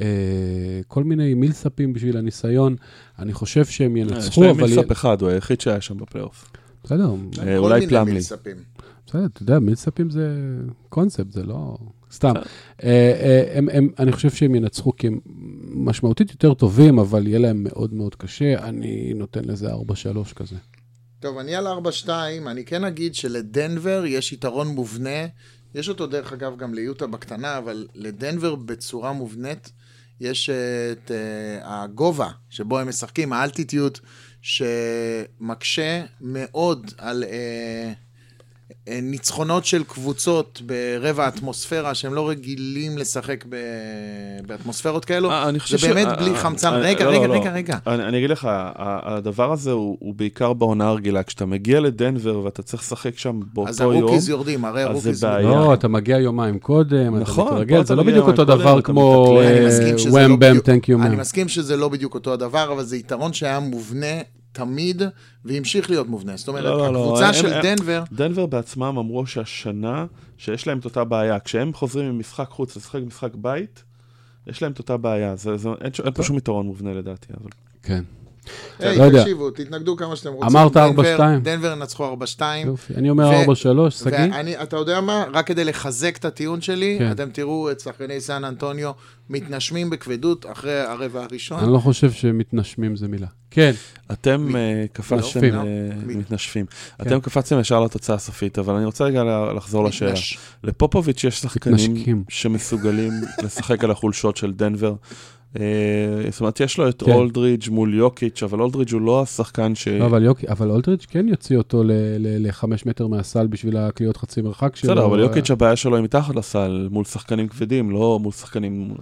אה, 0.00 0.06
כל 0.88 1.04
מיני 1.04 1.34
מילסאפים 1.34 1.92
בשביל 1.92 2.16
הניסיון. 2.16 2.76
אני 3.18 3.32
חושב 3.32 3.64
שהם 3.64 3.96
יש 3.96 4.08
ינצחו, 4.12 4.42
להם 4.42 4.50
אבל... 4.50 4.64
מילסאפ 4.68 4.92
אחד, 4.92 5.22
הוא 5.22 5.30
היחיד 5.30 5.60
שהיה 5.60 5.80
שם 5.80 5.96
בפלייאוף. 5.96 6.50
בסדר, 6.84 7.14
כל 7.36 7.58
אולי 7.58 7.86
פלמלי. 7.88 8.20
בסדר, 9.06 9.26
אתה 9.26 9.42
יודע, 9.42 9.58
מילסאפים 9.58 10.10
זה 10.10 10.28
קונספט, 10.88 11.32
זה 11.32 11.42
לא... 11.42 11.76
סתם. 12.12 12.32
אה, 12.82 12.88
אה, 13.22 13.58
הם, 13.58 13.68
הם, 13.72 13.88
אני 13.98 14.12
חושב 14.12 14.30
שהם 14.30 14.54
ינצחו 14.54 14.96
כי 14.96 15.06
הם 15.06 15.20
משמעותית 15.86 16.30
יותר 16.30 16.54
טובים, 16.54 16.98
אבל 16.98 17.26
יהיה 17.26 17.38
להם 17.38 17.62
מאוד 17.62 17.94
מאוד 17.94 18.14
קשה. 18.14 18.58
אני 18.68 19.14
נותן 19.14 19.44
לזה 19.44 19.72
4-3 19.72 20.34
כזה. 20.34 20.56
טוב, 21.20 21.38
אני 21.38 21.54
על 21.54 21.66
4-2, 22.04 22.08
אני 22.46 22.64
כן 22.64 22.84
אגיד 22.84 23.14
שלדנבר 23.14 24.02
יש 24.06 24.32
יתרון 24.32 24.68
מובנה, 24.68 25.26
יש 25.74 25.88
אותו 25.88 26.06
דרך 26.06 26.32
אגב 26.32 26.56
גם 26.56 26.74
ליוטה 26.74 27.06
בקטנה, 27.06 27.58
אבל 27.58 27.86
לדנבר 27.94 28.54
בצורה 28.54 29.12
מובנית 29.12 29.72
יש 30.20 30.50
את 30.92 31.10
אה, 31.10 31.64
הגובה 31.64 32.28
שבו 32.50 32.78
הם 32.78 32.88
משחקים, 32.88 33.32
ה 33.32 33.39
altitude, 33.39 33.98
שמקשה 34.42 36.04
מאוד 36.20 36.90
על, 36.98 37.24
אה, 37.24 38.05
ניצחונות 39.02 39.64
של 39.64 39.84
קבוצות 39.84 40.62
ברבע 40.66 41.24
האטמוספירה, 41.24 41.94
שהם 41.94 42.14
לא 42.14 42.28
רגילים 42.28 42.98
לשחק 42.98 43.44
ב... 43.48 43.56
באטמוספירות 44.46 45.04
כאלו, 45.04 45.30
אה, 45.30 45.48
אני 45.48 45.60
חושב 45.60 45.78
זה 45.78 45.88
באמת 45.94 46.08
ש- 46.10 46.22
בלי 46.22 46.30
אה, 46.30 46.36
חמצן. 46.36 46.72
אה, 46.72 46.78
רגע, 46.78 47.04
לא, 47.04 47.10
רגע, 47.10 47.26
לא, 47.26 47.34
רגע, 47.34 47.50
לא. 47.50 47.54
רגע. 47.56 47.78
אני, 47.86 48.02
אני 48.02 48.18
אגיד 48.18 48.30
לך, 48.30 48.44
ה- 48.44 48.70
הדבר 49.16 49.52
הזה 49.52 49.70
הוא, 49.72 49.96
הוא 50.00 50.14
בעיקר 50.14 50.52
בעונה 50.52 50.88
הרגילה. 50.88 51.22
כשאתה 51.22 51.46
מגיע 51.46 51.80
לדנבר 51.80 52.38
ואתה 52.38 52.62
צריך 52.62 52.82
לשחק 52.82 53.18
שם 53.18 53.40
באותו 53.54 53.70
אז 53.70 53.80
יום, 53.80 53.96
הרוקיז 53.96 54.28
יורדים, 54.28 54.64
הרי 54.64 54.82
אז 54.84 54.90
הרוקיז 54.90 55.22
יורדים. 55.22 55.48
לא, 55.48 55.74
אתה 55.74 55.88
מגיע 55.88 56.18
יומיים 56.18 56.58
קודם, 56.58 57.16
נכון, 57.16 57.44
אתה 57.46 57.50
פה 57.50 57.54
מתרגל, 57.56 57.76
אתה 57.76 57.84
זה 57.84 57.94
לא 57.94 58.02
בדיוק 58.02 58.26
אותו 58.28 58.42
יומיים 58.42 58.58
דבר 58.60 58.82
כמו 58.82 59.38
לא 59.42 60.10
וואם 60.10 60.38
בם, 60.38 60.50
בדיוק- 60.50 60.64
תנק 60.64 60.88
יו 60.88 61.02
אני. 61.02 61.16
מסכים 61.16 61.48
שזה 61.48 61.76
לא 61.76 61.88
בדיוק 61.88 62.14
אותו 62.14 62.32
הדבר, 62.32 62.72
אבל 62.72 62.82
זה 62.84 62.96
יתרון 62.96 63.32
שהיה 63.32 63.60
מובנה 63.60 64.06
תמיד, 64.56 65.02
והמשיך 65.44 65.90
להיות 65.90 66.08
מובנה. 66.08 66.36
זאת 66.36 66.48
אומרת, 66.48 66.64
לא, 66.64 66.78
לא, 66.78 66.92
לא, 66.92 67.04
הקבוצה 67.04 67.26
הם- 67.26 67.32
של 67.34 67.52
הם- 67.52 67.62
דנבר, 67.62 68.02
דנבר 68.12 68.46
בעצמם 68.46 68.82
אמרו 68.98 69.26
שהשנה, 69.26 70.06
שיש 70.38 70.66
להם 70.66 70.78
את 70.78 70.84
אותה 70.84 71.04
בעיה. 71.04 71.40
כשהם 71.40 71.72
חוזרים 71.72 72.10
ממשחק 72.12 72.48
חוץ 72.50 72.76
לשחק 72.76 73.00
משחק 73.06 73.30
בית, 73.34 73.84
יש 74.46 74.62
להם 74.62 74.72
את 74.72 74.78
אותה 74.78 74.96
בעיה. 74.96 75.36
זה, 75.36 75.56
זה, 75.56 75.68
אין, 75.80 75.92
ש- 75.94 76.00
אין 76.00 76.12
פה 76.12 76.22
שום 76.22 76.36
יתרון 76.36 76.66
מובנה 76.66 76.94
לדעתי. 76.94 77.26
אבל... 77.40 77.50
כן. 77.82 78.04
היי, 78.78 78.98
לא. 79.12 79.18
תקשיבו, 79.20 79.50
תתנגדו 79.50 79.96
כמה 79.96 80.16
שאתם 80.16 80.32
רוצים. 80.32 80.56
אמרת 80.56 80.72
דנבר- 80.76 81.16
4-2. 81.18 81.40
דנבר 81.42 81.74
נצחו 81.74 82.14
4-2. 82.38 82.42
יופי. 82.66 82.94
אני 82.94 83.10
אומר 83.10 83.30
ו- 83.48 83.52
4-3, 83.88 83.90
שגיא? 83.90 84.16
אתה 84.62 84.76
יודע 84.76 85.00
מה? 85.00 85.24
רק 85.32 85.46
כדי 85.46 85.64
לחזק 85.64 86.16
את 86.16 86.24
הטיעון 86.24 86.60
שלי, 86.60 86.96
כן. 86.98 87.10
אתם 87.10 87.30
תראו 87.30 87.70
את 87.70 87.80
שחקני 87.80 88.20
סן 88.20 88.44
אנטוניו 88.44 88.90
מתנשמים 89.30 89.90
בכבדות 89.90 90.46
אחרי 90.52 90.80
הרבע 90.80 91.22
הראשון. 91.24 91.58
אני 91.60 91.72
לא 91.72 91.78
חושב 91.78 92.12
שמתנשמים 92.12 92.96
זה 92.96 93.08
מילה. 93.08 93.26
כן, 93.56 93.72
אתם 94.12 94.56
אה, 94.56 94.84
קפצתם, 94.92 95.16
מתנשפים. 95.16 95.54
אה, 95.54 95.62
מ- 96.06 96.18
מתנשפים. 96.18 96.66
כן. 96.66 97.04
אתם 97.06 97.20
קפצתם 97.20 97.60
ישר 97.60 97.80
לתוצאה 97.80 98.16
הסופית, 98.16 98.58
אבל 98.58 98.74
אני 98.74 98.84
רוצה 98.84 99.04
רגע 99.04 99.22
לחזור 99.56 99.84
לשאלה. 99.84 100.12
לפופוביץ' 100.64 101.24
יש 101.24 101.40
שחקנים 101.40 101.74
מתנשקים. 101.92 102.24
שמסוגלים 102.28 103.12
לשחק 103.44 103.84
על 103.84 103.90
החולשות 103.90 104.36
של 104.36 104.52
דנבר. 104.52 104.94
אה, 105.60 105.62
זאת 106.30 106.40
אומרת, 106.40 106.60
יש 106.60 106.78
לו 106.78 106.88
את 106.88 107.02
כן. 107.02 107.12
אולדרידג' 107.12 107.70
מול 107.70 107.94
יוקיץ', 107.94 108.42
אבל 108.42 108.60
אולדרידג' 108.60 108.92
הוא 108.92 109.00
לא 109.00 109.22
השחקן 109.22 109.74
ש... 109.74 109.88
לא, 109.88 110.06
אבל 110.06 110.24
יוק- 110.24 110.44
אבל 110.48 110.70
אולטריץ' 110.70 111.06
כן 111.10 111.28
יוציא 111.28 111.56
אותו 111.58 111.82
לחמש 112.18 112.86
מטר 112.86 113.06
מהסל 113.06 113.46
בשביל 113.46 113.76
הקליעות 113.76 114.16
חצי 114.16 114.42
מרחק 114.42 114.76
שלו. 114.76 114.90
בסדר, 114.92 115.04
אבל 115.06 115.20
יוקיץ' 115.20 115.50
הבעיה 115.50 115.76
שלו 115.76 115.96
היא 115.96 116.04
מתחת 116.04 116.34
לסל, 116.34 116.88
מול 116.90 117.04
שחקנים 117.04 117.48
כבדים, 117.48 117.90
לא 117.90 118.18
מול 118.22 118.32
שחקנים... 118.32 118.94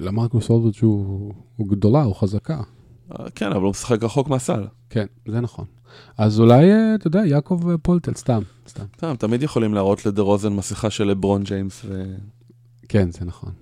למרקוס 0.00 0.50
אולטריץ' 0.50 0.82
הוא 0.82 1.32
הוא 1.56 1.68
גדולה, 1.68 2.02
הוא 2.02 2.14
חזקה. 2.14 2.60
אה, 3.12 3.30
כן, 3.34 3.52
אבל 3.52 3.62
הוא 3.62 3.70
משחק 3.70 4.02
רחוק 4.02 4.28
מהסל. 4.28 4.66
כן, 4.90 5.06
זה 5.28 5.40
נכון. 5.40 5.64
אז 6.18 6.40
אולי, 6.40 6.70
אה, 6.72 6.94
אתה 6.94 7.06
יודע, 7.06 7.26
יעקב 7.26 7.70
אה, 7.70 7.78
פולטל, 7.78 8.14
סתם, 8.14 8.42
סתם. 8.68 8.84
סתם, 8.96 9.14
תמיד 9.18 9.42
יכולים 9.42 9.74
להראות 9.74 10.06
לדה 10.06 10.22
רוזן 10.22 10.52
מסכה 10.52 10.90
של 10.90 11.04
לברון 11.04 11.42
ג'יימס 11.42 11.82
ו... 11.84 12.04
כן, 12.88 13.10
זה 13.10 13.24
נכון. 13.24 13.52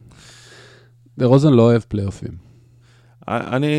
דה 1.18 1.26
רוזן 1.26 1.52
לא 1.52 1.62
אוהב 1.62 1.82
פלייאופים. 1.88 2.36
אני... 3.28 3.74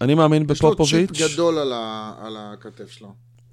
אני 0.00 0.14
מאמין 0.14 0.46
יש 0.52 0.62
לו 0.62 0.70
בפופוביץ'. 0.70 1.10
צ'יפ 1.16 1.32
גדול 1.32 1.58
על 1.58 1.72
ה- 1.72 2.12
על 2.22 2.36
הכתף 2.38 2.90
שלו. 2.90 3.12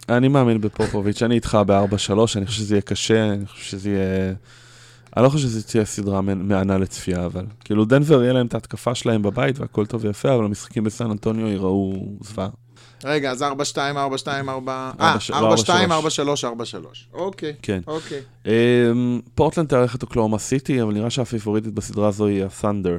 אני 0.10 0.28
מאמין 0.28 0.62
בפופוביץ', 0.62 1.24
אני 1.24 1.36
איתך 1.36 1.58
ב-4-3, 1.68 2.14
אני 2.36 2.46
חושב 2.46 2.58
שזה 2.60 2.76
יהיה 2.76 2.82
קשה, 2.82 3.34
אני 3.34 3.46
חושב 3.46 3.64
שזה 3.64 3.90
יהיה... 3.90 4.34
אני 5.18 5.24
לא 5.24 5.30
חושב 5.30 5.48
שזה 5.48 5.64
תהיה 5.64 5.86
סדרה 5.86 6.22
מהנה 6.22 6.78
לצפייה, 6.78 7.26
אבל... 7.26 7.46
כאילו, 7.66 7.86
דנבר 7.86 8.24
יהיה 8.24 8.34
להם 8.34 8.46
את 8.46 8.54
ההתקפה 8.54 8.96
שלהם 8.96 9.22
בבית 9.22 9.60
והכל 9.60 9.86
טוב 9.86 10.06
ויפה, 10.06 10.36
אבל 10.36 10.46
המשחקים 10.46 10.84
בסן 10.84 11.12
אנטוניו 11.12 11.48
ייראו 11.48 11.94
זוועה. 12.22 12.50
רגע, 13.04 13.32
אז 13.32 13.42
4-2, 13.42 13.46
4-2, 13.46 13.48
4... 14.50 14.92
אה, 15.00 15.14
ארבע 15.34 15.58
ש- 15.58 15.72
4-2, 15.72 15.74
ארבע, 15.92 16.10
4-3, 16.10 16.44
4-3. 16.44 16.48
אוקיי, 17.14 17.54
כן. 17.62 17.82
אוקיי. 17.88 18.20
אמ, 18.46 19.20
פורטלנד 19.36 19.68
תארח 19.68 19.96
את 19.96 20.02
אוקלאומה 20.04 20.38
סיטי, 20.40 20.82
אבל 20.82 20.94
נראה 20.94 21.10
שהפיבוריטית 21.10 21.74
בסדרה 21.74 22.08
הזו 22.08 22.26
היא 22.26 22.44
הסנדר. 22.44 22.98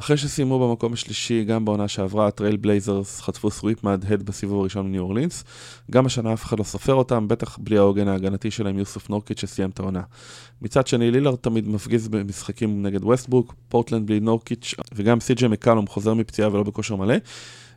אחרי 0.00 0.16
שסיימו 0.16 0.68
במקום 0.68 0.92
השלישי, 0.92 1.44
גם 1.44 1.64
בעונה 1.64 1.88
שעברה, 1.88 2.26
הטרייל 2.26 2.56
בלייזרס 2.56 3.20
חטפו 3.20 3.50
סוויפ 3.50 3.84
מהדהד 3.84 4.22
בסיבוב 4.22 4.60
הראשון 4.60 4.88
מניו 4.88 5.02
אורלינס. 5.02 5.44
גם 5.90 6.06
השנה 6.06 6.32
אף 6.32 6.44
אחד 6.44 6.58
לא 6.58 6.64
סופר 6.64 6.94
אותם, 6.94 7.28
בטח 7.28 7.58
בלי 7.58 7.78
העוגן 7.78 8.08
ההגנתי 8.08 8.50
שלהם 8.50 8.78
יוסוף 8.78 9.10
נורקיץ' 9.10 9.40
שסיים 9.40 9.70
את 9.70 9.80
העונה. 9.80 10.02
מצד 10.62 10.86
שני, 10.86 11.10
לילארד 11.10 11.36
תמיד 11.36 11.68
מפגיז 11.68 12.08
במשחקים 12.08 12.82
נגד 12.82 13.04
ווסטברוק, 13.04 13.52
פורטלנד 13.68 14.06
בלי 14.06 14.20
נורקיץ', 14.20 14.74
וגם 14.94 15.20
סי.ג'י 15.20 15.48
מקלום 15.48 15.86
חוזר 15.86 16.14
מפציעה 16.14 16.48
ולא 16.52 16.62
בכושר 16.62 16.96
מלא. 16.96 17.14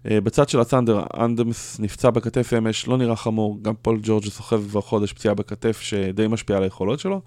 אה, 0.09 0.21
בצד 0.21 0.49
של 0.49 0.59
הת'אנדר, 0.59 1.03
אדמס 1.19 1.79
נפצע 1.79 2.09
בכתף 2.09 2.53
אמש, 2.57 2.87
לא 2.87 2.97
נראה 2.97 3.15
חמור, 3.15 3.59
גם 3.61 3.73
פול 3.81 3.99
ג'ורג' 4.03 4.25
סוחב 4.25 4.67
כבר 4.69 4.81
חודש 4.81 5.13
פציעה 5.13 5.33
בכתף 5.33 5.79
שדי 5.81 6.27
משפיעה 6.27 6.57
על 6.57 6.63
היכולות 6.63 6.99
שלו. 6.99 7.21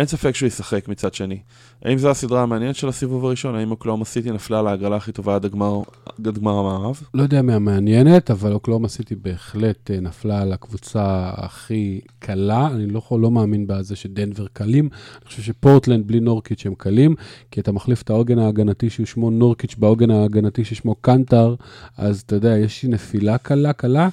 אין 0.00 0.08
ספק 0.08 0.34
שהוא 0.34 0.46
ישחק 0.46 0.88
מצד 0.88 1.14
שני. 1.14 1.38
האם 1.84 1.98
זו 1.98 2.10
הסדרה 2.10 2.42
המעניינת 2.42 2.76
של 2.76 2.88
הסיבוב 2.88 3.24
הראשון? 3.24 3.54
האם 3.54 3.70
אוקלאומה 3.70 4.04
סיטי 4.04 4.30
נפלה 4.30 4.62
להגרלה 4.62 4.96
הכי 4.96 5.12
טובה 5.12 5.34
עד 5.34 5.44
הגמר, 5.44 5.80
עד 6.06 6.38
גמר 6.38 6.58
המערב? 6.58 7.00
לא 7.14 7.22
יודע 7.22 7.42
מי 7.42 7.52
המעניינת, 7.52 8.30
אבל 8.30 8.52
אוקלאומה 8.52 8.88
סיטי 8.88 9.14
בהחלט 9.14 9.90
אה, 9.90 10.00
נפלה 10.00 10.42
על 10.42 10.52
הקבוצה 10.52 11.30
הכי 11.36 12.00
קלה. 12.18 12.66
אני 12.66 12.86
לא 12.86 13.02
לא 13.10 13.30
מאמין 13.30 13.66
בזה 13.66 13.96
שדנבר 13.96 14.46
קלים. 14.52 14.88
אני 15.18 15.26
חושב 15.26 15.42
שפורטלנד 15.42 16.06
בלי 16.06 16.20
נורקיץ' 16.20 16.66
הם 16.66 16.74
קלים, 16.74 17.14
כי 17.50 17.60
אתה 17.60 17.72
מחליף 17.72 18.02
את 18.02 18.10
העוגן 18.10 18.38
ההגנתי 18.38 18.90
ששמו 18.90 19.30
נורקיץ' 19.30 19.74
בעוגן 19.74 20.10
ההגנתי 20.10 20.64
ששמו 20.64 20.94
קנטר, 20.94 21.54
אז 21.96 22.20
אתה 22.20 22.34
יודע, 22.34 22.58
יש 22.58 22.84
נפילה 22.84 23.38
קלה 23.38 23.72
קלה. 23.72 24.08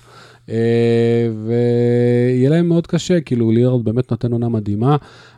אה, 0.50 1.30
ויהיה 1.46 2.50
להם 2.50 2.68
מאוד 2.68 2.88
קשה, 2.88 3.22
כאילו 3.22 3.52
ליארד 3.52 3.86
באמת 3.86 4.12
נותן 4.12 4.32
עונה 4.32 4.50
מדהימה, 4.50 4.98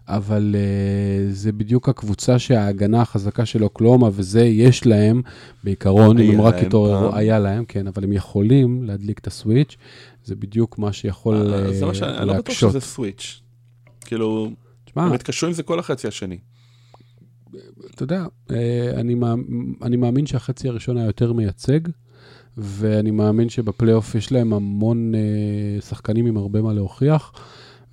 אבל 0.09 0.55
uh, 0.55 1.33
זה 1.33 1.51
בדיוק 1.51 1.89
הקבוצה 1.89 2.39
שההגנה 2.39 3.01
החזקה 3.01 3.45
של 3.45 3.63
אוקלאומה, 3.63 4.09
וזה 4.13 4.41
יש 4.41 4.85
להם, 4.85 5.21
בעיקרון, 5.63 6.19
אם 6.19 6.31
הם 6.31 6.41
רק 6.41 6.55
פעם. 6.71 7.13
היה 7.13 7.39
להם, 7.39 7.65
כן, 7.65 7.87
אבל 7.87 8.03
הם 8.03 8.13
יכולים 8.13 8.83
להדליק 8.83 9.19
את 9.19 9.27
הסוויץ', 9.27 9.75
זה 10.23 10.35
בדיוק 10.35 10.77
מה 10.77 10.93
שיכול 10.93 11.53
אה, 11.53 11.73
זה 11.73 11.85
מה 11.85 11.93
שאני 11.93 12.17
אני 12.17 12.27
לא 12.27 12.33
בטוח 12.33 12.47
להקשות. 12.47 12.69
שזה 12.69 12.79
סוויץ'. 12.79 13.41
כאילו, 14.01 14.51
הם 14.95 15.13
התקשרו 15.13 15.47
עם 15.47 15.53
זה 15.53 15.63
כל 15.63 15.79
החצי 15.79 16.07
השני. 16.07 16.37
אתה 17.95 18.03
יודע, 18.03 18.25
אה, 18.51 18.91
אני 19.81 19.95
מאמין 19.95 20.25
שהחצי 20.25 20.67
הראשון 20.67 20.97
היה 20.97 21.05
יותר 21.05 21.33
מייצג, 21.33 21.79
ואני 22.61 23.11
מאמין 23.11 23.49
שבפלייאוף 23.49 24.15
יש 24.15 24.31
להם 24.31 24.53
המון 24.53 25.11
אה, 25.15 25.81
שחקנים 25.81 26.25
עם 26.25 26.37
הרבה 26.37 26.61
מה 26.61 26.73
להוכיח. 26.73 27.31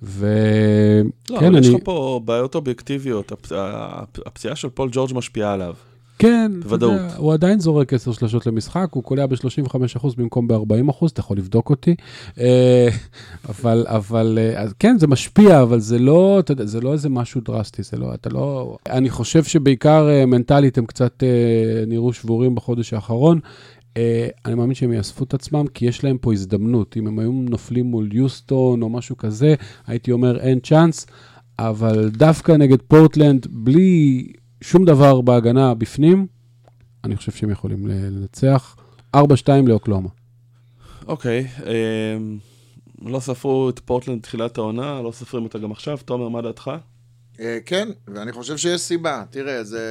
וכן, 0.03 1.07
לא, 1.29 1.39
אבל 1.39 1.59
יש 1.59 1.67
אני... 1.67 1.75
לך 1.75 1.81
פה 1.83 2.21
בעיות 2.25 2.55
אובייקטיביות, 2.55 3.31
הפ- 3.31 3.51
הפ- 3.55 4.19
הפציעה 4.25 4.55
של 4.55 4.69
פול 4.69 4.89
ג'ורג' 4.91 5.13
משפיעה 5.13 5.53
עליו. 5.53 5.73
כן, 6.19 6.51
אתה 6.59 6.67
בוודאות. 6.67 6.91
יודע, 6.93 7.15
הוא 7.17 7.33
עדיין 7.33 7.59
זורק 7.59 7.93
10 7.93 8.11
שלשות 8.11 8.45
למשחק, 8.47 8.87
הוא 8.91 9.03
קולע 9.03 9.25
ב-35% 9.25 10.07
במקום 10.17 10.47
ב-40%, 10.47 11.07
אתה 11.07 11.19
יכול 11.19 11.37
לבדוק 11.37 11.69
אותי. 11.69 11.95
אה, 12.39 12.87
אבל, 13.49 13.85
אבל, 13.87 14.39
אה, 14.41 14.61
אז 14.61 14.73
כן, 14.79 14.97
זה 14.99 15.07
משפיע, 15.07 15.61
אבל 15.61 15.79
זה 15.79 15.99
לא, 15.99 16.39
אתה 16.39 16.51
יודע, 16.51 16.65
זה 16.65 16.81
לא 16.81 16.93
איזה 16.93 17.09
משהו 17.09 17.41
דרסטי, 17.41 17.83
זה 17.83 17.97
לא, 17.97 18.13
אתה 18.13 18.29
לא... 18.29 18.77
אני 18.89 19.09
חושב 19.09 19.43
שבעיקר 19.43 20.09
אה, 20.09 20.25
מנטלית 20.25 20.77
הם 20.77 20.85
קצת 20.85 21.23
נראו 21.87 22.13
שבורים 22.13 22.55
בחודש 22.55 22.93
האחרון. 22.93 23.39
אה, 23.97 24.27
אני 24.45 24.55
מאמין 24.55 24.75
שהם 24.75 24.93
יאספו 24.93 25.23
את 25.23 25.33
עצמם, 25.33 25.67
כי 25.73 25.85
יש 25.85 26.03
להם 26.03 26.17
פה 26.17 26.33
הזדמנות. 26.33 26.97
אם 26.97 27.07
הם 27.07 27.19
היו 27.19 27.31
נופלים 27.31 27.85
מול 27.85 28.09
יוסטון 28.13 28.81
או 28.81 28.89
משהו 28.89 29.17
כזה, 29.17 29.55
הייתי 29.87 30.11
אומר 30.11 30.39
אין 30.39 30.59
צ'אנס, 30.59 31.07
אבל 31.59 32.09
דווקא 32.09 32.51
נגד 32.51 32.81
פורטלנד, 32.81 33.47
בלי 33.49 34.27
שום 34.61 34.85
דבר 34.85 35.21
בהגנה 35.21 35.73
בפנים, 35.73 36.27
אני 37.03 37.15
חושב 37.15 37.31
שהם 37.31 37.49
יכולים 37.49 37.87
לנצח. 37.87 38.75
4-2 39.15 39.19
לאוקלאומה. 39.67 40.09
אוקיי, 41.07 41.47
אמ, 42.17 42.37
לא 43.01 43.19
ספרו 43.19 43.69
את 43.69 43.79
פורטלנד 43.79 44.21
תחילת 44.21 44.57
העונה, 44.57 45.01
לא 45.01 45.11
סופרים 45.11 45.43
אותה 45.43 45.59
גם 45.59 45.71
עכשיו. 45.71 45.97
תומר, 46.05 46.29
מה 46.29 46.41
דעתך? 46.41 46.71
אה, 47.39 47.57
כן, 47.65 47.89
ואני 48.07 48.31
חושב 48.31 48.57
שיש 48.57 48.81
סיבה. 48.81 49.23
תראה, 49.29 49.63
זה 49.63 49.81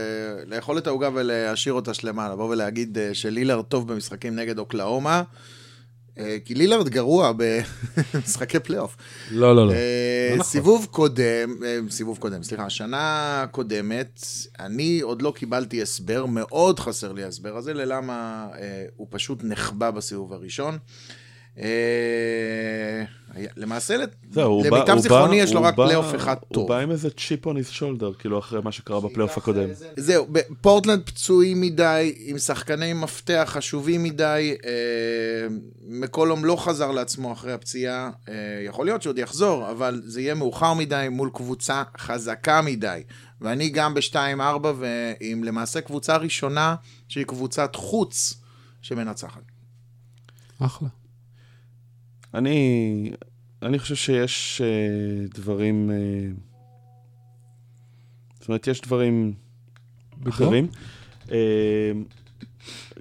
לאכול 0.47 0.79
את 0.79 0.87
העוגה 0.87 1.11
ולהשאיר 1.15 1.75
אותה 1.75 1.95
שלמה, 1.95 2.29
לבוא 2.29 2.51
ולהגיד 2.51 2.99
אה, 2.99 3.15
שלילארד 3.15 3.65
טוב 3.65 3.93
במשחקים 3.93 4.37
נגד 4.37 4.59
אוקלאומה, 4.59 5.23
אה, 6.19 6.37
כי 6.45 6.55
לילארד 6.55 6.89
גרוע 6.89 7.33
במשחקי 8.15 8.61
פלייאוף. 8.61 8.97
לא, 9.31 9.57
לא, 9.57 9.67
לא. 9.67 9.73
לא 9.73 9.79
נכון. 10.35 10.45
סיבוב 10.45 10.87
קודם, 10.91 11.57
סיבוב 11.91 12.19
קודם, 12.19 12.43
סליחה, 12.43 12.71
שנה 12.71 13.47
קודמת, 13.51 14.21
אני 14.59 15.01
עוד 15.01 15.23
לא 15.23 15.33
קיבלתי 15.37 15.83
הסבר, 15.83 16.27
מאוד 16.27 16.81
חסר 16.81 17.13
לי 17.13 17.25
ההסבר 17.25 17.57
הזה, 17.57 17.75
ללמה 17.75 18.49
הוא 18.97 19.07
פשוט 19.11 19.45
נחבא 19.45 19.91
בסיבוב 19.91 20.33
הראשון. 20.33 20.79
אה, 21.61 23.05
למעשה, 23.57 23.97
למיטב 24.37 24.99
זיכרוני 24.99 25.37
יש 25.37 25.53
לו 25.53 25.63
רק 25.63 25.77
פלייאוף 25.77 26.15
אחד 26.15 26.35
טוב. 26.53 26.63
הוא 26.63 26.69
בא 26.69 26.79
עם 26.79 26.91
איזה 26.91 27.11
chip 27.11 27.47
on 27.47 27.51
his 27.51 27.79
shoulder, 27.79 28.19
כאילו, 28.19 28.39
אחרי 28.39 28.61
מה 28.65 28.73
שקרה 28.73 29.01
בפלייאוף 29.01 29.39
הקודם. 29.39 29.69
זהו, 29.97 30.27
פורטלנד 30.61 31.03
פצועים 31.07 31.61
מדי, 31.61 32.15
עם 32.19 32.39
שחקני 32.39 32.93
מפתח 32.93 33.49
חשובים 33.53 34.03
מדי, 34.03 34.57
אה, 34.65 34.71
מקולום 35.89 36.45
לא 36.45 36.57
חזר 36.57 36.91
לעצמו 36.91 37.33
אחרי 37.33 37.53
הפציעה, 37.53 38.11
אה, 38.29 38.35
יכול 38.67 38.87
להיות 38.87 39.03
שעוד 39.03 39.19
יחזור, 39.19 39.71
אבל 39.71 40.03
זה 40.05 40.21
יהיה 40.21 40.35
מאוחר 40.35 40.75
מדי 40.75 41.07
מול 41.11 41.31
קבוצה 41.35 41.83
חזקה 41.99 42.63
מדי. 42.63 43.03
ואני 43.41 43.69
גם 43.69 43.95
ב-2-4, 43.95 44.67
ועם 44.79 45.45
למעשה 45.45 45.81
קבוצה 45.81 46.17
ראשונה, 46.17 46.75
שהיא 47.09 47.25
קבוצת 47.25 47.77
חוץ 47.77 48.35
שמנצחת. 48.83 49.43
אחלה. 50.59 50.89
אני, 52.37 53.11
אני 53.63 53.79
חושב 53.79 53.95
שיש 53.95 54.61
אה, 54.65 55.27
דברים, 55.35 55.91
אה, 55.91 55.97
זאת 58.39 58.49
אומרת, 58.49 58.67
יש 58.67 58.81
דברים. 58.81 59.35
אחרים. 60.29 60.67
אה, 61.33 61.93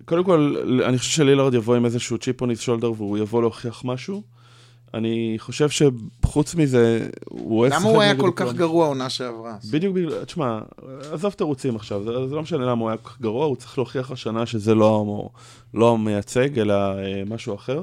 קודם 0.06 0.24
כל, 0.24 0.56
אני 0.86 0.98
חושב 0.98 1.12
שלילארד 1.12 1.54
יבוא 1.54 1.76
עם 1.76 1.86
איזשהו 1.86 2.18
צ'יפ 2.18 2.42
his 2.42 2.46
shoulder 2.66 2.86
והוא 2.86 3.18
יבוא 3.18 3.42
להוכיח 3.42 3.82
משהו. 3.86 4.22
אני 4.94 5.36
חושב 5.38 5.70
שחוץ 5.70 6.56
מזה, 6.56 7.08
הוא 7.30 7.60
אוהב 7.60 7.74
למה 7.74 7.90
הוא 7.90 8.02
היה 8.02 8.18
כל 8.18 8.32
כך. 8.36 8.54
גרוע 8.54 8.88
עונה 8.88 9.10
שעברה? 9.10 9.58
בדיוק 9.72 9.96
בגלל, 9.96 10.24
תשמע, 10.24 10.60
עזוב 11.12 11.34
תירוצים 11.34 11.76
עכשיו, 11.76 12.04
זה, 12.04 12.28
זה 12.28 12.36
לא 12.36 12.42
משנה 12.42 12.66
למה 12.66 12.82
הוא 12.82 12.90
היה 12.90 12.98
כל 12.98 13.10
כך 13.10 13.22
גרוע, 13.22 13.46
הוא 13.46 13.56
צריך 13.56 13.78
להוכיח 13.78 14.12
השנה 14.12 14.46
שזה 14.46 14.76
לא, 14.76 15.30
לא 15.74 15.94
המייצג, 15.94 16.60
אלא 16.60 16.74
אה, 16.74 17.24
משהו 17.26 17.56
אחר. 17.56 17.82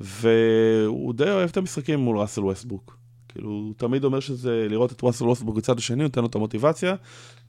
והוא 0.00 1.14
די 1.14 1.30
אוהב 1.30 1.48
את 1.48 1.56
המשחקים 1.56 1.98
מול 1.98 2.18
ראסל 2.18 2.44
ווסטבוק. 2.44 2.98
כאילו, 3.28 3.50
הוא 3.50 3.74
תמיד 3.76 4.04
אומר 4.04 4.20
שזה 4.20 4.66
לראות 4.70 4.92
את 4.92 5.00
ראסל 5.02 5.24
ווסטבוק 5.24 5.56
בצד 5.56 5.78
השני, 5.78 6.02
נותן 6.02 6.20
לו 6.20 6.26
את 6.26 6.34
המוטיבציה, 6.34 6.94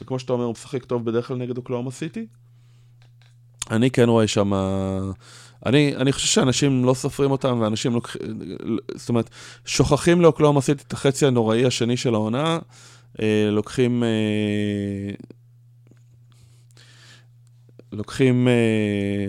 וכמו 0.02 0.20
שאתה 0.20 0.34
אומר, 0.34 0.44
הוא 0.44 0.52
משחק 0.52 0.86
טוב 0.86 1.06
בדרך 1.06 1.28
כלל 1.28 1.38
נגד 1.38 1.58
אוקלאומה 1.58 1.92
סיטי. 1.92 2.26
אני 3.72 3.92
כן 3.92 4.10
רואה 4.10 4.28
שם... 4.28 4.54
אני, 5.66 5.96
אני 5.96 6.12
חושב 6.12 6.28
שאנשים 6.28 6.86
לא 6.86 6.94
סופרים 6.94 7.32
אותם, 7.32 7.58
ואנשים 7.62 7.94
לוקחים... 7.94 8.22
זאת 8.96 9.10
אומרת, 9.10 9.30
שוכחים 9.66 10.22
לאוקלאומה 10.22 10.62
סיטי 10.62 10.84
את 10.88 10.94
החצי 10.94 11.26
הנוראי 11.26 11.66
השני 11.66 11.98
של 11.98 12.14
העונה, 12.14 12.60
אה, 13.22 13.50
לוקחים... 13.52 14.04
אה, 14.04 15.12
לוקחים... 17.92 18.48
אה, 18.48 19.28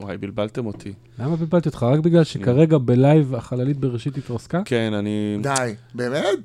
וואי, 0.00 0.16
בלבלתם 0.18 0.66
אותי. 0.66 0.92
למה 1.18 1.36
בלבלתי 1.36 1.68
אותך? 1.68 1.82
רק 1.82 2.00
בגלל 2.00 2.24
שכרגע 2.24 2.78
בלייב 2.78 3.34
החללית 3.34 3.76
בראשית 3.76 4.16
התרסקה? 4.16 4.62
כן, 4.64 4.92
אני... 4.94 5.38
די, 5.42 5.74
באמת? 5.94 6.38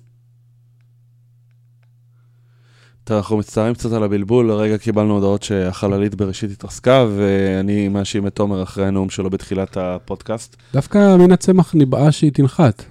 טוב, 3.03 3.17
אנחנו 3.17 3.37
מצטערים 3.37 3.73
קצת 3.73 3.91
על 3.91 4.03
הבלבול, 4.03 4.47
לרגע 4.47 4.77
קיבלנו 4.77 5.13
הודעות 5.13 5.43
שהחללית 5.43 6.15
בראשית 6.15 6.51
התרסקה, 6.51 7.05
ואני 7.17 7.87
מאשים 7.87 8.27
את 8.27 8.35
תומר 8.35 8.63
אחרי 8.63 8.85
הנאום 8.85 9.09
שלו 9.09 9.29
בתחילת 9.29 9.77
הפודקאסט. 9.77 10.55
דווקא 10.73 11.15
מן 11.19 11.31
הצמח 11.31 11.73
ניבאה 11.75 12.11
שהיא 12.11 12.31
תנחת. 12.31 12.83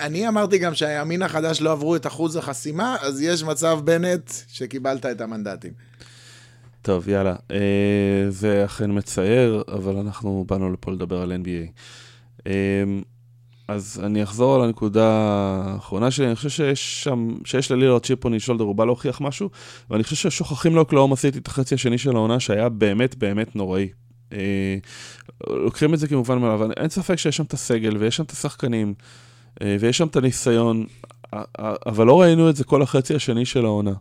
אני 0.00 0.28
אמרתי 0.28 0.58
גם 0.58 0.74
שהימין 0.74 1.22
החדש 1.22 1.60
לא 1.60 1.72
עברו 1.72 1.96
את 1.96 2.06
אחוז 2.06 2.36
החסימה, 2.36 2.96
אז 3.00 3.22
יש 3.22 3.44
מצב, 3.44 3.80
בנט, 3.84 4.30
שקיבלת 4.48 5.06
את 5.06 5.20
המנדטים. 5.20 5.72
טוב, 6.82 7.08
יאללה. 7.08 7.34
אה, 7.50 8.26
זה 8.28 8.64
אכן 8.64 8.98
מצער, 8.98 9.62
אבל 9.68 9.96
אנחנו 9.96 10.44
באנו 10.48 10.72
לפה 10.72 10.92
לדבר 10.92 11.22
על 11.22 11.32
NBA. 11.32 11.70
אה, 12.46 12.52
אז 13.68 14.00
אני 14.04 14.22
אחזור 14.22 14.54
על 14.54 14.62
הנקודה 14.62 15.08
האחרונה 15.64 16.10
שלי, 16.10 16.26
אני 16.26 16.36
חושב 16.36 16.48
שיש 16.48 17.04
שם, 17.04 17.28
שיש 17.44 17.70
ללילרד 17.70 18.06
צ'יפוני 18.06 18.40
שולדר, 18.40 18.64
הוא 18.64 18.74
בא 18.74 18.84
להוכיח 18.84 19.20
משהו, 19.20 19.50
ואני 19.90 20.04
חושב 20.04 20.16
ששוכחים 20.16 20.74
לו 20.74 20.84
קלאומה 20.84 21.16
סיטי 21.16 21.38
את 21.38 21.46
החצי 21.46 21.74
השני 21.74 21.98
של 21.98 22.16
העונה, 22.16 22.40
שהיה 22.40 22.68
באמת 22.68 23.14
באמת 23.16 23.56
נוראי. 23.56 23.88
אה, 24.32 24.76
לוקחים 25.46 25.94
את 25.94 25.98
זה 25.98 26.08
כמובן 26.08 26.38
מאליו, 26.38 26.54
אבל 26.54 26.72
אין 26.76 26.88
ספק 26.88 27.16
שיש 27.16 27.36
שם 27.36 27.44
את 27.44 27.52
הסגל, 27.52 27.96
ויש 27.96 28.16
שם 28.16 28.22
את 28.22 28.30
השחקנים, 28.30 28.94
אה, 29.62 29.76
ויש 29.80 29.98
שם 29.98 30.06
את 30.06 30.16
הניסיון, 30.16 30.86
אבל 31.86 32.06
לא 32.06 32.20
ראינו 32.20 32.50
את 32.50 32.56
זה 32.56 32.64
כל 32.64 32.82
החצי 32.82 33.14
השני 33.14 33.46
של 33.46 33.64
העונה. 33.64 33.94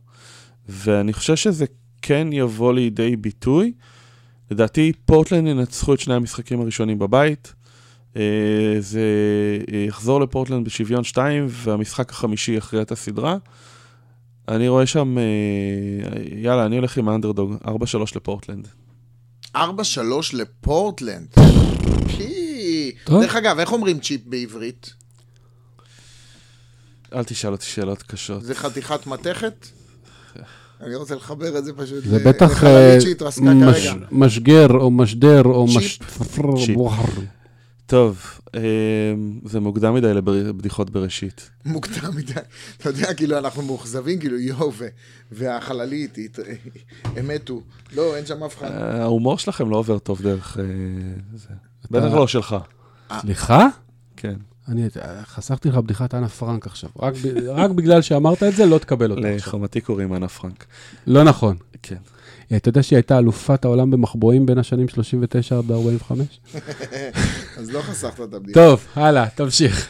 ואני 0.70 1.14
חושב 1.14 1.36
שזה 1.36 1.66
כן 2.02 2.28
יבוא 2.32 2.74
לידי 2.74 3.16
ביטוי. 3.16 3.74
לדעתי, 4.52 4.92
פורטלנד 5.06 5.48
ינצחו 5.48 5.94
את 5.94 6.00
שני 6.00 6.14
המשחקים 6.14 6.62
הראשונים 6.62 7.00
בבית. 7.00 7.54
אה, 8.18 8.22
זה 8.80 9.02
אה, 9.74 9.78
יחזור 9.78 10.22
לפורטלנד 10.22 10.66
בשוויון 10.66 11.04
2, 11.04 11.48
והמשחק 11.50 12.12
החמישי 12.12 12.52
יכריע 12.52 12.82
את 12.82 12.92
הסדרה. 12.92 13.38
אני 14.48 14.68
רואה 14.68 14.86
שם, 14.86 15.18
אה, 15.18 15.24
יאללה, 16.42 16.66
אני 16.66 16.76
הולך 16.76 16.98
עם 16.98 17.10
האנדרדוג, 17.10 17.54
4-3 17.66 17.70
לפורטלנד. 18.16 18.68
4-3 19.56 19.60
לפורטלנד. 20.34 21.28
פי. 22.18 22.92
דרך 23.08 23.36
אגב, 23.36 23.60
איך 23.60 23.72
אומרים 23.72 24.00
צ'יפ 24.00 24.22
בעברית? 24.26 24.94
אל 27.14 27.24
תשאל 27.24 27.52
אותי 27.52 27.66
שאלות 27.66 28.04
קשות. 28.04 28.44
זה 28.44 28.56
חתיכת 28.56 29.08
מתכת? 29.08 29.68
אני 30.82 30.96
רוצה 30.96 31.16
לחבר 31.16 31.58
את 31.58 31.66
זה 31.66 31.74
פשוט 31.74 32.04
זה 32.04 32.20
בטח 32.26 32.64
אה, 32.64 32.98
מש-. 33.54 33.96
משגר 34.12 34.68
או 34.74 34.92
משדר 34.92 35.44
או 35.44 35.68
צ'יפ. 35.68 35.78
מש... 35.78 36.00
צ'יפ. 36.66 36.78
וואר. 36.78 37.06
טוב, 37.86 38.40
אה, 38.56 38.62
זה 39.46 39.60
מוקדם 39.60 39.94
מדי 39.94 40.14
לבדיחות 40.14 40.90
בראשית. 40.90 41.50
מוקדם 41.66 42.16
מדי. 42.16 42.34
אתה 42.78 42.90
יודע, 42.90 43.14
כאילו, 43.14 43.38
אנחנו 43.38 43.62
מאוכזבים, 43.62 44.20
כאילו, 44.20 44.40
יואו, 44.40 44.72
ו- 44.78 44.88
והחללית, 45.32 46.18
הם 47.04 47.28
מתו. 47.28 47.62
לא, 47.96 48.16
אין 48.16 48.26
שם 48.26 48.44
אף 48.44 48.58
אחד. 48.58 48.72
אה, 48.72 49.02
ההומור 49.02 49.38
שלכם 49.38 49.70
לא 49.70 49.78
עובר 49.78 50.00
טוב 50.00 50.22
דרך 50.22 50.58
זה. 51.36 51.48
בטח 51.92 52.14
לא 52.14 52.28
שלך. 52.28 52.56
סליחה? 53.22 53.68
כן. 54.18 54.36
אני 54.68 54.88
חסכתי 55.26 55.70
לך 55.70 55.76
בדיחת 55.78 56.16
אנה 56.16 56.30
פרנק 56.30 56.68
עכשיו. 56.68 56.90
רק 57.00 57.14
ב- 57.16 57.38
רק 57.48 57.72
בגלל 57.72 58.02
שאמרת 58.02 58.44
את 58.44 58.56
זה, 58.56 58.66
לא 58.66 58.78
תקבל 58.78 59.12
אותה 59.12 59.22
עכשיו. 59.28 59.36
לחמתי 59.36 59.82
קוראים 59.82 60.14
אנה 60.16 60.28
פרנק. 60.28 60.66
לא 61.08 61.24
נכון. 61.24 61.56
כן. 61.84 61.96
אתה 62.56 62.70
יודע 62.70 62.84
שהיא 62.84 62.98
הייתה 62.98 63.18
אלופת 63.18 63.66
העולם 63.66 63.92
במחבואים 63.92 64.46
בין 64.46 64.58
השנים 64.58 64.88
39 64.88 65.58
עד 65.58 65.72
45? 65.72 66.40
אז 67.58 67.70
לא 67.72 67.82
חסכת 67.82 68.22
את 68.30 68.34
הבדיחה. 68.34 68.60
טוב, 68.60 68.86
הלאה, 68.96 69.30
תמשיך. 69.36 69.88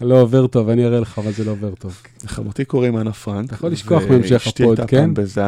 לא 0.00 0.20
עובר 0.20 0.46
טוב, 0.46 0.68
אני 0.68 0.84
אראה 0.86 1.00
לך, 1.00 1.18
אבל 1.18 1.32
זה 1.32 1.44
לא 1.44 1.50
עובר 1.50 1.74
טוב. 1.74 2.02
לחמותי 2.24 2.64
קוראים 2.64 2.98
אנה 2.98 3.12
פרנק. 3.12 3.46
אתה 3.46 3.54
יכול 3.54 3.70
לשכוח 3.70 4.02
ואשתי 4.08 4.62
הפוד, 4.62 4.78
הייתה 4.80 4.86
כן? 4.90 5.00
פעם 5.00 5.14
באיזה 5.14 5.42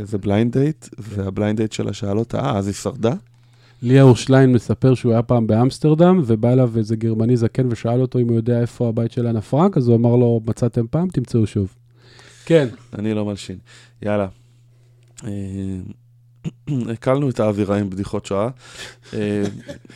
איזה 0.00 0.18
בליינד 0.18 0.52
דייט, 0.58 0.88
והבליינד 0.98 1.56
דייט 1.58 1.72
שלה 1.72 1.92
שאל 1.92 2.18
אותה, 2.18 2.40
אה, 2.40 2.58
אז 2.58 2.66
היא 2.66 2.74
שרדה? 2.74 3.12
ליאור 3.82 4.02
שליין 4.02 4.52
מספר 4.52 4.94
שהוא 4.94 5.12
היה 5.12 5.22
פעם 5.22 5.46
באמסטרדם, 5.46 6.20
ובא 6.26 6.52
אליו 6.52 6.72
איזה 6.76 6.96
גרמני 6.96 7.36
זקן 7.36 7.68
ושאל 7.70 8.00
אותו 8.00 8.18
אם 8.18 8.28
הוא 8.28 8.36
יודע 8.36 8.60
איפה 8.60 8.88
הבית 8.88 9.12
של 9.12 9.26
אנה 9.26 9.40
פרנק, 9.40 9.76
אז 9.76 9.88
הוא 9.88 9.96
אמר 9.96 10.16
לו, 10.16 10.40
מצאתם 10.46 10.86
פעם, 10.90 11.08
תמצאו 11.08 11.46
שוב. 11.46 11.74
כן. 12.44 12.68
אני 12.98 13.14
לא 13.14 13.24
מלשין. 13.24 13.58
יאללה. 14.02 14.28
אה, 15.24 15.30
הקלנו 16.92 17.30
את 17.30 17.40
האווירה 17.40 17.78
עם 17.78 17.90
בדיחות 17.90 18.26
שואה, 18.26 18.48
אה, 19.14 19.42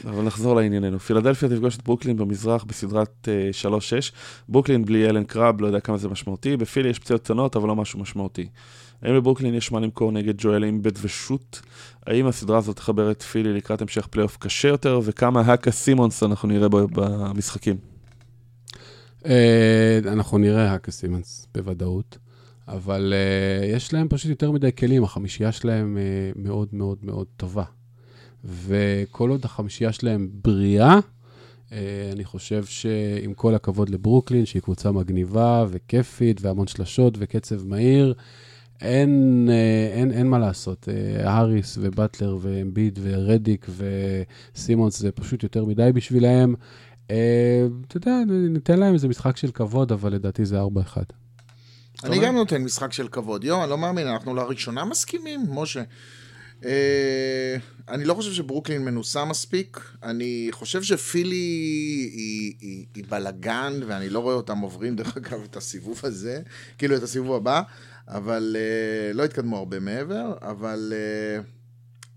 אבל 0.05 0.23
נחזור 0.23 0.57
לענייננו. 0.57 0.99
פילדלפיה 0.99 1.49
תפגוש 1.49 1.77
את 1.77 1.85
ברוקלין 1.85 2.17
במזרח 2.17 2.65
בסדרת 2.65 3.29
אה, 3.29 3.51
3-6. 3.71 4.13
ברוקלין 4.49 4.85
בלי 4.85 5.09
אלן 5.09 5.25
קראב, 5.25 5.61
לא 5.61 5.67
יודע 5.67 5.81
כמה 5.81 5.97
זה 5.99 6.09
משמעותי. 6.09 6.57
בפילי 6.57 6.89
יש 6.89 6.99
פציעות 6.99 7.23
קטנות, 7.23 7.57
אבל 7.57 7.69
לא 7.69 7.77
משהו 7.77 8.01
משמעותי. 8.01 8.47
האם 9.05 9.15
לברוקלין 9.15 9.55
יש 9.55 9.73
מה 9.73 9.81
למכור 9.81 10.13
נגד 10.13 10.35
ג'ואל 10.39 10.65
אימבד 10.65 10.93
ושות? 11.03 11.61
האם 12.07 12.27
הסדרה 12.27 12.59
הזאת 12.59 12.77
תחבר 12.77 13.11
את 13.11 13.23
פילי 13.23 13.53
לקראת 13.53 13.83
המשך 13.83 14.07
פלייאוף 14.07 14.37
קשה 14.37 14.69
יותר, 14.69 15.01
וכמה 15.05 15.41
hack 15.41 15.65
a 15.65 15.71
סימונס 15.71 16.23
אנחנו 16.23 16.49
נראה 16.49 16.69
במשחקים? 16.69 17.77
אה, 19.27 19.99
אנחנו 20.07 20.39
נראה 20.39 20.71
האקה 20.71 20.91
סימנס 20.91 21.47
בוודאות, 21.55 22.19
אבל 22.69 23.15
אה, 23.17 23.67
יש 23.67 23.93
להם 23.93 24.09
פשוט 24.09 24.31
יותר 24.31 24.51
מדי 24.51 24.71
כלים, 24.79 25.05
החמישייה 25.05 25.53
שלהם 25.53 25.99
אה, 25.99 26.31
מאוד 26.37 26.69
מאוד 26.73 26.99
מאוד 27.03 27.27
טובה. 27.37 27.65
וכל 28.45 29.31
עוד 29.31 29.45
החמישייה 29.45 29.93
שלהם 29.93 30.29
בריאה, 30.33 30.99
אה, 31.73 32.11
אני 32.13 32.25
חושב 32.25 32.65
שעם 32.65 33.35
כל 33.35 33.55
הכבוד 33.55 33.89
לברוקלין, 33.89 34.47
שהיא 34.47 34.63
קבוצה 34.63 34.93
מגניבה 34.93 35.67
וכיפית 35.71 36.41
והמון 36.41 36.67
שלשות 36.67 37.15
וקצב 37.19 37.67
מהיר, 37.67 38.15
אין, 38.81 39.49
אה, 39.51 39.99
אין, 39.99 40.13
אין 40.13 40.27
מה 40.27 40.39
לעשות. 40.39 40.89
אה, 40.89 41.31
האריס 41.31 41.79
ובטלר 41.81 42.39
ואמביד 42.41 42.99
ורדיק 43.03 43.67
וסימונס 44.57 44.99
זה 44.99 45.13
פשוט 45.13 45.43
יותר 45.43 45.65
מדי 45.65 45.91
בשבילהם. 45.95 46.55
אה, 47.11 47.67
אתה 47.89 47.97
יודע, 47.97 48.13
ניתן 48.29 48.79
להם 48.79 48.95
איזה 48.95 49.09
משחק 49.09 49.37
של 49.37 49.51
כבוד, 49.51 49.93
אבל 49.93 50.13
לדעתי 50.13 50.45
זה 50.45 50.61
4-1. 50.61 50.65
אני 52.05 52.19
גם 52.19 52.35
נותן 52.35 52.63
משחק 52.63 52.93
של 52.93 53.09
כבוד. 53.09 53.45
יואו, 53.45 53.63
אני 53.63 53.71
לא 53.71 53.79
מאמין, 53.79 54.07
אנחנו 54.07 54.35
לראשונה 54.35 54.85
מסכימים, 54.85 55.45
משה. 55.49 55.83
אה, 56.65 57.57
אני 57.89 58.05
לא 58.05 58.15
חושב 58.15 58.33
שברוקלין 58.33 58.85
מנוסה 58.85 59.25
מספיק, 59.25 59.81
אני 60.03 60.49
חושב 60.51 60.83
שפילי 60.83 61.37
היא, 61.37 62.55
היא, 62.61 62.87
היא 62.95 63.05
בלאגן, 63.09 63.81
ואני 63.87 64.09
לא 64.09 64.19
רואה 64.19 64.35
אותם 64.35 64.59
עוברים, 64.59 64.97
דרך 64.97 65.17
אגב, 65.17 65.43
את 65.45 65.57
הסיבוב 65.57 66.01
הזה, 66.03 66.41
כאילו 66.79 66.97
את 66.97 67.03
הסיבוב 67.03 67.37
הבא, 67.37 67.63
אבל 68.09 68.57
אה, 68.59 69.13
לא 69.13 69.25
התקדמו 69.25 69.57
הרבה 69.57 69.81
מעבר, 69.81 70.35
אבל 70.41 70.93
אה, 70.97 71.43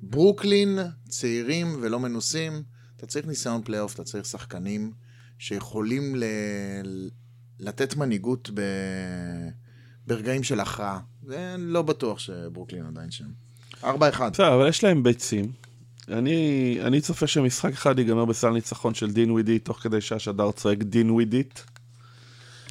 ברוקלין, 0.01 0.79
צעירים 1.09 1.67
ולא 1.81 1.99
מנוסים, 1.99 2.63
אתה 2.97 3.05
צריך 3.07 3.27
ניסיון 3.27 3.61
פלייאוף, 3.63 3.95
אתה 3.95 4.03
צריך 4.03 4.25
שחקנים 4.25 4.91
שיכולים 5.39 6.15
ל... 6.15 6.23
לתת 7.59 7.95
מנהיגות 7.95 8.49
ב... 8.53 8.61
ברגעים 10.07 10.43
של 10.43 10.59
הכרעה. 10.59 10.99
ואני 11.23 11.63
לא 11.63 11.81
בטוח 11.81 12.19
שברוקלין 12.19 12.85
עדיין 12.85 13.11
שם. 13.11 13.25
4-1. 13.83 13.85
בסדר, 14.33 14.55
אבל 14.55 14.69
יש 14.69 14.83
להם 14.83 15.03
ביצים. 15.03 15.51
אני, 16.07 16.79
אני 16.81 17.01
צופה 17.01 17.27
שמשחק 17.27 17.73
אחד 17.73 17.99
ייגמר 17.99 18.25
בסל 18.25 18.49
ניצחון 18.49 18.93
של 18.93 19.11
דינווידי, 19.11 19.59
תוך 19.59 19.79
כדי 19.79 20.01
שהשדר 20.01 20.51
צועק 20.51 20.77
דין 20.77 21.11
ווידית. 21.11 21.65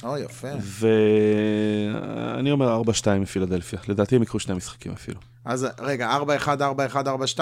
או, 0.02 0.18
יפה. 0.18 0.48
ואני 0.60 2.50
אומר 2.50 2.82
4-2 2.82 3.18
מפילדלפיה. 3.20 3.78
לדעתי 3.88 4.16
הם 4.16 4.22
יקחו 4.22 4.38
שני 4.38 4.54
משחקים 4.54 4.92
אפילו. 4.92 5.20
אז 5.46 5.66
רגע, 5.80 6.18
4-1, 6.44 6.46
4-1, 6.46 7.36
4-2? 7.36 7.40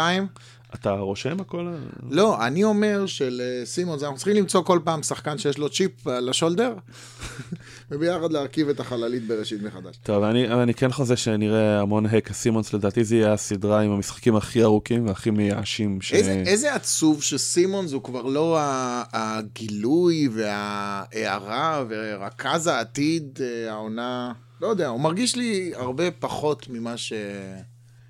אתה 0.75 0.91
רושם 0.91 1.41
הכל? 1.41 1.75
לא, 2.11 2.47
אני 2.47 2.65
אומר 2.65 3.07
שלסימון, 3.07 3.99
אנחנו 4.03 4.17
צריכים 4.17 4.37
למצוא 4.37 4.63
כל 4.63 4.79
פעם 4.85 5.03
שחקן 5.03 5.39
שיש 5.39 5.59
לו 5.59 5.69
צ'יפ 5.69 6.07
על 6.07 6.29
השולדר, 6.29 6.75
וביחד 7.91 8.33
להרכיב 8.33 8.69
את 8.69 8.81
החללית 8.81 9.27
בראשית 9.27 9.63
מחדש. 9.63 9.97
טוב, 10.03 10.25
אני, 10.25 10.49
אני 10.49 10.75
כן 10.75 10.93
חוזה 10.93 11.17
שנראה 11.17 11.81
המון 11.81 12.07
הקה 12.07 12.35
סימונס, 12.35 12.73
לדעתי 12.73 13.05
זה 13.05 13.17
יהיה 13.17 13.33
הסדרה 13.33 13.81
עם 13.81 13.91
המשחקים 13.91 14.37
הכי 14.37 14.63
ארוכים 14.63 15.07
והכי 15.07 15.31
מייאשים. 15.31 16.01
ש... 16.01 16.13
איזה, 16.13 16.43
איזה 16.47 16.75
עצוב 16.75 17.23
שסימונס 17.23 17.93
הוא 17.93 18.03
כבר 18.03 18.23
לא 18.23 18.59
הגילוי 19.13 20.29
וההערה 20.33 21.85
ורכז 21.89 22.67
העתיד, 22.67 23.39
אה, 23.43 23.73
העונה, 23.73 24.33
לא 24.61 24.67
יודע, 24.67 24.89
הוא 24.89 25.01
מרגיש 25.01 25.37
לי 25.37 25.73
הרבה 25.75 26.11
פחות 26.11 26.67
ממה 26.69 26.97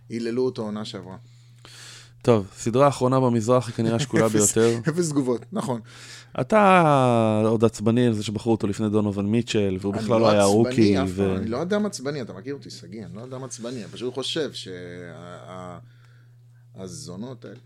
שהיללו 0.08 0.44
אותו 0.44 0.62
עונה 0.62 0.84
שעברה. 0.84 1.16
טוב, 2.22 2.46
סדרה 2.56 2.88
אחרונה 2.88 3.20
במזרח 3.20 3.66
היא 3.66 3.74
כנראה 3.74 3.98
שקולה 3.98 4.28
ביותר. 4.28 4.78
אפס 4.88 5.10
תגובות, 5.10 5.44
נכון. 5.52 5.80
אתה 6.40 7.42
עוד 7.44 7.64
עצבני 7.64 8.06
על 8.06 8.12
זה 8.12 8.22
שבחרו 8.22 8.52
אותו 8.52 8.66
לפני 8.66 8.90
דונובל 8.90 9.22
מיטשל, 9.22 9.76
והוא 9.80 9.94
בכלל 9.94 10.20
לא 10.20 10.30
היה 10.30 10.44
רוקי. 10.44 10.98
אני 10.98 11.48
לא 11.48 11.62
אדם 11.62 11.86
עצבני, 11.86 12.22
אתה 12.22 12.32
מכיר 12.32 12.54
אותי, 12.54 12.70
שגיא, 12.70 13.04
אני 13.04 13.16
לא 13.16 13.24
אדם 13.24 13.44
עצבני, 13.44 13.84
אני 13.84 13.92
פשוט 13.92 14.14
חושב 14.14 14.50
שהזונות 16.76 17.44
האלה... 17.44 17.56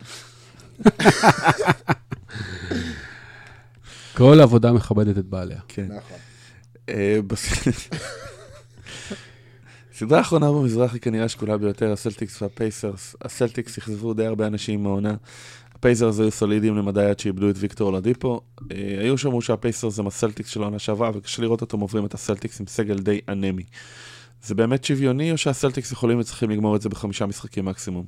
כל 4.17 4.41
עבודה 4.41 4.73
מכבדת 4.73 5.19
את 5.19 5.25
בעליה. 5.25 5.61
כן. 5.69 5.89
נכון. 5.93 6.19
אה, 9.99 10.07
סדרה 10.07 10.19
האחרונה 10.19 10.53
במזרח 10.53 10.93
היא 10.93 11.01
כנראה 11.01 11.29
שקולה 11.29 11.57
ביותר, 11.57 11.93
הסלטיקס 11.93 12.43
והפייסרס. 12.43 13.17
הסלטיקס 13.23 13.79
אכזבו 13.79 14.15
די 14.15 14.27
הרבה 14.27 14.47
אנשים 14.47 14.83
מהעונה. 14.83 15.15
הפייסרס 15.75 16.21
היו 16.21 16.31
סולידיים 16.31 16.77
למדי 16.77 17.05
עד 17.05 17.19
שאיבדו 17.19 17.51
את 17.51 17.55
ויקטור 17.59 17.93
אולדיפו. 17.93 18.41
אה, 18.73 18.97
היו 19.01 19.19
שאמרו 19.19 19.43
שהפייסרס 19.43 19.99
הם 19.99 20.07
הסלטיקס 20.07 20.49
של 20.49 20.63
העונה 20.63 20.79
שעברה, 20.79 21.11
וקשה 21.15 21.43
לראות 21.43 21.61
אותם 21.61 21.81
עוברים 21.81 22.05
את 22.05 22.15
הסלטיקס 22.15 22.61
עם 22.61 22.67
סגל 22.67 22.99
די 22.99 23.21
אנמי. 23.29 23.65
זה 24.43 24.55
באמת 24.55 24.85
שוויוני, 24.85 25.33
או 25.33 25.39
שהסלטיקס 25.39 25.93
יכולים 25.93 26.19
וצריכים 26.19 26.51
לגמור 26.51 26.77
את 26.77 26.83
זה 26.83 26.89
בחמישה 26.89 27.27
משחקים 27.27 27.65
מקסימום? 27.65 28.05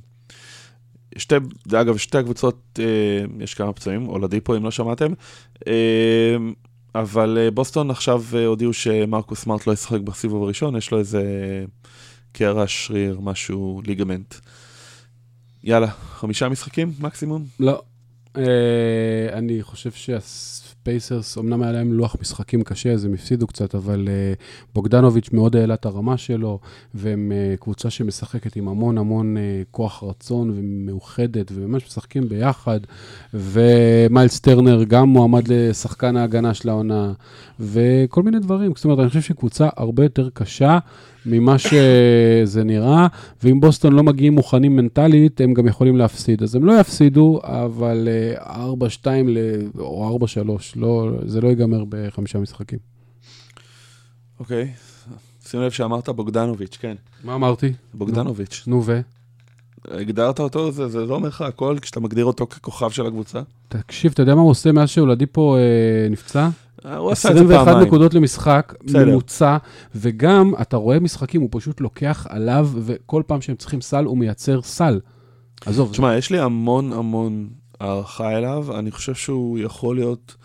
שתי, 1.17 1.35
אגב, 1.73 1.97
שתי 1.97 2.19
הקבוצות, 2.19 2.79
אה, 2.79 3.25
יש 3.41 3.55
כמה 3.55 3.73
פצועים, 3.73 4.09
או 4.09 4.19
לדיפו 4.19 4.57
אם 4.57 4.65
לא 4.65 4.71
שמעתם. 4.71 5.13
אה, 5.67 6.37
אבל 6.95 7.39
אה, 7.41 7.51
בוסטון 7.51 7.91
עכשיו 7.91 8.23
אה, 8.35 8.47
הודיעו 8.47 8.73
שמרקוס 8.73 9.41
סמארט 9.41 9.67
לא 9.67 9.73
ישחק 9.73 10.01
בסיבוב 10.01 10.43
הראשון, 10.43 10.77
יש 10.77 10.91
לו 10.91 10.99
איזה 10.99 11.23
קרע 12.33 12.65
שריר, 12.67 13.21
משהו, 13.21 13.83
ליגמנט. 13.87 14.35
יאללה, 15.65 15.91
חמישה 15.91 16.49
משחקים 16.49 16.93
מקסימום? 17.01 17.45
לא. 17.61 17.83
אה, 18.37 18.43
אני 19.33 19.63
חושב 19.63 19.91
שהספייסרס, 20.99 21.39
אמנם 21.39 21.63
היה 21.63 21.73
להם 21.73 21.93
לוח 21.93 22.17
משחקים 22.21 22.63
קשה, 22.63 22.93
אז 22.93 23.05
הם 23.05 23.15
הפסידו 23.15 23.47
קצת, 23.47 23.75
אבל 23.75 24.09
בוגדנוביץ' 24.75 25.33
מאוד 25.33 25.57
העלה 25.57 25.75
את 25.75 25.87
הרמה 25.87 26.17
שלו, 26.17 26.59
והם 26.95 27.33
קבוצה 27.61 27.91
שמשחקת 27.91 28.57
עם 28.57 28.69
המון 28.69 28.99
המון 28.99 29.37
כוח 29.71 30.03
רצון 30.03 30.53
ומאוחדת, 30.57 31.53
וממש 31.55 31.87
משחקים 31.87 32.29
ביחד, 32.29 32.81
ומיילס 33.35 34.41
טרנר 34.41 34.85
גם 34.85 35.09
מועמד 35.09 35.49
לשחקן 35.49 36.17
ההגנה 36.17 36.55
של 36.55 36.69
העונה, 36.69 37.13
וכל 37.61 38.23
מיני 38.23 38.39
דברים. 38.39 38.73
זאת 38.77 38.85
אומרת, 38.85 38.99
אני 38.99 39.09
חושב 39.09 39.21
שקבוצה 39.21 39.69
הרבה 39.77 40.03
יותר 40.03 40.29
קשה. 40.35 40.79
ממה 41.27 41.59
שזה 41.59 42.65
נראה, 42.65 43.07
ואם 43.43 43.61
בוסטון 43.61 43.93
לא 43.93 44.03
מגיעים 44.03 44.35
מוכנים 44.35 44.77
מנטלית, 44.77 45.41
הם 45.41 45.55
גם 45.55 45.67
יכולים 45.67 45.97
להפסיד. 45.97 46.43
אז 46.43 46.55
הם 46.55 46.65
לא 46.65 46.81
יפסידו, 46.81 47.41
אבל 47.43 48.09
4-2 48.37 48.47
או 49.79 50.19
4-3, 50.21 50.27
לא, 50.77 51.11
זה 51.27 51.41
לא 51.41 51.49
ייגמר 51.49 51.85
בחמישה 51.89 52.39
משחקים. 52.39 52.79
אוקיי, 54.41 54.73
שים 55.47 55.61
לב 55.61 55.71
שאמרת 55.71 56.09
בוגדנוביץ', 56.09 56.77
כן. 56.81 56.95
מה 57.25 57.35
אמרתי? 57.35 57.73
בוגדנוביץ'. 57.95 58.65
נו 58.67 58.85
ו? 58.85 59.01
הגדרת 59.89 60.41
אותו, 60.41 60.73
זה, 60.73 60.89
זה 60.89 61.07
לא 61.07 61.15
אומר 61.15 61.29
לך 61.29 61.41
הכל 61.41 61.77
כשאתה 61.81 62.01
מגדיר 62.01 62.25
אותו 62.25 62.47
ככוכב 62.47 62.91
של 62.91 63.07
הקבוצה? 63.07 63.41
תקשיב, 63.69 64.13
אתה 64.13 64.23
יודע 64.23 64.35
מה 64.35 64.41
הוא 64.41 64.51
עושה 64.51 64.73
מאז 64.73 64.89
שהולדי 64.89 65.27
פה 65.27 65.57
אה, 65.59 66.09
נפצע? 66.11 66.49
הוא 66.85 67.11
עשה 67.11 67.31
את 67.31 67.35
זה 67.35 67.41
פעמיים. 67.41 67.61
21 67.61 67.87
נקודות 67.87 68.15
למשחק, 68.15 68.75
בסדר. 68.85 69.05
ממוצע, 69.05 69.57
וגם, 69.95 70.53
אתה 70.61 70.77
רואה 70.77 71.01
משחקים, 71.01 71.41
הוא 71.41 71.49
פשוט 71.53 71.81
לוקח 71.81 72.27
עליו, 72.29 72.71
וכל 72.75 73.23
פעם 73.27 73.41
שהם 73.41 73.57
צריכים 73.57 73.81
סל, 73.81 74.05
הוא 74.05 74.19
מייצר 74.19 74.63
סל. 74.63 75.01
עזוב. 75.67 75.91
תשמע, 75.91 76.17
יש 76.17 76.31
לי 76.31 76.39
המון 76.39 76.93
המון 76.93 77.49
הערכה 77.81 78.37
אליו, 78.37 78.79
אני 78.79 78.91
חושב 78.91 79.15
שהוא 79.15 79.59
יכול 79.59 79.97
להיות 79.97 80.37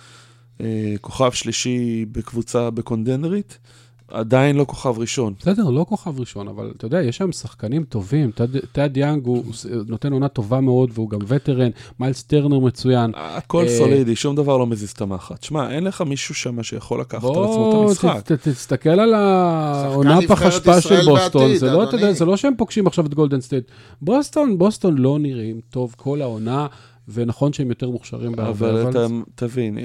אה, 0.62 0.96
כוכב 1.02 1.32
שלישי 1.32 2.06
בקבוצה 2.12 2.70
בקונטנדרית. 2.70 3.60
עדיין 4.08 4.56
לא 4.56 4.66
כוכב 4.68 5.00
ראשון. 5.00 5.34
בסדר, 5.40 5.70
לא 5.70 5.86
כוכב 5.90 6.20
ראשון, 6.20 6.48
אבל 6.48 6.72
אתה 6.78 6.86
יודע, 6.86 7.02
יש 7.02 7.18
שם 7.18 7.32
שחקנים 7.32 7.84
טובים. 7.84 8.32
טד 8.72 8.98
יאנג 8.98 9.26
הוא 9.26 9.44
נותן 9.88 10.14
עונה 10.14 10.28
טובה 10.28 10.62
מאוד, 10.62 10.90
והוא 10.94 11.10
גם 11.10 11.20
וטרן, 11.28 11.70
מיילס 12.00 12.24
טרנר 12.24 12.60
מצוין. 12.60 13.12
הכל 13.16 13.64
אה, 13.64 13.78
סולידי, 13.78 14.16
שום 14.16 14.36
דבר 14.36 14.58
לא 14.58 14.68
מזיז 14.68 14.92
את 14.92 15.02
המחט. 15.02 15.44
שמע, 15.44 15.72
אין 15.72 15.84
לך 15.84 16.02
מישהו 16.02 16.36
שם 16.36 16.64
שיכול 16.64 17.02
לקחת 17.02 17.24
על 17.24 17.30
עצמו 17.44 17.72
את 17.72 17.90
המשחק. 17.90 18.30
בוא, 18.30 18.38
תסתכל 18.54 18.90
על 18.90 19.14
העונה 19.14 20.20
פח 20.28 20.42
אשפה 20.42 20.82
של 20.82 21.06
בוסטון. 21.06 21.58
זה 21.58 21.72
לא, 21.72 22.12
זה 22.12 22.26
לא 22.26 22.38
שהם 22.38 22.54
פוגשים 22.58 22.88
עכשיו 22.88 23.06
את 23.06 23.14
גולדן 23.14 23.42
סטייט. 23.42 23.72
בוסטון, 24.02 24.58
בוסטון 24.58 24.98
לא 24.98 25.20
נראים 25.20 25.60
טוב 25.70 25.96
כל 25.98 26.22
העונה. 26.22 26.68
ונכון 27.08 27.54
שהם 27.54 27.70
יותר 27.70 27.90
מוכשרים 27.90 28.32
בהרבה, 28.32 28.70
אבל... 28.70 28.82
אבל 28.82 28.90
אתה 28.90 29.08
תבין, 29.36 29.78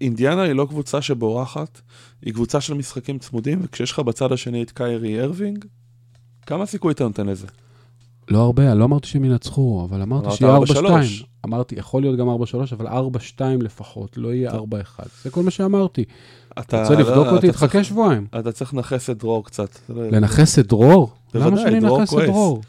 אינדיאנה 0.00 0.42
היא 0.42 0.52
לא 0.52 0.66
קבוצה 0.70 1.02
שבורחת, 1.02 1.80
היא 2.22 2.34
קבוצה 2.34 2.60
של 2.60 2.74
משחקים 2.74 3.18
צמודים, 3.18 3.58
וכשיש 3.62 3.92
לך 3.92 3.98
בצד 3.98 4.32
השני 4.32 4.62
את 4.62 4.70
קיירי 4.70 5.22
ארווינג, 5.22 5.64
כמה 6.46 6.66
סיכוי 6.66 6.92
אתה 6.92 7.04
נותן 7.04 7.26
לזה? 7.26 7.46
לא 8.28 8.38
הרבה, 8.38 8.74
לא 8.74 8.84
אמרתי 8.84 9.08
שהם 9.08 9.24
ינצחו, 9.24 9.86
אבל 9.90 10.02
אמרתי 10.02 10.36
שיהיה 10.36 10.58
4-2. 10.58 10.64
אמרתי, 11.46 11.74
יכול 11.78 12.02
להיות 12.02 12.18
גם 12.18 12.28
4-3, 12.28 12.32
אבל 12.72 12.86
4-2 13.38 13.40
לפחות, 13.60 14.16
לא 14.16 14.34
יהיה 14.34 14.50
4-1. 14.52 14.54
זה 15.22 15.30
כל 15.30 15.42
מה 15.42 15.50
שאמרתי. 15.50 16.04
אתה 16.58 16.82
רוצה 16.82 16.94
לבדוק 16.94 17.26
אותי? 17.26 17.52
תחכה 17.52 17.84
שבועיים. 17.84 18.26
אתה 18.40 18.52
צריך 18.52 18.74
לנכס 18.74 19.10
את 19.10 19.18
דרור 19.18 19.44
קצת. 19.44 19.78
לנכס 19.88 20.58
את 20.58 20.66
דרור? 20.66 21.10
למה 21.34 21.58
שאני 21.58 21.78
אנכס 21.78 22.14
את 22.14 22.18
דרור? 22.26 22.62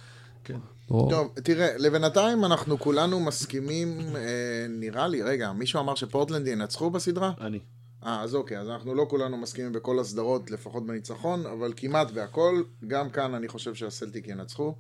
או... 0.92 1.10
טוב, 1.10 1.34
תראה, 1.44 1.78
לבינתיים 1.78 2.46
אנחנו 2.46 2.80
כולנו 2.80 3.20
מסכימים, 3.20 4.16
אה, 4.16 4.66
נראה 4.70 5.08
לי, 5.08 5.22
רגע, 5.22 5.52
מישהו 5.52 5.80
אמר 5.80 5.96
שפורטלנד 5.96 6.48
ינצחו 6.48 6.89
בסדרה? 6.89 7.32
אני. 7.42 7.60
אה, 8.06 8.22
אז 8.22 8.36
אוקיי, 8.36 8.60
אז 8.60 8.70
אנחנו 8.70 8.96
לא 8.96 9.06
כולנו 9.10 9.38
מסכימים 9.38 9.72
בכל 9.72 10.00
הסדרות, 10.00 10.52
לפחות 10.52 10.86
בניצחון, 10.86 11.46
אבל 11.46 11.74
כמעט 11.76 12.12
בהכל. 12.12 12.64
גם 12.88 13.10
כאן 13.10 13.34
אני 13.34 13.48
חושב 13.48 13.76
שהסלטיקס 13.76 14.28
ינצחו, 14.28 14.76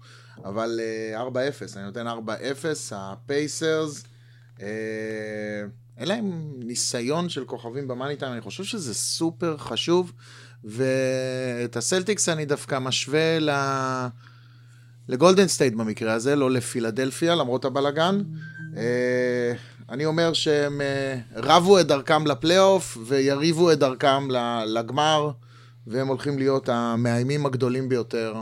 אבל 0.45 0.79
אה, 1.15 1.27
4-0, 1.27 1.31
אני 1.75 1.83
נותן 1.83 2.07
4-0, 2.07 2.11
הפייסרס, 2.91 4.03
אה, 4.61 4.67
אין 5.97 6.07
להם 6.07 6.53
ניסיון 6.57 7.29
של 7.29 7.45
כוכבים 7.45 7.87
ב 7.87 7.92
money 7.92 8.15
time, 8.15 8.33
אני 8.33 8.41
חושב 8.41 8.63
שזה 8.63 8.93
סופר 8.93 9.57
חשוב, 9.57 10.11
ואת 10.63 11.77
הסלטיקס 11.77 12.29
אני 12.29 12.45
דווקא 12.45 12.79
משווה 12.79 13.39
ל... 13.39 13.45
לה... 13.45 14.09
לגולדן 15.09 15.47
סטייט 15.47 15.73
במקרה 15.73 16.13
הזה, 16.13 16.35
לא 16.35 16.51
לפילדלפיה, 16.51 17.35
למרות 17.35 17.65
הבלגן. 17.65 18.21
אה, 18.77 19.53
אני 19.89 20.05
אומר 20.05 20.33
שהם 20.33 20.81
אה, 20.81 21.17
רבו 21.35 21.79
את 21.79 21.87
דרכם 21.87 22.27
לפלייאוף 22.27 22.97
ויריבו 23.05 23.71
את 23.71 23.79
דרכם 23.79 24.27
לגמר, 24.65 25.31
והם 25.87 26.07
הולכים 26.07 26.37
להיות 26.37 26.69
המאיימים 26.69 27.45
הגדולים 27.45 27.89
ביותר 27.89 28.33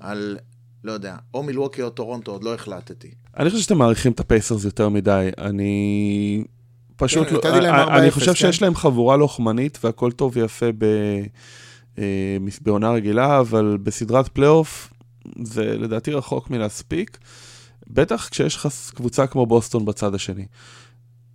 על 0.00 0.38
לא 0.84 0.92
יודע, 0.92 1.16
או 1.34 1.42
מילווקי 1.42 1.82
או 1.82 1.90
טורונטו, 1.90 2.32
עוד 2.32 2.44
לא 2.44 2.54
החלטתי. 2.54 3.10
אני 3.36 3.50
חושב 3.50 3.62
שאתם 3.62 3.78
מעריכים 3.78 4.12
את 4.12 4.20
הפייסרס 4.20 4.64
יותר 4.64 4.88
מדי. 4.88 5.30
אני 5.38 6.44
פשוט 6.96 7.28
כן, 7.28 7.34
לא... 7.48 7.58
אני- 7.58 7.68
4-0, 7.68 7.98
אני 7.98 8.10
חושב 8.10 8.26
כן. 8.26 8.34
שיש 8.34 8.62
להם 8.62 8.74
חבורה 8.74 9.16
לוחמנית 9.16 9.78
והכל 9.84 10.12
טוב 10.12 10.32
ויפה 10.36 10.66
ב... 10.78 10.84
אה, 11.98 12.36
בעונה 12.62 12.90
רגילה, 12.90 13.40
אבל 13.40 13.78
בסדרת 13.82 14.28
פלייאוף 14.28 14.89
זה 15.44 15.78
לדעתי 15.78 16.12
רחוק 16.12 16.50
מלהספיק. 16.50 17.18
בטח 17.86 18.28
כשיש 18.28 18.56
לך 18.56 18.68
קבוצה 18.94 19.26
כמו 19.26 19.46
בוסטון 19.46 19.84
בצד 19.84 20.14
השני. 20.14 20.46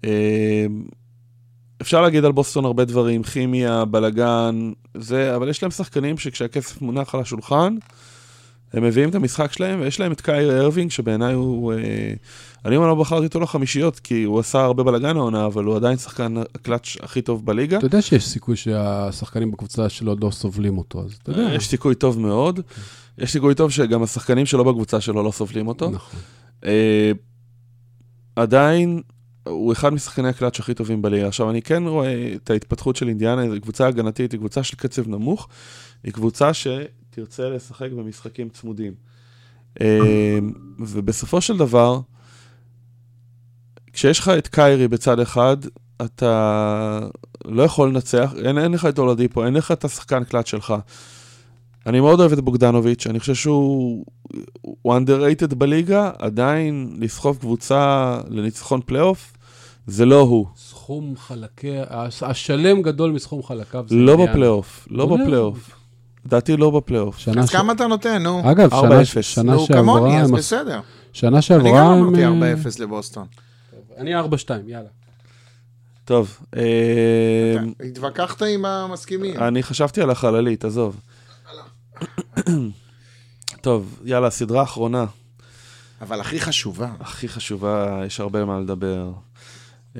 אה, 0.03 0.65
אפשר 1.81 2.01
להגיד 2.01 2.25
על 2.25 2.31
בוסטון 2.31 2.65
הרבה 2.65 2.85
דברים, 2.85 3.23
כימיה, 3.23 3.85
בלאגן, 3.85 4.71
זה, 4.97 5.35
אבל 5.35 5.49
יש 5.49 5.63
להם 5.63 5.71
שחקנים 5.71 6.17
שכשהכסף 6.17 6.81
מונח 6.81 7.15
על 7.15 7.21
השולחן, 7.21 7.75
הם 8.73 8.83
מביאים 8.83 9.09
את 9.09 9.15
המשחק 9.15 9.51
שלהם, 9.51 9.81
ויש 9.81 9.99
להם 9.99 10.11
את 10.11 10.21
קיירי 10.21 10.61
ארווינג, 10.61 10.91
שבעיניי 10.91 11.33
הוא... 11.33 11.73
אה, 11.73 12.13
אני 12.65 12.75
אומר, 12.75 12.87
לא 12.87 12.95
בחרתי 12.95 13.25
אותו 13.25 13.39
לחמישיות, 13.39 13.99
כי 13.99 14.23
הוא 14.23 14.39
עשה 14.39 14.59
הרבה 14.59 14.83
בלאגן 14.83 15.17
העונה, 15.17 15.45
אבל 15.45 15.63
הוא 15.63 15.75
עדיין 15.75 15.97
שחקן 15.97 16.35
הקלאץ' 16.55 16.97
הכי 17.01 17.21
טוב 17.21 17.45
בליגה. 17.45 17.77
אתה 17.77 17.85
יודע 17.85 18.01
שיש 18.01 18.27
סיכוי 18.27 18.55
שהשחקנים 18.55 19.51
בקבוצה 19.51 19.89
שלו 19.89 20.15
לא 20.21 20.31
סובלים 20.31 20.77
אותו, 20.77 21.03
אז 21.03 21.17
אתה 21.23 21.31
יודע. 21.31 21.53
יש 21.53 21.67
סיכוי 21.67 21.95
טוב 21.95 22.19
מאוד. 22.19 22.59
יש 23.17 23.31
סיכוי 23.31 23.55
טוב 23.55 23.71
שגם 23.71 24.03
השחקנים 24.03 24.45
שלו 24.45 24.65
בקבוצה 24.65 25.01
שלו 25.01 25.23
לא 25.23 25.31
סובלים 25.31 25.67
אותו. 25.67 25.89
נכון. 25.89 26.19
אה, 26.65 27.11
עדיין, 28.35 29.01
הוא 29.43 29.73
אחד 29.73 29.89
משחקני 29.89 30.29
הקלאץ' 30.29 30.59
הכי 30.59 30.73
טובים 30.73 31.01
בליגה. 31.01 31.27
עכשיו, 31.27 31.49
אני 31.49 31.61
כן 31.61 31.83
רואה 31.87 32.33
את 32.35 32.49
ההתפתחות 32.49 32.95
של 32.95 33.07
אינדיאנה, 33.07 33.49
זו 33.49 33.61
קבוצה 33.61 33.87
הגנתית, 33.87 34.31
היא 34.31 34.39
קבוצה 34.39 34.63
של 34.63 34.77
קצב 34.77 35.07
נמוך, 35.07 35.47
היא 36.03 36.13
קבוצה 36.13 36.51
שתרצה 36.53 37.49
לשחק 37.49 37.91
במשחקים 37.91 38.49
צמודים. 38.49 38.93
אה, 39.81 40.39
ובסופו 40.79 41.41
של 41.41 41.57
דבר, 41.57 41.99
כשיש 43.93 44.19
לך 44.19 44.29
את 44.29 44.47
קיירי 44.47 44.87
בצד 44.87 45.19
אחד, 45.19 45.57
אתה 46.01 46.99
לא 47.45 47.63
יכול 47.63 47.89
לנצח, 47.89 48.33
אין, 48.45 48.57
אין 48.57 48.71
לך 48.71 48.85
את 48.85 48.99
אולדיפו, 48.99 49.45
אין 49.45 49.53
לך 49.53 49.71
את 49.71 49.85
השחקן 49.85 50.23
קלאץ' 50.23 50.47
שלך. 50.47 50.73
אני 51.85 51.99
מאוד 51.99 52.19
אוהב 52.19 52.31
את 52.31 52.39
בוגדנוביץ', 52.39 53.07
אני 53.07 53.19
חושב 53.19 53.33
שהוא 53.35 54.05
הוא 54.81 54.95
underrated 54.97 55.55
בליגה, 55.55 56.11
עדיין 56.19 56.95
לסחוב 56.99 57.37
קבוצה 57.37 58.17
לניצחון 58.29 58.81
פלייאוף, 58.85 59.33
זה 59.87 60.05
לא 60.05 60.19
הוא. 60.21 60.45
סכום 60.57 61.13
חלקי, 61.17 61.75
הש- 61.89 62.23
השלם 62.23 62.81
גדול 62.81 63.11
מסכום 63.11 63.43
חלקיו. 63.43 63.85
זה 63.87 63.95
לא. 63.95 64.25
בפלייאוף, 64.25 64.87
לא. 64.91 65.05
בפלייאוף. 65.05 65.71
לדעתי 66.25 66.57
לא 66.57 66.69
בפלייאוף. 66.71 67.17
שנה 67.17 67.41
אז 67.41 67.49
ש- 67.49 67.55
כמה 67.55 67.73
אתה 67.73 67.87
נותן, 67.87 68.23
נו? 68.23 68.51
אגב, 68.51 68.73
4-0. 68.73 68.77
שנה- 69.05 69.23
שנה 69.23 69.53
נו, 69.53 69.59
שעברה, 69.59 69.81
כמוני, 69.81 70.21
אז 70.21 70.31
בסדר. 70.31 70.79
שנה 71.13 71.29
אני 71.35 71.41
שעברה, 71.41 71.69
גם 71.79 71.85
הם, 71.85 72.03
אמרתי 72.15 72.23
אה, 72.25 72.53
4-0 72.53 72.79
לבוסטון. 72.79 73.25
אני 73.97 74.15
4-2, 74.15 74.25
יאללה. 74.67 74.87
טוב, 76.05 76.37
אה, 76.55 76.61
אתה 77.77 77.83
התווכחת 77.83 78.41
עם 78.41 78.65
המסכימים. 78.65 79.37
אני 79.37 79.63
חשבתי 79.63 80.01
על 80.01 80.09
החללית, 80.09 80.65
עזוב. 80.65 80.99
טוב, 83.65 83.99
יאללה, 84.05 84.29
סדרה 84.29 84.63
אחרונה. 84.63 85.05
אבל 86.01 86.19
הכי 86.19 86.39
חשובה. 86.39 86.91
הכי 86.99 87.27
חשובה, 87.27 88.01
יש 88.05 88.19
הרבה 88.19 88.45
מה 88.45 88.59
לדבר. 88.59 89.11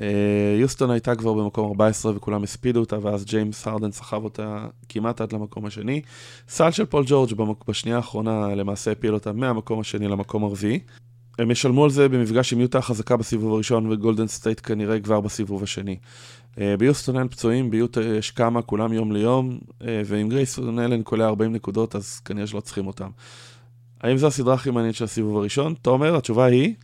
אה, 0.00 0.56
יוסטון 0.60 0.90
הייתה 0.90 1.14
כבר 1.14 1.32
במקום 1.32 1.68
14 1.68 2.16
וכולם 2.16 2.42
הספידו 2.42 2.80
אותה, 2.80 2.98
ואז 3.02 3.24
ג'יימס 3.24 3.66
הרדן 3.66 3.92
סחב 3.92 4.24
אותה 4.24 4.66
כמעט 4.88 5.20
עד 5.20 5.32
למקום 5.32 5.66
השני. 5.66 6.02
סל 6.48 6.70
של 6.70 6.84
פול 6.84 7.04
ג'ורג'. 7.06 7.32
בשנייה 7.68 7.96
האחרונה 7.96 8.54
למעשה 8.54 8.92
הפיל 8.92 9.14
אותה 9.14 9.32
מהמקום 9.32 9.80
השני 9.80 10.08
למקום 10.08 10.44
הרביעי. 10.44 10.80
הם 11.38 11.50
ישלמו 11.50 11.84
על 11.84 11.90
זה 11.90 12.08
במפגש 12.08 12.52
עם 12.52 12.60
יוטה 12.60 12.78
החזקה 12.78 13.16
בסיבוב 13.16 13.54
הראשון 13.54 13.92
וגולדן 13.92 14.26
סטייט 14.26 14.60
כנראה 14.62 15.00
כבר 15.00 15.20
בסיבוב 15.20 15.62
השני. 15.62 15.96
אה, 16.60 16.76
ביוסטון 16.78 17.18
אין 17.18 17.28
פצועים, 17.28 17.70
ביוטה 17.70 18.02
יש 18.02 18.30
כמה, 18.30 18.62
כולם 18.62 18.92
יום 18.92 19.12
ליום, 19.12 19.58
אה, 19.86 20.02
ועם 20.04 20.28
גרייסון 20.28 20.78
אלן 20.78 21.02
קולע 21.02 21.26
40 21.26 21.52
נקודות, 21.52 21.96
אז 21.96 22.20
כנראה 22.20 22.46
שלא 22.46 22.60
צריכים 22.60 22.86
אותם. 22.86 23.10
האם 24.06 24.18
זו 24.18 24.26
הסדרה 24.26 24.54
הכי 24.54 24.70
מעניינת 24.70 24.94
של 24.94 25.04
הסיבוב 25.04 25.36
הראשון? 25.36 25.74
תומר, 25.82 26.16
התשובה 26.16 26.44
היא? 26.44 26.74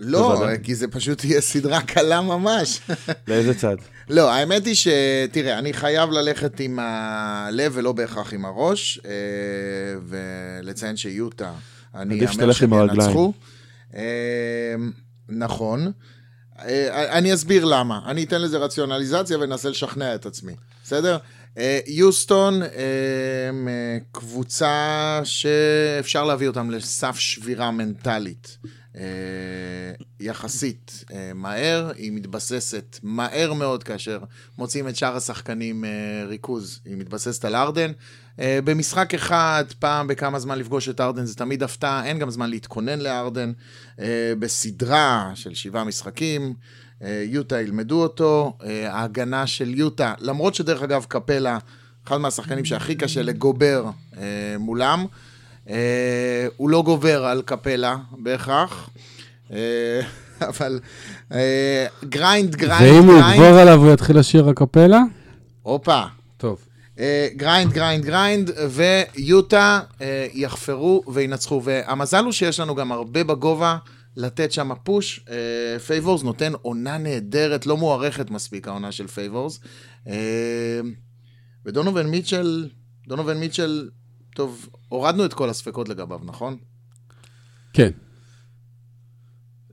לא, 0.00 0.34
בוודאי. 0.34 0.56
כי 0.62 0.74
זה 0.74 0.88
פשוט 0.88 1.18
תהיה 1.18 1.40
סדרה 1.40 1.80
קלה 1.80 2.20
ממש. 2.20 2.80
לאיזה 3.28 3.54
צד? 3.54 3.76
לא, 4.08 4.30
האמת 4.30 4.66
היא 4.66 4.74
שתראה, 4.74 5.58
אני 5.58 5.72
חייב 5.72 6.10
ללכת 6.10 6.60
עם 6.60 6.78
הלב 6.78 7.72
ולא 7.74 7.92
בהכרח 7.92 8.34
עם 8.34 8.44
הראש, 8.44 9.00
אה, 9.04 9.10
ולציין 10.06 10.96
שיוטה, 10.96 11.52
אני 11.94 12.26
אאמר 12.26 12.52
שהם. 12.52 12.72
ינצחו. 12.72 13.32
אה, 13.94 14.02
נכון. 15.28 15.92
אה, 16.58 17.18
אני 17.18 17.34
אסביר 17.34 17.64
למה. 17.64 18.00
אני 18.06 18.24
אתן 18.24 18.42
לזה 18.42 18.58
רציונליזציה 18.58 19.38
ואנסה 19.38 19.68
לשכנע 19.68 20.14
את 20.14 20.26
עצמי, 20.26 20.52
בסדר? 20.84 21.18
אה, 21.58 21.80
יוסטון 21.86 22.62
אה, 22.62 22.68
אה, 22.68 23.98
קבוצה 24.12 25.20
שאפשר 25.24 26.24
להביא 26.24 26.48
אותם 26.48 26.70
לסף 26.70 27.18
שבירה 27.18 27.70
מנטלית. 27.70 28.58
יחסית 30.20 31.04
מהר, 31.34 31.90
היא 31.96 32.12
מתבססת 32.12 32.98
מהר 33.02 33.52
מאוד 33.52 33.82
כאשר 33.82 34.18
מוצאים 34.58 34.88
את 34.88 34.96
שאר 34.96 35.16
השחקנים 35.16 35.84
ריכוז, 36.26 36.80
היא 36.84 36.96
מתבססת 36.96 37.44
על 37.44 37.56
ארדן. 37.56 37.92
במשחק 38.38 39.14
אחד, 39.14 39.64
פעם 39.78 40.06
בכמה 40.06 40.38
זמן 40.38 40.58
לפגוש 40.58 40.88
את 40.88 41.00
ארדן 41.00 41.24
זה 41.24 41.36
תמיד 41.36 41.62
הפתעה, 41.62 42.06
אין 42.06 42.18
גם 42.18 42.30
זמן 42.30 42.50
להתכונן 42.50 42.98
לארדן. 42.98 43.52
בסדרה 44.38 45.32
של 45.34 45.54
שבעה 45.54 45.84
משחקים, 45.84 46.54
יוטה 47.24 47.60
ילמדו 47.60 48.02
אותו, 48.02 48.52
אה, 48.64 48.92
ההגנה 48.92 49.46
של 49.46 49.74
יוטה, 49.74 50.14
למרות 50.20 50.54
שדרך 50.54 50.82
אגב 50.82 51.04
קפלה, 51.08 51.58
אחד 52.06 52.16
מהשחקנים 52.16 52.64
שהכי 52.64 52.94
קשה 52.94 53.22
לגובר 53.22 53.84
אה, 54.16 54.22
מולם, 54.58 55.06
אה, 55.68 56.46
הוא 56.56 56.70
לא 56.70 56.82
גובר 56.82 57.24
על 57.24 57.42
קפלה 57.42 57.96
בהכרח, 58.12 58.90
אה, 59.52 60.00
אבל 60.48 60.80
אה, 61.32 61.86
grind, 62.04 62.56
grind, 62.56 62.82
ואם 62.82 63.04
הוא 63.04 63.20
grind, 63.20 63.34
יגבור 63.34 63.58
עליו 63.58 63.84
הוא 63.84 63.92
יתחיל 63.92 64.18
לשיר 64.18 64.48
א 64.48 64.57
קפלה? 64.57 65.02
הופה. 65.62 66.02
טוב. 66.36 66.58
אה, 66.98 67.28
grind, 67.36 67.72
grind, 67.72 68.04
grind, 68.04 68.50
ויוטה 68.70 69.80
אה, 70.00 70.26
יחפרו 70.32 71.02
וינצחו. 71.08 71.60
והמזל 71.64 72.24
הוא 72.24 72.32
שיש 72.32 72.60
לנו 72.60 72.74
גם 72.74 72.92
הרבה 72.92 73.24
בגובה 73.24 73.76
לתת 74.16 74.52
שם 74.52 74.70
push. 74.84 75.24
אה, 75.30 75.78
פייבורס 75.78 76.22
נותן 76.22 76.52
עונה 76.62 76.98
נהדרת, 76.98 77.66
לא 77.66 77.76
מוערכת 77.76 78.30
מספיק 78.30 78.68
העונה 78.68 78.92
של 78.92 79.06
פייבורס. 79.06 79.60
אה, 80.08 80.80
ודונובין 81.66 82.06
מיטשל, 82.06 82.68
דונובין 83.08 83.36
מיטשל, 83.36 83.88
טוב, 84.34 84.68
הורדנו 84.88 85.24
את 85.24 85.34
כל 85.34 85.50
הספקות 85.50 85.88
לגביו, 85.88 86.20
נכון? 86.24 86.56
כן. 87.72 87.90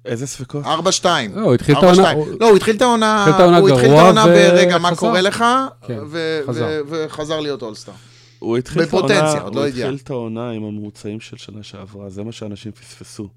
איזה 0.06 0.28
ספקות? 0.28 0.64
4-2. 0.66 0.68
לא, 1.36 1.42
הוא 1.42 1.54
התחיל 1.54 1.78
את 1.78 1.84
העונה- 1.84 2.12
4-2. 2.12 2.16
לא, 2.40 2.50
הוא 2.50 2.56
התחיל 2.58 2.76
את 2.76 2.82
העונה, 2.82 3.26
התחיל 3.30 3.46
הוא 3.46 3.70
התחיל 3.70 3.92
את 3.92 3.98
העונה 4.00 4.26
ברגע, 4.28 4.78
מה. 4.78 4.96
קורה 4.96 5.22
לך, 5.22 5.46
כן, 5.88 6.00
וחזר 6.90 7.40
להיות 7.40 7.62
אולסטאר. 7.62 7.94
הוא 8.40 8.58
התחיל 8.58 8.82
את 8.82 8.88
בפוטנציה, 8.88 9.18
העונה, 9.24 9.42
עוד 9.42 9.54
הוא 9.54 9.62
לא 9.62 9.68
התחיל 9.68 9.86
הגיע. 9.86 10.00
את 10.04 10.10
העונה 10.10 10.50
עם 10.50 10.64
הממוצעים 10.64 11.20
של 11.20 11.38
שנה 11.38 11.64
שעברה, 11.64 12.10
זה 12.10 12.24
מה 12.24 12.32
שאנשים 12.32 12.72
פספסו. 12.72 13.30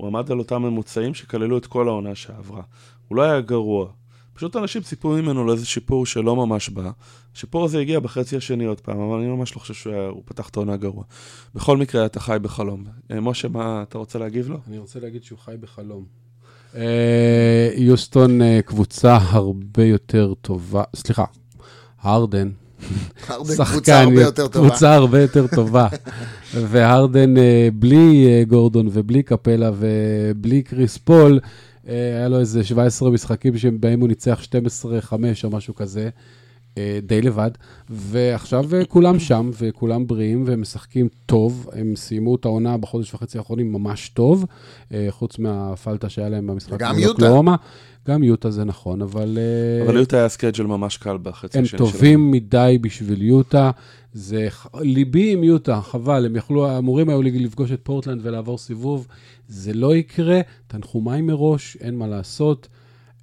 הוא 0.00 0.06
עמד 0.06 0.30
על 0.30 0.38
אותם 0.38 0.62
ממוצעים 0.62 1.14
שכללו 1.14 1.58
את 1.58 1.66
כל 1.66 1.88
העונה 1.88 2.14
שעברה. 2.14 2.62
הוא 3.08 3.16
לא 3.16 3.22
היה 3.22 3.40
גרוע. 3.40 3.86
פשוט 4.34 4.56
אנשים 4.56 4.82
ציפו 4.82 5.08
ממנו 5.08 5.44
לאיזה 5.46 5.66
שיפור 5.66 6.06
שלא 6.06 6.36
ממש 6.36 6.68
בא. 6.68 6.90
השיפור 7.34 7.64
הזה 7.64 7.78
הגיע 7.80 8.00
בחצי 8.00 8.36
השני 8.36 8.64
עוד 8.64 8.80
פעם, 8.80 9.00
אבל 9.00 9.18
אני 9.18 9.28
ממש 9.28 9.54
לא 9.54 9.60
חושב 9.60 9.74
שהוא 9.74 9.92
היה- 9.92 10.08
הוא 10.08 10.22
פתח 10.24 10.48
את 10.48 10.56
העונה 10.56 10.76
גרוע. 10.76 11.04
בכל 11.54 11.76
מקרה, 11.76 12.06
אתה 12.06 12.20
חי 12.20 12.36
בחלום. 12.42 12.84
אה, 13.10 13.20
משה, 13.20 13.48
מה 13.48 13.82
אתה 13.82 13.98
רוצה 13.98 14.18
להגיב 14.18 14.48
לו? 14.48 14.58
אני 14.68 14.78
רוצה 14.78 15.00
להגיד 15.00 15.24
שהוא 15.24 15.38
חי 15.38 15.54
בחלום. 15.60 16.04
אה, 16.74 17.70
יוסטון 17.76 18.42
אה, 18.42 18.60
קבוצה 18.64 19.18
הרבה 19.20 19.84
יותר 19.84 20.34
טובה, 20.40 20.82
סליחה, 20.96 21.24
הרדן. 22.00 22.50
הרדן 23.28 23.54
שחקן, 23.54 23.72
קבוצה 23.72 24.00
הרבה 24.02 24.22
יותר 24.22 24.48
טובה. 24.48 24.68
קבוצה 24.68 24.94
הרבה 24.94 25.20
יותר 25.20 25.46
טובה. 25.46 25.88
והרדן 26.70 27.36
אה, 27.36 27.68
בלי 27.74 28.26
אה, 28.26 28.44
גורדון 28.48 28.88
ובלי 28.92 29.22
קפלה 29.22 29.70
ובלי 29.78 30.62
קריס 30.62 30.98
פול, 30.98 31.40
אה, 31.88 31.94
היה 32.16 32.28
לו 32.28 32.38
איזה 32.38 32.64
17 32.64 33.10
משחקים 33.10 33.58
שבהם 33.58 34.00
הוא 34.00 34.08
ניצח 34.08 34.40
12-5 35.10 35.12
או 35.44 35.50
משהו 35.50 35.74
כזה. 35.74 36.08
אה, 36.80 37.00
די 37.02 37.22
לבד, 37.22 37.50
ועכשיו 37.90 38.74
אה, 38.74 38.84
כולם 38.84 39.18
שם, 39.18 39.50
וכולם 39.58 40.06
בריאים, 40.06 40.44
והם 40.46 40.60
משחקים 40.60 41.08
טוב. 41.26 41.70
הם 41.72 41.96
סיימו 41.96 42.34
את 42.34 42.44
העונה 42.44 42.76
בחודש 42.76 43.14
וחצי 43.14 43.38
האחרונים 43.38 43.72
ממש 43.72 44.08
טוב, 44.08 44.46
אה, 44.94 45.06
חוץ 45.10 45.38
מהפאלטה 45.38 46.08
שהיה 46.08 46.28
להם 46.28 46.46
במשחק. 46.46 46.82
מול 46.82 46.98
יוטה. 46.98 47.12
אוקלהומה. 47.12 47.56
גם 48.08 48.22
יוטה 48.22 48.50
זה 48.50 48.64
נכון, 48.64 49.02
אבל... 49.02 49.38
אבל 49.86 49.96
יוטה 49.96 50.16
היה 50.16 50.28
schedule 50.28 50.66
ממש 50.66 50.96
קל 50.96 51.18
בחצי 51.22 51.58
הם 51.58 51.64
השני 51.64 51.78
שלהם. 51.78 51.92
טובים 51.92 52.30
מדי 52.30 52.78
בשביל 52.80 53.22
יוטה. 53.22 53.70
זה 54.12 54.48
ליבי 54.80 55.32
עם 55.32 55.44
יוטה, 55.44 55.80
חבל, 55.80 56.26
הם 56.26 56.36
יכלו, 56.36 56.78
אמורים 56.78 57.08
היו 57.08 57.22
לפגוש 57.22 57.72
את 57.72 57.80
פורטלנד 57.82 58.20
ולעבור 58.22 58.58
סיבוב. 58.58 59.06
זה 59.48 59.72
לא 59.72 59.96
יקרה, 59.96 60.40
תנחומיי 60.66 61.22
מראש, 61.22 61.76
אין 61.80 61.96
מה 61.98 62.06
לעשות. 62.06 62.68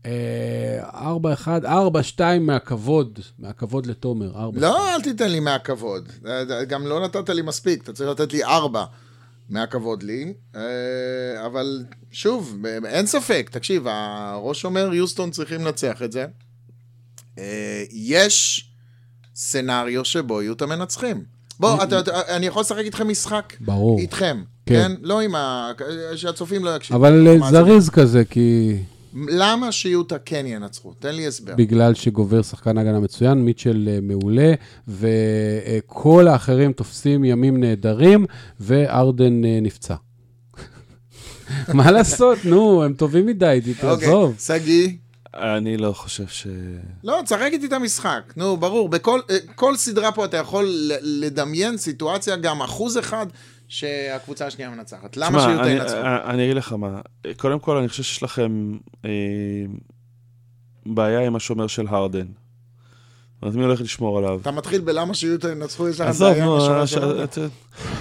אה, 0.08 1.14
4-1, 1.44 1.48
4-2 1.66 2.22
מהכבוד, 2.42 3.20
מהכבוד 3.40 3.86
לתומר, 3.86 4.32
4 4.36 4.60
לא, 4.62 4.96
אל 4.96 5.02
תיתן 5.02 5.32
לי 5.32 5.40
מהכבוד. 5.40 6.10
אה, 6.28 6.64
גם 6.66 6.88
לא 6.88 7.06
נתת 7.06 7.30
לי 7.30 7.42
מספיק, 7.42 7.84
אתה 7.84 7.94
צריך 7.94 8.10
לתת 8.10 8.34
לי 8.34 8.44
ארבע 8.44 8.86
מהכבוד 9.50 10.04
לי. 10.04 10.34
אה, 10.56 10.62
אבל 11.46 11.84
שוב, 12.12 12.58
אין 12.86 13.06
ספק, 13.06 13.50
תקשיב, 13.52 13.84
הראש 13.88 14.66
אומר, 14.66 14.94
יוסטון 14.94 15.32
צריכים 15.32 15.62
לנצח 15.66 16.02
את 16.02 16.12
זה. 16.12 16.26
אה, 17.38 17.84
יש 17.92 18.68
סצנריו 19.36 20.06
שבו 20.06 20.42
יהיו 20.42 20.54
את 20.54 20.62
המנצחים. 20.62 21.24
בוא, 21.60 21.84
אתה- 21.84 22.00
אתה- 22.00 22.36
אני 22.36 22.46
יכול 22.46 22.62
לשחק 22.62 22.80
איתכם 22.80 23.08
משחק? 23.08 23.54
ברור. 23.60 24.00
איתכם, 24.00 24.44
כן. 24.66 24.74
כן? 24.76 24.92
לא 25.02 25.22
עם 25.22 25.36
ה... 25.36 25.72
שהצופים 26.16 26.66
לא 26.66 26.76
יקשיבו. 26.76 27.00
אבל 27.00 27.28
אה? 27.28 27.52
זריז 27.52 27.90
כזה, 27.90 28.26
כי 28.26 28.78
למה 29.30 29.72
שיוטה 29.72 30.20
כן 30.20 30.46
ינצחו? 30.48 30.94
תן 31.00 31.16
לי 31.16 31.28
הסבר. 31.28 31.56
בגלל 31.56 31.94
שגובר 31.94 32.42
שחקן 32.42 32.78
הגנה 32.78 33.00
מצוין, 33.00 33.38
מיטשל 33.38 33.90
אה, 33.92 34.00
מעולה, 34.02 34.54
וכל 34.88 36.28
האחרים 36.28 36.74
תופסים 36.74 37.26
ימים 37.26 37.60
נהדרים, 37.60 38.26
וארדן 38.60 39.46
אה, 39.46 39.60
נפצע. 39.62 39.96
מה 41.74 41.92
לעשות, 41.92 42.46
נו, 42.46 42.84
הם 42.84 42.94
טובים 42.94 43.26
מדי, 43.26 43.60
אוקיי, 43.60 43.74
תעזוב. 43.74 44.36
שגיא. 44.40 44.90
אני 45.34 45.78
לא 45.78 45.94
חושב 45.94 46.28
ש... 46.28 46.48
לא, 47.04 47.20
תשחק 47.24 47.50
איתי 47.52 47.66
את 47.66 47.74
המשחק. 47.74 48.34
נו, 48.36 48.58
ברור. 48.58 48.90
בכל 48.90 49.20
אה, 49.30 49.38
כל 49.56 49.76
סדרה 49.76 50.12
פה 50.12 50.26
אתה 50.26 50.38
יכול 50.38 50.72
לדמיין 51.02 51.78
סיטואציה, 51.78 52.36
גם 52.36 52.62
אחוז 52.62 52.98
אחד, 52.98 53.28
שהקבוצה 53.68 54.48
השנייה 54.48 54.70
מנצחת. 54.70 55.18
למה 55.18 55.46
אני- 55.62 55.70
ינצחו? 55.72 55.98
אני 55.98 56.34
אני 56.34 56.44
אגיד 56.46 56.56
לך 56.58 56.74
מה. 56.74 57.02
קודם 57.38 57.60
כל, 57.60 57.78
אני 57.78 57.88
חושב 57.88 58.04
שיש 58.04 58.24
לכם 58.24 58.78
אה, 59.06 59.10
בעיה 60.86 61.26
עם 61.28 61.36
השומר 61.36 61.68
של 61.68 61.86
הרדן. 61.88 62.26
אז 63.42 63.56
מי 63.56 63.64
הולך 63.64 63.82
לשמור 63.82 64.18
עליו? 64.18 64.40
אתה 64.42 64.52
מתחיל 64.52 64.82
בלמה 64.82 65.14
שיוטה 65.14 65.52
ינצחו, 65.52 65.90
יש 65.90 66.00
לך 66.02 66.08
עזוב, 66.08 66.30
בעיה 66.32 66.44
עם 66.44 66.50
נו, 66.50 66.58
השוער 66.58 66.82
אה, 66.82 66.88
של 66.88 67.04
הרדן? 67.04 67.48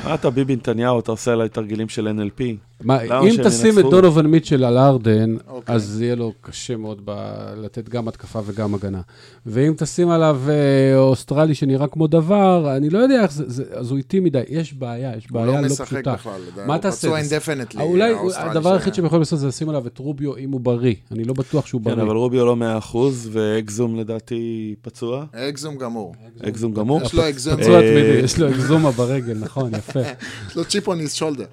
מה 0.05 0.14
אתה 0.14 0.31
ביבי 0.31 0.57
נתניהו, 0.57 1.01
אתה 1.01 1.11
עושה 1.11 1.33
עליי 1.33 1.49
תרגילים 1.49 1.89
של 1.89 2.09
NLP? 2.09 2.43
מה, 2.85 3.03
אם 3.03 3.37
תשים 3.45 3.79
את? 3.79 3.85
דונובל 3.85 4.27
מיטשל 4.27 4.64
על 4.64 4.79
ארדן, 4.79 5.37
אוקיי. 5.49 5.74
אז 5.74 6.01
יהיה 6.03 6.14
לו 6.14 6.33
קשה 6.41 6.77
מאוד 6.77 7.01
ב- 7.05 7.14
לתת 7.57 7.89
גם 7.89 8.09
התקפה 8.09 8.41
וגם 8.47 8.74
הגנה. 8.74 9.01
ואם 9.47 9.74
תשים 9.77 10.11
עליו 10.11 10.41
אה, 10.49 10.99
אוסטרלי 10.99 11.55
שנראה 11.55 11.87
כמו 11.87 12.07
דבר, 12.07 12.77
אני 12.77 12.91
לא 12.91 12.99
יודע 12.99 13.22
איך 13.22 13.33
זה, 13.33 13.45
זה- 13.47 13.64
אז 13.72 13.91
הוא 13.91 13.99
איטי 13.99 14.20
מדי. 14.20 14.41
יש 14.49 14.74
בעיה, 14.74 15.16
יש 15.16 15.27
הוא 15.31 15.35
בעיה 15.35 15.47
לא 15.47 15.53
לא 15.55 15.61
משחק 15.62 15.87
פשוטה. 15.87 16.14
בכלל. 16.14 16.41
מה 16.66 16.74
הוא 16.74 16.83
תעשה? 16.83 16.97
פצוע 17.09 17.18
אינדפנטלי. 17.18 17.83
אולי 17.83 18.12
הדבר 18.37 18.72
היחיד 18.72 18.95
שהם 18.95 19.05
יכולים 19.05 19.20
לעשות 19.20 19.39
זה 19.39 19.47
לשים 19.49 19.68
עליו 19.68 19.87
את 19.87 19.99
רוביו 19.99 20.37
אם 20.37 20.53
הוא 20.53 20.61
בריא. 20.61 20.95
אני 21.12 21.24
לא 21.24 21.35
בטוח 21.35 21.66
שהוא 21.66 21.81
כן, 21.85 21.91
בריא. 21.91 22.03
אבל 22.03 22.16
רוביו 22.16 22.45
לא 22.47 22.57
100% 22.93 22.97
ואקזום 23.33 23.97
לדעתי 23.97 24.74
פצוע. 24.83 25.24
אקזום 25.33 25.77
גמור. 25.77 26.14
אקזום 26.49 26.72
גמור. 26.74 27.03
יש 27.03 27.14
לו 27.14 27.29
אקזום, 27.29 27.57
פצוע 27.57 27.74
אה, 27.74 27.81
תמידי, 27.81 28.20
יש 28.24 28.39
לו 28.39 28.51
אקזומה 28.51 28.91
ברגל, 28.91 29.39
נכון, 29.41 29.74
יפה. 29.74 30.01
יש 30.49 30.57
לו 30.57 30.64
צ'יפ 30.64 30.89
on 30.89 30.93
his 30.93 31.18
shoulder. 31.18 31.41
אה, 31.41 31.47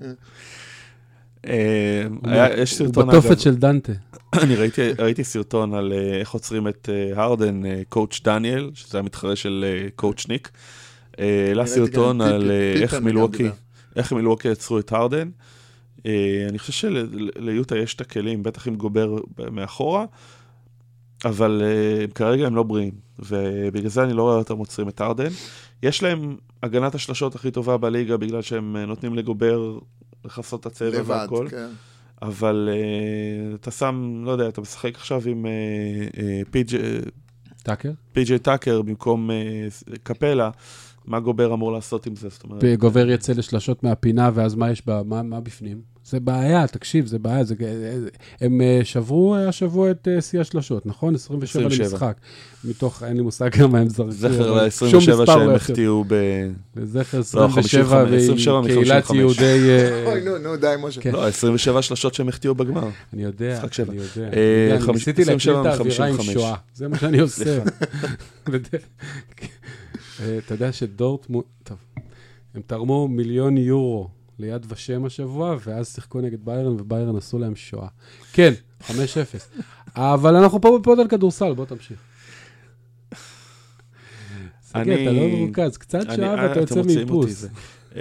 היה- 0.00 0.12
יש 1.44 2.78
הוא 2.78 2.86
סרטון, 2.86 3.08
בתופת 3.08 3.30
אגב, 3.30 3.38
של 3.38 3.54
דנטה. 3.54 3.92
אני 4.42 4.54
ראיתי, 4.98 5.24
סרטון 5.24 5.74
על 5.74 5.92
אה, 5.92 6.20
איך 6.20 6.30
עוצרים 6.30 6.68
את 6.68 6.88
אה, 6.92 7.22
הרדן, 7.22 7.66
אה, 7.66 7.82
קואוצ' 7.88 8.20
דניאל, 8.24 8.70
שזה 8.74 8.98
המתחרה 8.98 9.36
של 9.36 9.64
אה, 9.68 9.88
קואוצ' 9.96 10.28
ניק. 10.28 10.50
אה, 11.18 11.44
העלה 11.48 11.66
סרטון 11.66 12.20
על 12.20 12.50
אה, 12.50 12.72
איך 12.82 12.94
מילווקי. 12.94 13.48
איך 13.96 14.12
מילווקי 14.12 14.48
יצרו 14.48 14.78
את 14.78 14.92
הרדן. 14.92 15.28
אה, 16.06 16.46
אני 16.48 16.58
חושב 16.58 16.72
שליוטה 16.72 17.76
יש 17.76 17.94
את 17.94 18.00
הכלים, 18.00 18.42
בטח 18.42 18.68
עם 18.68 18.76
גובר 18.76 19.16
מאחורה, 19.50 20.04
אבל 21.24 21.62
אה, 21.64 22.06
כרגע 22.14 22.46
הם 22.46 22.56
לא 22.56 22.62
בריאים, 22.62 22.92
ובגלל 23.18 23.88
זה 23.88 24.02
אני 24.02 24.12
לא 24.12 24.22
רואה 24.22 24.36
אותם 24.36 24.58
עוצרים 24.58 24.88
את 24.88 25.00
הרדן. 25.00 25.30
יש 25.82 26.02
להם 26.02 26.36
הגנת 26.62 26.94
השלשות 26.94 27.34
הכי 27.34 27.50
טובה 27.50 27.76
בליגה, 27.76 28.16
בגלל 28.16 28.42
שהם 28.42 28.76
אה, 28.76 28.86
נותנים 28.86 29.14
לגובר 29.14 29.78
לכסות 30.24 30.60
את 30.60 30.66
הצבע 30.66 30.88
לבד, 30.88 31.10
והכל. 31.10 31.46
כן. 31.50 31.68
אבל 32.22 32.68
uh, 32.72 33.54
אתה 33.54 33.70
שם, 33.70 34.22
לא 34.24 34.30
יודע, 34.30 34.48
אתה 34.48 34.60
משחק 34.60 34.94
עכשיו 34.94 35.22
עם 35.26 35.46
uh, 36.14 36.56
טאקר? 37.62 37.90
פי.ג'יי 38.12 38.38
טאקר 38.38 38.82
במקום 38.82 39.30
uh, 39.30 39.98
קפלה, 40.02 40.50
מה 41.04 41.20
גובר 41.20 41.54
אמור 41.54 41.72
לעשות 41.72 42.06
עם 42.06 42.16
זה? 42.16 42.28
זאת 42.28 42.44
אומרת, 42.44 42.64
גובר 42.78 43.10
יצא 43.10 43.32
לשלשות 43.32 43.82
מהפינה, 43.82 44.30
ואז 44.34 44.54
מה 44.54 44.70
יש 44.70 44.86
בה, 44.86 45.02
מה, 45.02 45.22
מה 45.22 45.40
בפנים? 45.40 45.91
זה 46.04 46.20
בעיה, 46.20 46.66
תקשיב, 46.66 47.06
זה 47.06 47.18
בעיה. 47.18 47.44
זה, 47.44 47.54
הם 48.40 48.60
אה, 48.60 48.80
שברו 48.84 49.34
אה, 49.34 49.48
השבוע 49.48 49.90
את 49.90 50.08
אה, 50.08 50.20
שיא 50.20 50.40
השלשות, 50.40 50.86
נכון? 50.86 51.14
27 51.14 51.66
27. 51.66 51.84
למשחק. 51.84 52.16
מתוך, 52.64 53.02
אין 53.02 53.16
לי 53.16 53.22
מושג 53.22 53.54
כמה 53.54 53.78
הם 53.78 53.88
זרקו. 53.88 54.10
זכר 54.10 54.52
אבל 54.52 54.64
ל-27 54.64 54.70
שום 54.70 54.98
מספר 54.98 55.26
שהם 55.26 55.48
לא 55.48 55.56
החטיאו 55.56 56.04
ב... 56.08 56.14
לזכר 56.76 57.18
לא, 57.34 57.46
27, 57.46 58.02
27 58.16 58.54
ועם 58.54 58.66
קהילת 58.66 59.10
מ- 59.10 59.14
יהודי... 59.14 59.68
אוי, 60.06 60.20
נו, 60.24 60.38
נו, 60.38 60.56
די, 60.56 60.74
משה. 60.82 61.00
כן. 61.00 61.12
לא, 61.12 61.28
27 61.28 61.82
שלשות 61.82 62.14
שהם 62.14 62.28
החטיאו 62.28 62.54
בגמר. 62.54 62.88
אני 63.12 63.22
יודע. 63.22 63.60
אני 63.88 63.96
יודע. 63.96 64.92
ניסיתי 64.92 65.24
להקליט 65.24 65.56
27 65.56 65.60
את 65.60 65.66
האווירה 65.66 66.06
עם 66.06 66.22
שואה, 66.22 66.54
זה 66.74 66.88
מה 66.88 66.98
שאני 66.98 67.18
עושה. 67.18 67.62
אתה 70.38 70.54
יודע 70.54 70.72
שדורטמונד, 70.72 71.44
טוב, 71.64 71.76
הם 72.54 72.62
תרמו 72.66 73.08
מיליון 73.08 73.56
יורו 73.56 74.08
ליד 74.42 74.66
ושם 74.68 75.04
השבוע, 75.04 75.56
ואז 75.64 75.94
שיחקו 75.94 76.20
נגד 76.20 76.44
ביירן, 76.44 76.80
וביירן 76.80 77.16
עשו 77.16 77.38
להם 77.38 77.56
שואה. 77.56 77.88
כן, 78.32 78.52
5-0. 78.80 78.90
אבל 79.96 80.36
אנחנו 80.36 80.60
פה 80.60 80.78
בפוד 80.80 81.00
על 81.00 81.08
כדורסל, 81.08 81.54
בוא 81.54 81.64
תמשיך. 81.64 81.98
שגיא, 84.72 84.94
אתה 84.94 85.12
לא 85.12 85.28
מרוכז, 85.28 85.76
קצת 85.76 86.00
אני- 86.06 86.16
שעה 86.16 86.34
אה, 86.44 86.48
ואתה 86.48 86.60
יוצא 86.60 86.82
מאיפוס. 86.86 87.44
אמ, 87.94 88.00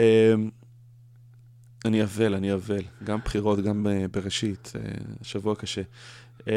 אני 1.85 2.03
אבל, 2.03 2.33
אני 2.35 2.53
אבל. 2.53 2.81
גם 3.03 3.19
בחירות, 3.25 3.59
גם 3.59 3.87
אה, 3.87 4.05
בראשית. 4.11 4.71
אה, 4.75 4.81
שבוע 5.21 5.55
קשה. 5.55 5.81
אמ, 6.47 6.53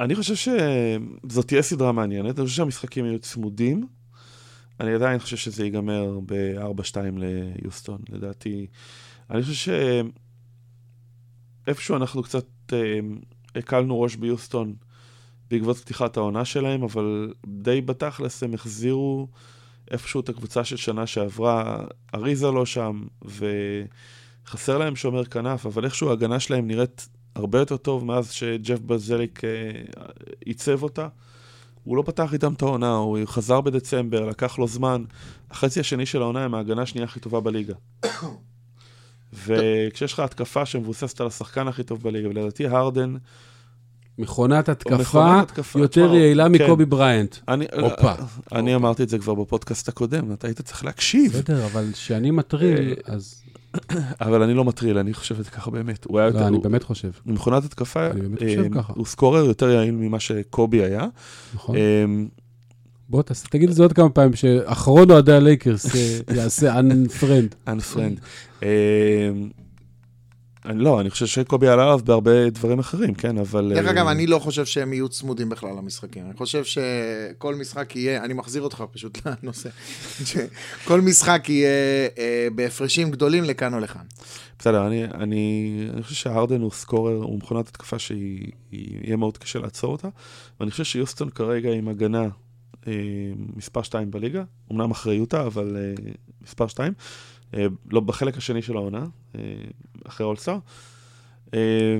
אני 0.00 0.14
חושב 0.14 0.34
שזאת 0.34 1.46
תהיה 1.48 1.62
סדרה 1.62 1.92
מעניינת, 1.92 2.38
אני 2.38 2.46
חושב 2.46 2.56
שהמשחקים 2.56 3.04
יהיו 3.04 3.18
צמודים. 3.18 3.86
אני 4.80 4.94
עדיין 4.94 5.18
חושב 5.18 5.36
שזה 5.36 5.64
ייגמר 5.64 6.18
ב-4-2 6.26 6.96
ליוסטון, 7.16 8.00
לדעתי. 8.08 8.66
אני 9.30 9.42
חושב 9.42 9.72
שאיפשהו 11.66 11.96
אנחנו 11.96 12.22
קצת 12.22 12.46
אה, 12.72 12.98
הקלנו 13.54 14.00
ראש 14.00 14.16
ביוסטון 14.16 14.74
בעקבות 15.50 15.76
פתיחת 15.76 16.16
העונה 16.16 16.44
שלהם, 16.44 16.82
אבל 16.82 17.34
די 17.46 17.80
בתכלס 17.80 18.42
הם 18.42 18.54
החזירו 18.54 19.28
איפשהו 19.90 20.20
את 20.20 20.28
הקבוצה 20.28 20.64
של 20.64 20.76
שנה 20.76 21.06
שעברה. 21.06 21.84
אריזה 22.14 22.50
לא 22.50 22.66
שם, 22.66 23.06
וחסר 24.44 24.78
להם 24.78 24.96
שומר 24.96 25.24
כנף, 25.24 25.66
אבל 25.66 25.84
איכשהו 25.84 26.10
ההגנה 26.10 26.40
שלהם 26.40 26.66
נראית 26.66 27.08
הרבה 27.34 27.58
יותר 27.58 27.76
טוב 27.76 28.04
מאז 28.04 28.32
שג'ף 28.32 28.78
בזליק 28.78 29.44
אה, 29.44 29.50
עיצב 30.44 30.82
אותה. 30.82 31.08
הוא 31.88 31.96
לא 31.96 32.02
פתח 32.02 32.32
איתם 32.32 32.52
את 32.52 32.62
העונה, 32.62 32.94
הוא 32.94 33.18
חזר 33.24 33.60
בדצמבר, 33.60 34.24
לקח 34.24 34.58
לו 34.58 34.68
זמן. 34.68 35.04
החצי 35.50 35.80
השני 35.80 36.06
של 36.06 36.22
העונה 36.22 36.44
הם 36.44 36.54
ההגנה 36.54 36.82
השנייה 36.82 37.04
הכי 37.04 37.20
טובה 37.20 37.40
בליגה. 37.40 37.74
וכשיש 39.46 40.12
לך 40.12 40.20
התקפה 40.20 40.66
שמבוססת 40.66 41.20
על 41.20 41.26
השחקן 41.26 41.68
הכי 41.68 41.82
טוב 41.82 42.02
בליגה, 42.02 42.28
ולדעתי 42.28 42.66
הרדן, 42.66 43.14
מכונת 44.18 44.68
התקפה 44.68 44.96
מכונת 44.96 45.50
התקפה, 45.50 45.78
יותר 45.78 46.06
תשמע, 46.06 46.16
יעילה 46.16 46.44
כן. 46.44 46.52
מקובי 46.52 46.84
בריינט. 46.84 47.36
אני, 47.48 47.66
הופה. 47.80 48.12
אני 48.52 48.74
אמרתי 48.74 49.02
את 49.02 49.08
זה 49.08 49.18
כבר 49.18 49.34
בפודקאסט 49.34 49.88
הקודם, 49.88 50.32
אתה 50.32 50.46
היית 50.46 50.60
צריך 50.60 50.84
להקשיב. 50.84 51.32
בסדר, 51.32 51.66
אבל 51.66 51.84
כשאני 51.92 52.30
מטריל, 52.30 52.94
אה, 53.08 53.14
אז... 53.14 53.42
אבל 54.20 54.42
אני 54.42 54.54
לא 54.54 54.64
מטריל, 54.64 54.98
אני 54.98 55.14
חושב 55.14 55.40
את 55.40 55.48
ככה 55.48 55.70
באמת. 55.70 56.04
הוא 56.04 56.18
היה 56.18 56.26
יותר... 56.26 56.40
לא, 56.40 56.46
אני 56.46 56.58
באמת 56.58 56.82
חושב, 56.82 57.10
מכונת 57.26 57.64
התקפה, 57.64 58.06
אני 58.06 58.20
באמת 58.20 58.38
חושב 58.38 58.76
אה. 58.76 58.82
הוא 58.88 59.06
סקורר 59.06 59.44
יותר 59.44 59.68
יעיל 59.68 59.94
ממה 59.94 60.20
שקובי 60.20 60.84
היה. 60.84 61.06
נכון? 61.54 61.76
אה, 61.76 62.04
בוא, 63.08 63.22
תגיד 63.50 63.68
את 63.68 63.74
זה 63.74 63.82
עוד 63.82 63.92
כמה 63.92 64.10
פעמים, 64.10 64.34
שאחרון 64.34 65.10
אוהדי 65.10 65.32
הלייקרס 65.32 65.96
אה, 65.96 66.18
יעשה 66.36 66.80
unfriend. 66.80 67.70
unfriend. 67.70 68.20
אה, 70.66 70.70
אני 70.70 70.84
לא, 70.84 71.00
אני 71.00 71.10
חושב 71.10 71.26
שקובי 71.26 71.68
עלה 71.68 71.82
עליו 71.82 72.00
בהרבה 72.04 72.50
דברים 72.50 72.78
אחרים, 72.78 73.14
כן, 73.14 73.38
אבל... 73.38 73.72
דרך 73.74 73.86
אה, 73.86 73.90
אגב, 73.90 74.06
אני 74.06 74.26
לא 74.26 74.38
חושב 74.38 74.64
שהם 74.64 74.92
יהיו 74.92 75.08
צמודים 75.08 75.48
בכלל 75.48 75.70
למשחקים. 75.70 76.26
אני 76.26 76.34
חושב 76.34 76.64
שכל 76.64 77.54
משחק 77.54 77.96
יהיה, 77.96 78.24
אני 78.24 78.34
מחזיר 78.34 78.62
אותך 78.62 78.84
פשוט 78.92 79.18
לנושא, 79.42 79.68
כל 80.88 81.00
משחק 81.00 81.48
יהיה 81.48 82.08
אה, 82.18 82.48
בהפרשים 82.54 83.10
גדולים 83.10 83.44
לכאן 83.44 83.74
או 83.74 83.80
לכאן. 83.80 84.02
בסדר, 84.58 84.86
אני, 84.86 85.04
אני, 85.04 85.88
אני 85.92 86.02
חושב 86.02 86.14
שהרדן 86.14 86.60
הוא 86.60 86.70
סקורר, 86.70 87.16
הוא 87.16 87.38
מכונת 87.38 87.68
התקפה 87.68 87.98
שיהיה 87.98 89.16
מאוד 89.16 89.38
קשה 89.38 89.58
לעצור 89.58 89.92
אותה, 89.92 90.08
ואני 90.60 90.70
חושב 90.70 90.84
שיוסטון 90.84 91.30
כרגע 91.30 91.72
עם 91.72 91.88
הגנה 91.88 92.28
אה, 92.86 92.92
מספר 93.56 93.82
2 93.82 94.10
בליגה, 94.10 94.44
אמנם 94.72 94.90
אחרי 94.90 95.14
יוטה, 95.14 95.46
אבל 95.46 95.76
אה, 95.76 96.10
מספר 96.42 96.66
2, 96.66 96.92
אה, 96.92 97.04
לא 97.90 98.00
בחלק 98.00 98.36
השני 98.36 98.62
של 98.62 98.76
העונה, 98.76 99.06
אה, 99.34 99.40
אחרי 100.06 100.26
אולסטאר. 100.26 100.58
אה, 101.54 101.98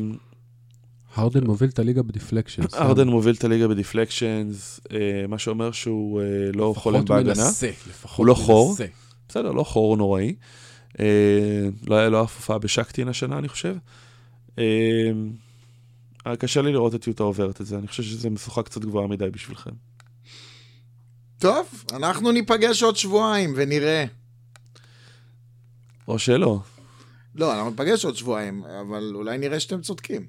הרדן 1.14 1.44
מוביל 1.44 1.68
את 1.68 1.78
הליגה 1.78 2.02
בדיפלקשנס. 2.02 2.74
ארדן 2.74 3.08
מוביל 3.08 3.34
את 3.34 3.44
הליגה 3.44 3.68
בדיפלקשנס, 3.68 4.80
אה, 4.92 5.26
מה 5.28 5.38
שאומר 5.38 5.72
שהוא 5.72 6.20
אה, 6.20 6.26
לא 6.54 6.74
חולם 6.76 6.94
לפחות 7.02 7.08
בהגנה. 7.08 7.44
מנסה, 7.44 7.70
לפחות 7.88 8.18
הוא 8.18 8.26
לא 8.26 8.34
חור. 8.34 8.68
מנסה. 8.68 8.86
בסדר, 9.28 9.52
לא 9.52 9.62
חור 9.62 9.96
נוראי. 9.96 10.34
אה, 11.00 11.68
לא 11.86 11.94
היה 11.94 12.08
לו 12.08 12.24
אף 12.24 12.36
הופעה 12.36 12.58
בשקטין 12.58 13.08
השנה, 13.08 13.38
אני 13.38 13.48
חושב. 13.48 13.76
אה, 14.58 14.64
אה, 16.26 16.36
קשה 16.36 16.62
לי 16.62 16.72
לראות 16.72 16.94
את 16.94 17.06
יוטה 17.06 17.22
עוברת 17.22 17.60
את 17.60 17.66
זה, 17.66 17.78
אני 17.78 17.88
חושב 17.88 18.02
שזו 18.02 18.30
משוכה 18.30 18.62
קצת 18.62 18.84
גבוהה 18.84 19.06
מדי 19.06 19.30
בשבילכם. 19.30 19.70
טוב, 21.38 21.84
אנחנו 21.92 22.32
ניפגש 22.32 22.82
עוד 22.82 22.96
שבועיים 22.96 23.52
ונראה. 23.56 24.04
או 26.08 26.18
שלא, 26.18 26.58
לא, 27.34 27.54
אנחנו 27.54 27.70
ניפגש 27.70 28.04
עוד 28.04 28.16
שבועיים, 28.16 28.62
אבל 28.80 29.12
אולי 29.14 29.38
נראה 29.38 29.60
שאתם 29.60 29.80
צודקים. 29.80 30.26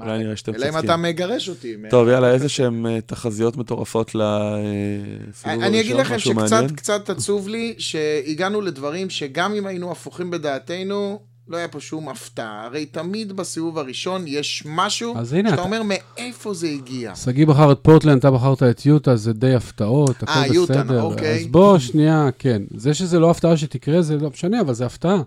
אולי 0.00 0.18
נראה 0.18 0.36
שאתם 0.36 0.54
אלא 0.54 0.66
אם 0.66 0.72
צודקים. 0.72 0.90
אתה 0.90 0.96
מגרש 0.96 1.48
אותי. 1.48 1.74
טוב, 1.90 2.08
יאללה, 2.08 2.32
איזה 2.32 2.48
שהם 2.48 2.86
אה, 2.86 3.00
תחזיות 3.00 3.56
מטורפות 3.56 4.14
לסיבוב 4.14 5.62
אני 5.62 5.80
אגיד 5.80 5.92
הראשון, 5.92 6.00
לכם 6.00 6.14
משהו 6.14 6.30
שקצת 6.30 6.52
מעניין? 6.52 6.76
קצת 6.76 7.10
עצוב 7.10 7.48
לי 7.48 7.74
שהגענו 7.78 8.60
לדברים 8.60 9.10
שגם 9.10 9.54
אם 9.54 9.66
היינו 9.66 9.92
הפוכים 9.92 10.30
בדעתנו, 10.30 11.20
לא 11.48 11.56
היה 11.56 11.68
פה 11.68 11.80
שום 11.80 12.08
הפתעה. 12.08 12.64
הרי 12.64 12.86
תמיד 12.86 13.32
בסיבוב 13.32 13.78
הראשון 13.78 14.24
יש 14.26 14.62
משהו 14.66 15.14
שאתה 15.30 15.54
אתה- 15.54 15.62
אומר 15.62 15.80
מאיפה 15.84 16.54
זה 16.54 16.66
הגיע. 16.68 17.14
שגיא 17.16 17.46
בחר 17.46 17.72
את 17.72 17.78
פורטלנד, 17.82 18.18
אתה 18.18 18.30
בחרת 18.30 18.62
את 18.62 18.86
יוטה, 18.86 19.16
זה 19.16 19.32
די 19.32 19.54
הפתעות, 19.54 20.22
הכל 20.22 20.32
אה, 20.32 20.46
יוטה, 20.46 20.82
בסדר. 20.84 21.02
אוקיי. 21.02 21.40
אז 21.40 21.46
בוא, 21.46 21.78
שנייה, 21.78 22.28
כן. 22.38 22.62
זה 22.76 22.94
שזה 22.94 23.18
לא 23.18 23.30
הפתעה 23.30 23.56
שתקרה, 23.56 24.02
זה 24.02 24.16
לא 24.16 24.30
משנה, 24.30 24.60
אבל 24.60 24.74
זה 24.74 24.86
הפתעה. 24.86 25.22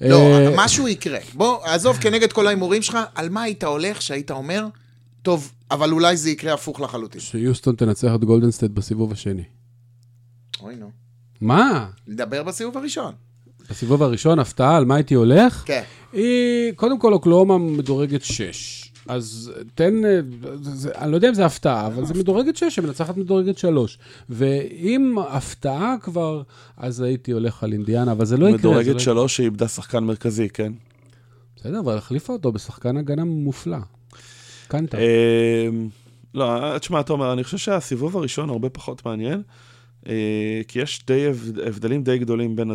לא, 0.00 0.16
אה, 0.16 0.54
משהו 0.56 0.88
יקרה. 0.88 1.18
בוא, 1.34 1.64
עזוב 1.64 1.96
כנגד 1.96 2.32
כל 2.32 2.46
ההימורים 2.46 2.82
שלך, 2.82 2.98
על 3.14 3.28
מה 3.28 3.42
היית 3.42 3.64
הולך 3.64 4.02
שהיית 4.02 4.30
אומר, 4.30 4.66
טוב, 5.22 5.52
אבל 5.70 5.92
אולי 5.92 6.16
זה 6.16 6.30
יקרה 6.30 6.54
הפוך 6.54 6.80
לחלוטין. 6.80 7.20
שיוסטון 7.20 7.74
תנצח 7.76 8.10
את 8.14 8.24
גולדן 8.24 8.48
סטייט 8.48 8.72
בסיבוב 8.72 9.12
השני. 9.12 9.44
אוי 10.60 10.76
נו. 10.76 10.90
מה? 11.40 11.86
נדבר 12.08 12.42
בסיבוב 12.42 12.76
הראשון. 12.78 13.12
בסיבוב 13.72 14.02
הראשון, 14.02 14.38
הפתעה, 14.38 14.76
על 14.76 14.84
מה 14.84 14.94
הייתי 14.94 15.14
הולך? 15.14 15.62
כן. 15.66 15.82
היא, 16.12 16.72
קודם 16.72 16.98
כל, 16.98 17.12
אוקלהומה 17.12 17.58
מדורגת 17.58 18.22
6. 18.22 18.92
אז 19.08 19.52
תן, 19.74 20.04
אה, 20.04 20.20
זה, 20.62 20.70
זה, 20.70 20.90
אני 20.98 21.10
לא 21.10 21.16
יודע 21.16 21.28
אם 21.28 21.34
זה 21.34 21.46
הפתעה, 21.46 21.86
אבל 21.86 22.04
זה 22.04 22.14
מדורגת 22.14 22.56
6, 22.56 22.64
שמנצחת 22.64 23.16
מדורגת 23.16 23.58
3. 23.58 23.98
ואם 24.28 25.16
הפתעה 25.28 25.94
כבר, 26.00 26.42
אז 26.76 27.00
הייתי 27.00 27.32
הולך 27.32 27.64
על 27.64 27.72
אינדיאנה, 27.72 28.12
אבל 28.12 28.24
זה 28.24 28.36
לא 28.36 28.46
יקרה. 28.46 28.58
זה 28.62 28.68
מדורגת 28.68 28.92
לא... 28.92 28.98
שלוש 28.98 29.36
שאיבדה 29.36 29.68
שחקן 29.68 30.04
מרכזי, 30.04 30.48
כן? 30.48 30.72
בסדר, 31.56 31.80
אבל 31.80 31.96
החליפה 31.96 32.32
אותו 32.32 32.52
בשחקן 32.52 32.96
הגנה 32.96 33.24
מופלא. 33.24 33.78
קנטה. 34.68 34.98
אה, 34.98 35.68
לא, 36.34 36.78
תשמע, 36.78 37.02
תומר, 37.02 37.32
אני 37.32 37.44
חושב 37.44 37.58
שהסיבוב 37.58 38.16
הראשון 38.16 38.50
הרבה 38.50 38.68
פחות 38.68 39.06
מעניין, 39.06 39.42
כי 40.68 40.78
יש 40.80 41.06
די 41.06 41.26
הבד- 41.26 41.58
הבדלים 41.58 42.02
די 42.04 42.18
גדולים 42.18 42.56
בין 42.56 42.70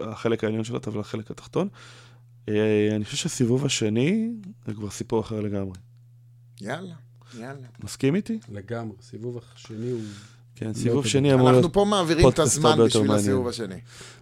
החלק 0.00 0.44
העליון 0.44 0.64
של 0.64 0.76
הטבלה 0.76 1.00
לחלק 1.00 1.30
התחתון. 1.30 1.68
אה, 2.48 2.54
אני 2.96 3.04
חושב 3.04 3.16
שהסיבוב 3.16 3.64
השני 3.64 4.30
זה 4.66 4.74
כבר 4.74 4.90
סיפור 4.90 5.20
אחר 5.20 5.40
לגמרי. 5.40 5.78
יאללה, 6.60 6.94
יאללה. 7.38 7.66
מסכים 7.84 8.14
איתי? 8.14 8.38
לגמרי, 8.52 8.96
סיבוב 9.02 9.40
השני 9.54 9.90
הוא... 9.90 10.00
כן, 10.58 10.68
לא 10.68 10.72
סיבוב. 10.72 11.06
שני 11.06 11.34
אמור 11.34 11.46
להיות... 11.50 11.56
אנחנו 11.56 11.72
פה 11.72 11.84
מעבירים 11.84 12.28
את 12.28 12.38
הזמן 12.38 12.78
בשביל. 12.86 13.10
הסיבוב 13.10 13.48
השני. 13.48 13.74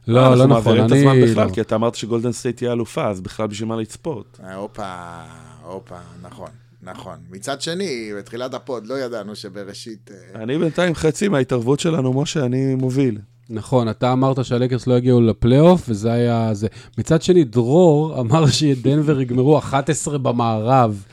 לא, 0.08 0.20
אנחנו 0.20 0.36
לא 0.38 0.46
נכון, 0.46 0.48
מעבירים 0.76 0.86
את 0.86 0.92
אני... 0.92 0.98
הזמן 1.00 1.30
בכלל, 1.30 1.46
לא. 1.46 1.52
כי 1.54 1.60
אתה 1.60 1.74
אמרת 1.74 1.94
שגולדן 1.94 2.32
סטייט 2.32 2.56
תהיה 2.56 2.72
אלופה, 2.72 3.08
אז 3.08 3.20
בכלל 3.20 3.46
בשביל 3.46 3.68
מה 3.68 3.76
לצפות? 3.76 4.40
אה, 4.44 4.54
הופה, 4.54 5.22
הופה, 5.62 5.98
נכון, 6.22 6.48
נכון. 6.84 7.18
מצד 7.30 7.60
שני, 7.60 8.12
בתחילת 8.18 8.54
הפוד 8.54 8.86
לא 8.86 8.94
ידענו 8.94 9.36
שבראשית... 9.36 10.10
אה, 10.10 10.42
אני 10.42 10.58
בינתיים 10.58 10.94
חצי 10.94 11.28
מההתערבות 11.28 11.80
שלנו, 11.80 12.22
משה, 12.22 12.44
אני 12.44 12.74
מוביל. 12.74 13.18
נכון, 13.50 13.88
אתה 13.88 14.12
אמרת 14.12 14.44
שהלייקרס 14.44 14.86
לא 14.86 14.94
יגיעו 14.94 15.20
לפלייאוף, 15.20 15.84
וזה 15.88 16.12
היה 16.12 16.54
זה. 16.54 16.66
מצד 16.98 17.22
שני, 17.22 17.44
דרור 17.44 18.20
אמר 18.20 18.46
שדנבר 18.46 19.20
יגמרו 19.20 19.58
11 19.58 20.18
במערב, 20.18 21.04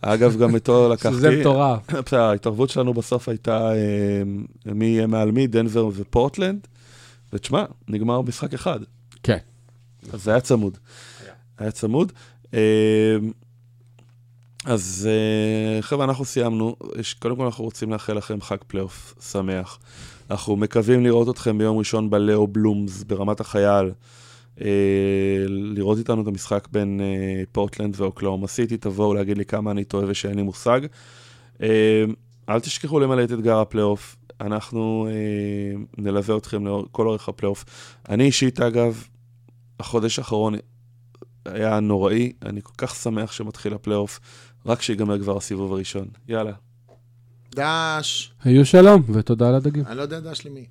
אגב, 0.00 0.36
גם 0.36 0.54
איתו 0.54 0.88
לקחתי... 0.92 1.14
שזה 1.14 1.40
מטורף. 1.40 1.92
בסדר, 2.04 2.20
ההתערבות 2.30 2.70
שלנו 2.70 2.94
בסוף 2.94 3.28
הייתה 3.28 3.72
אה, 3.72 4.72
מי 4.74 4.84
יהיה 4.84 5.06
מעל 5.06 5.30
מי, 5.30 5.46
דנבר 5.46 5.88
ופורטלנד, 5.94 6.66
ותשמע, 7.32 7.64
נגמר 7.88 8.20
משחק 8.20 8.54
אחד, 8.54 8.80
כן. 9.22 9.38
אז 10.12 10.24
זה 10.24 10.30
היה 10.30 10.40
צמוד. 10.40 10.78
היה 11.58 11.70
צמוד. 11.70 12.12
אז 14.64 15.08
אה, 15.10 15.82
חבר'ה, 15.82 16.04
אנחנו 16.04 16.24
סיימנו. 16.24 16.76
קודם 17.18 17.36
כל 17.36 17.44
אנחנו 17.44 17.64
רוצים 17.64 17.92
לאחל 17.92 18.12
לכם 18.12 18.40
חג 18.40 18.56
פלייאוף 18.66 19.14
שמח. 19.32 19.78
אנחנו 20.30 20.56
מקווים 20.56 21.04
לראות 21.04 21.28
אתכם 21.28 21.58
ביום 21.58 21.78
ראשון 21.78 22.10
בליאו 22.10 22.46
בלומס 22.46 23.02
ברמת 23.02 23.40
החייל. 23.40 23.92
אה, 24.60 24.66
לראות 25.48 25.98
איתנו 25.98 26.22
את 26.22 26.26
המשחק 26.26 26.68
בין 26.72 27.00
אה, 27.00 27.42
פורטלנד 27.52 27.94
ואוקלהומה 28.00 28.46
סיטי, 28.46 28.76
תבואו 28.76 29.14
להגיד 29.14 29.38
לי 29.38 29.44
כמה 29.44 29.70
אני 29.70 29.84
טועה 29.84 30.04
ושאין 30.08 30.34
לי 30.34 30.42
מושג. 30.42 30.80
אל 32.48 32.60
תשכחו 32.60 33.00
למלא 33.00 33.24
את 33.24 33.32
אתגר 33.32 33.58
הפלייאוף, 33.58 34.16
אנחנו 34.40 35.08
נלווה 35.98 36.36
אתכם 36.36 36.66
לאור, 36.66 36.86
כל 36.92 37.06
אורך 37.06 37.28
הפלייאוף. 37.28 37.64
אני 38.08 38.24
אישית, 38.24 38.60
אגב, 38.60 39.04
החודש 39.80 40.18
האחרון 40.18 40.54
היה 41.46 41.80
נוראי, 41.80 42.32
אני 42.42 42.62
כל 42.62 42.72
כך 42.78 42.94
שמח 42.94 43.32
שמתחיל 43.32 43.74
הפלייאוף, 43.74 44.20
רק 44.66 44.82
שיגמר 44.82 45.18
כבר 45.18 45.36
הסיבוב 45.36 45.72
הראשון. 45.72 46.08
יאללה. 46.28 46.52
דש, 47.54 48.32
היו 48.44 48.66
שלום, 48.66 49.02
ותודה 49.14 49.48
על 49.48 49.54
הדגים. 49.54 49.86
אני 49.86 49.96
לא 49.96 50.02
יודע 50.02 50.20
דש 50.20 50.46
למי. 50.46 50.66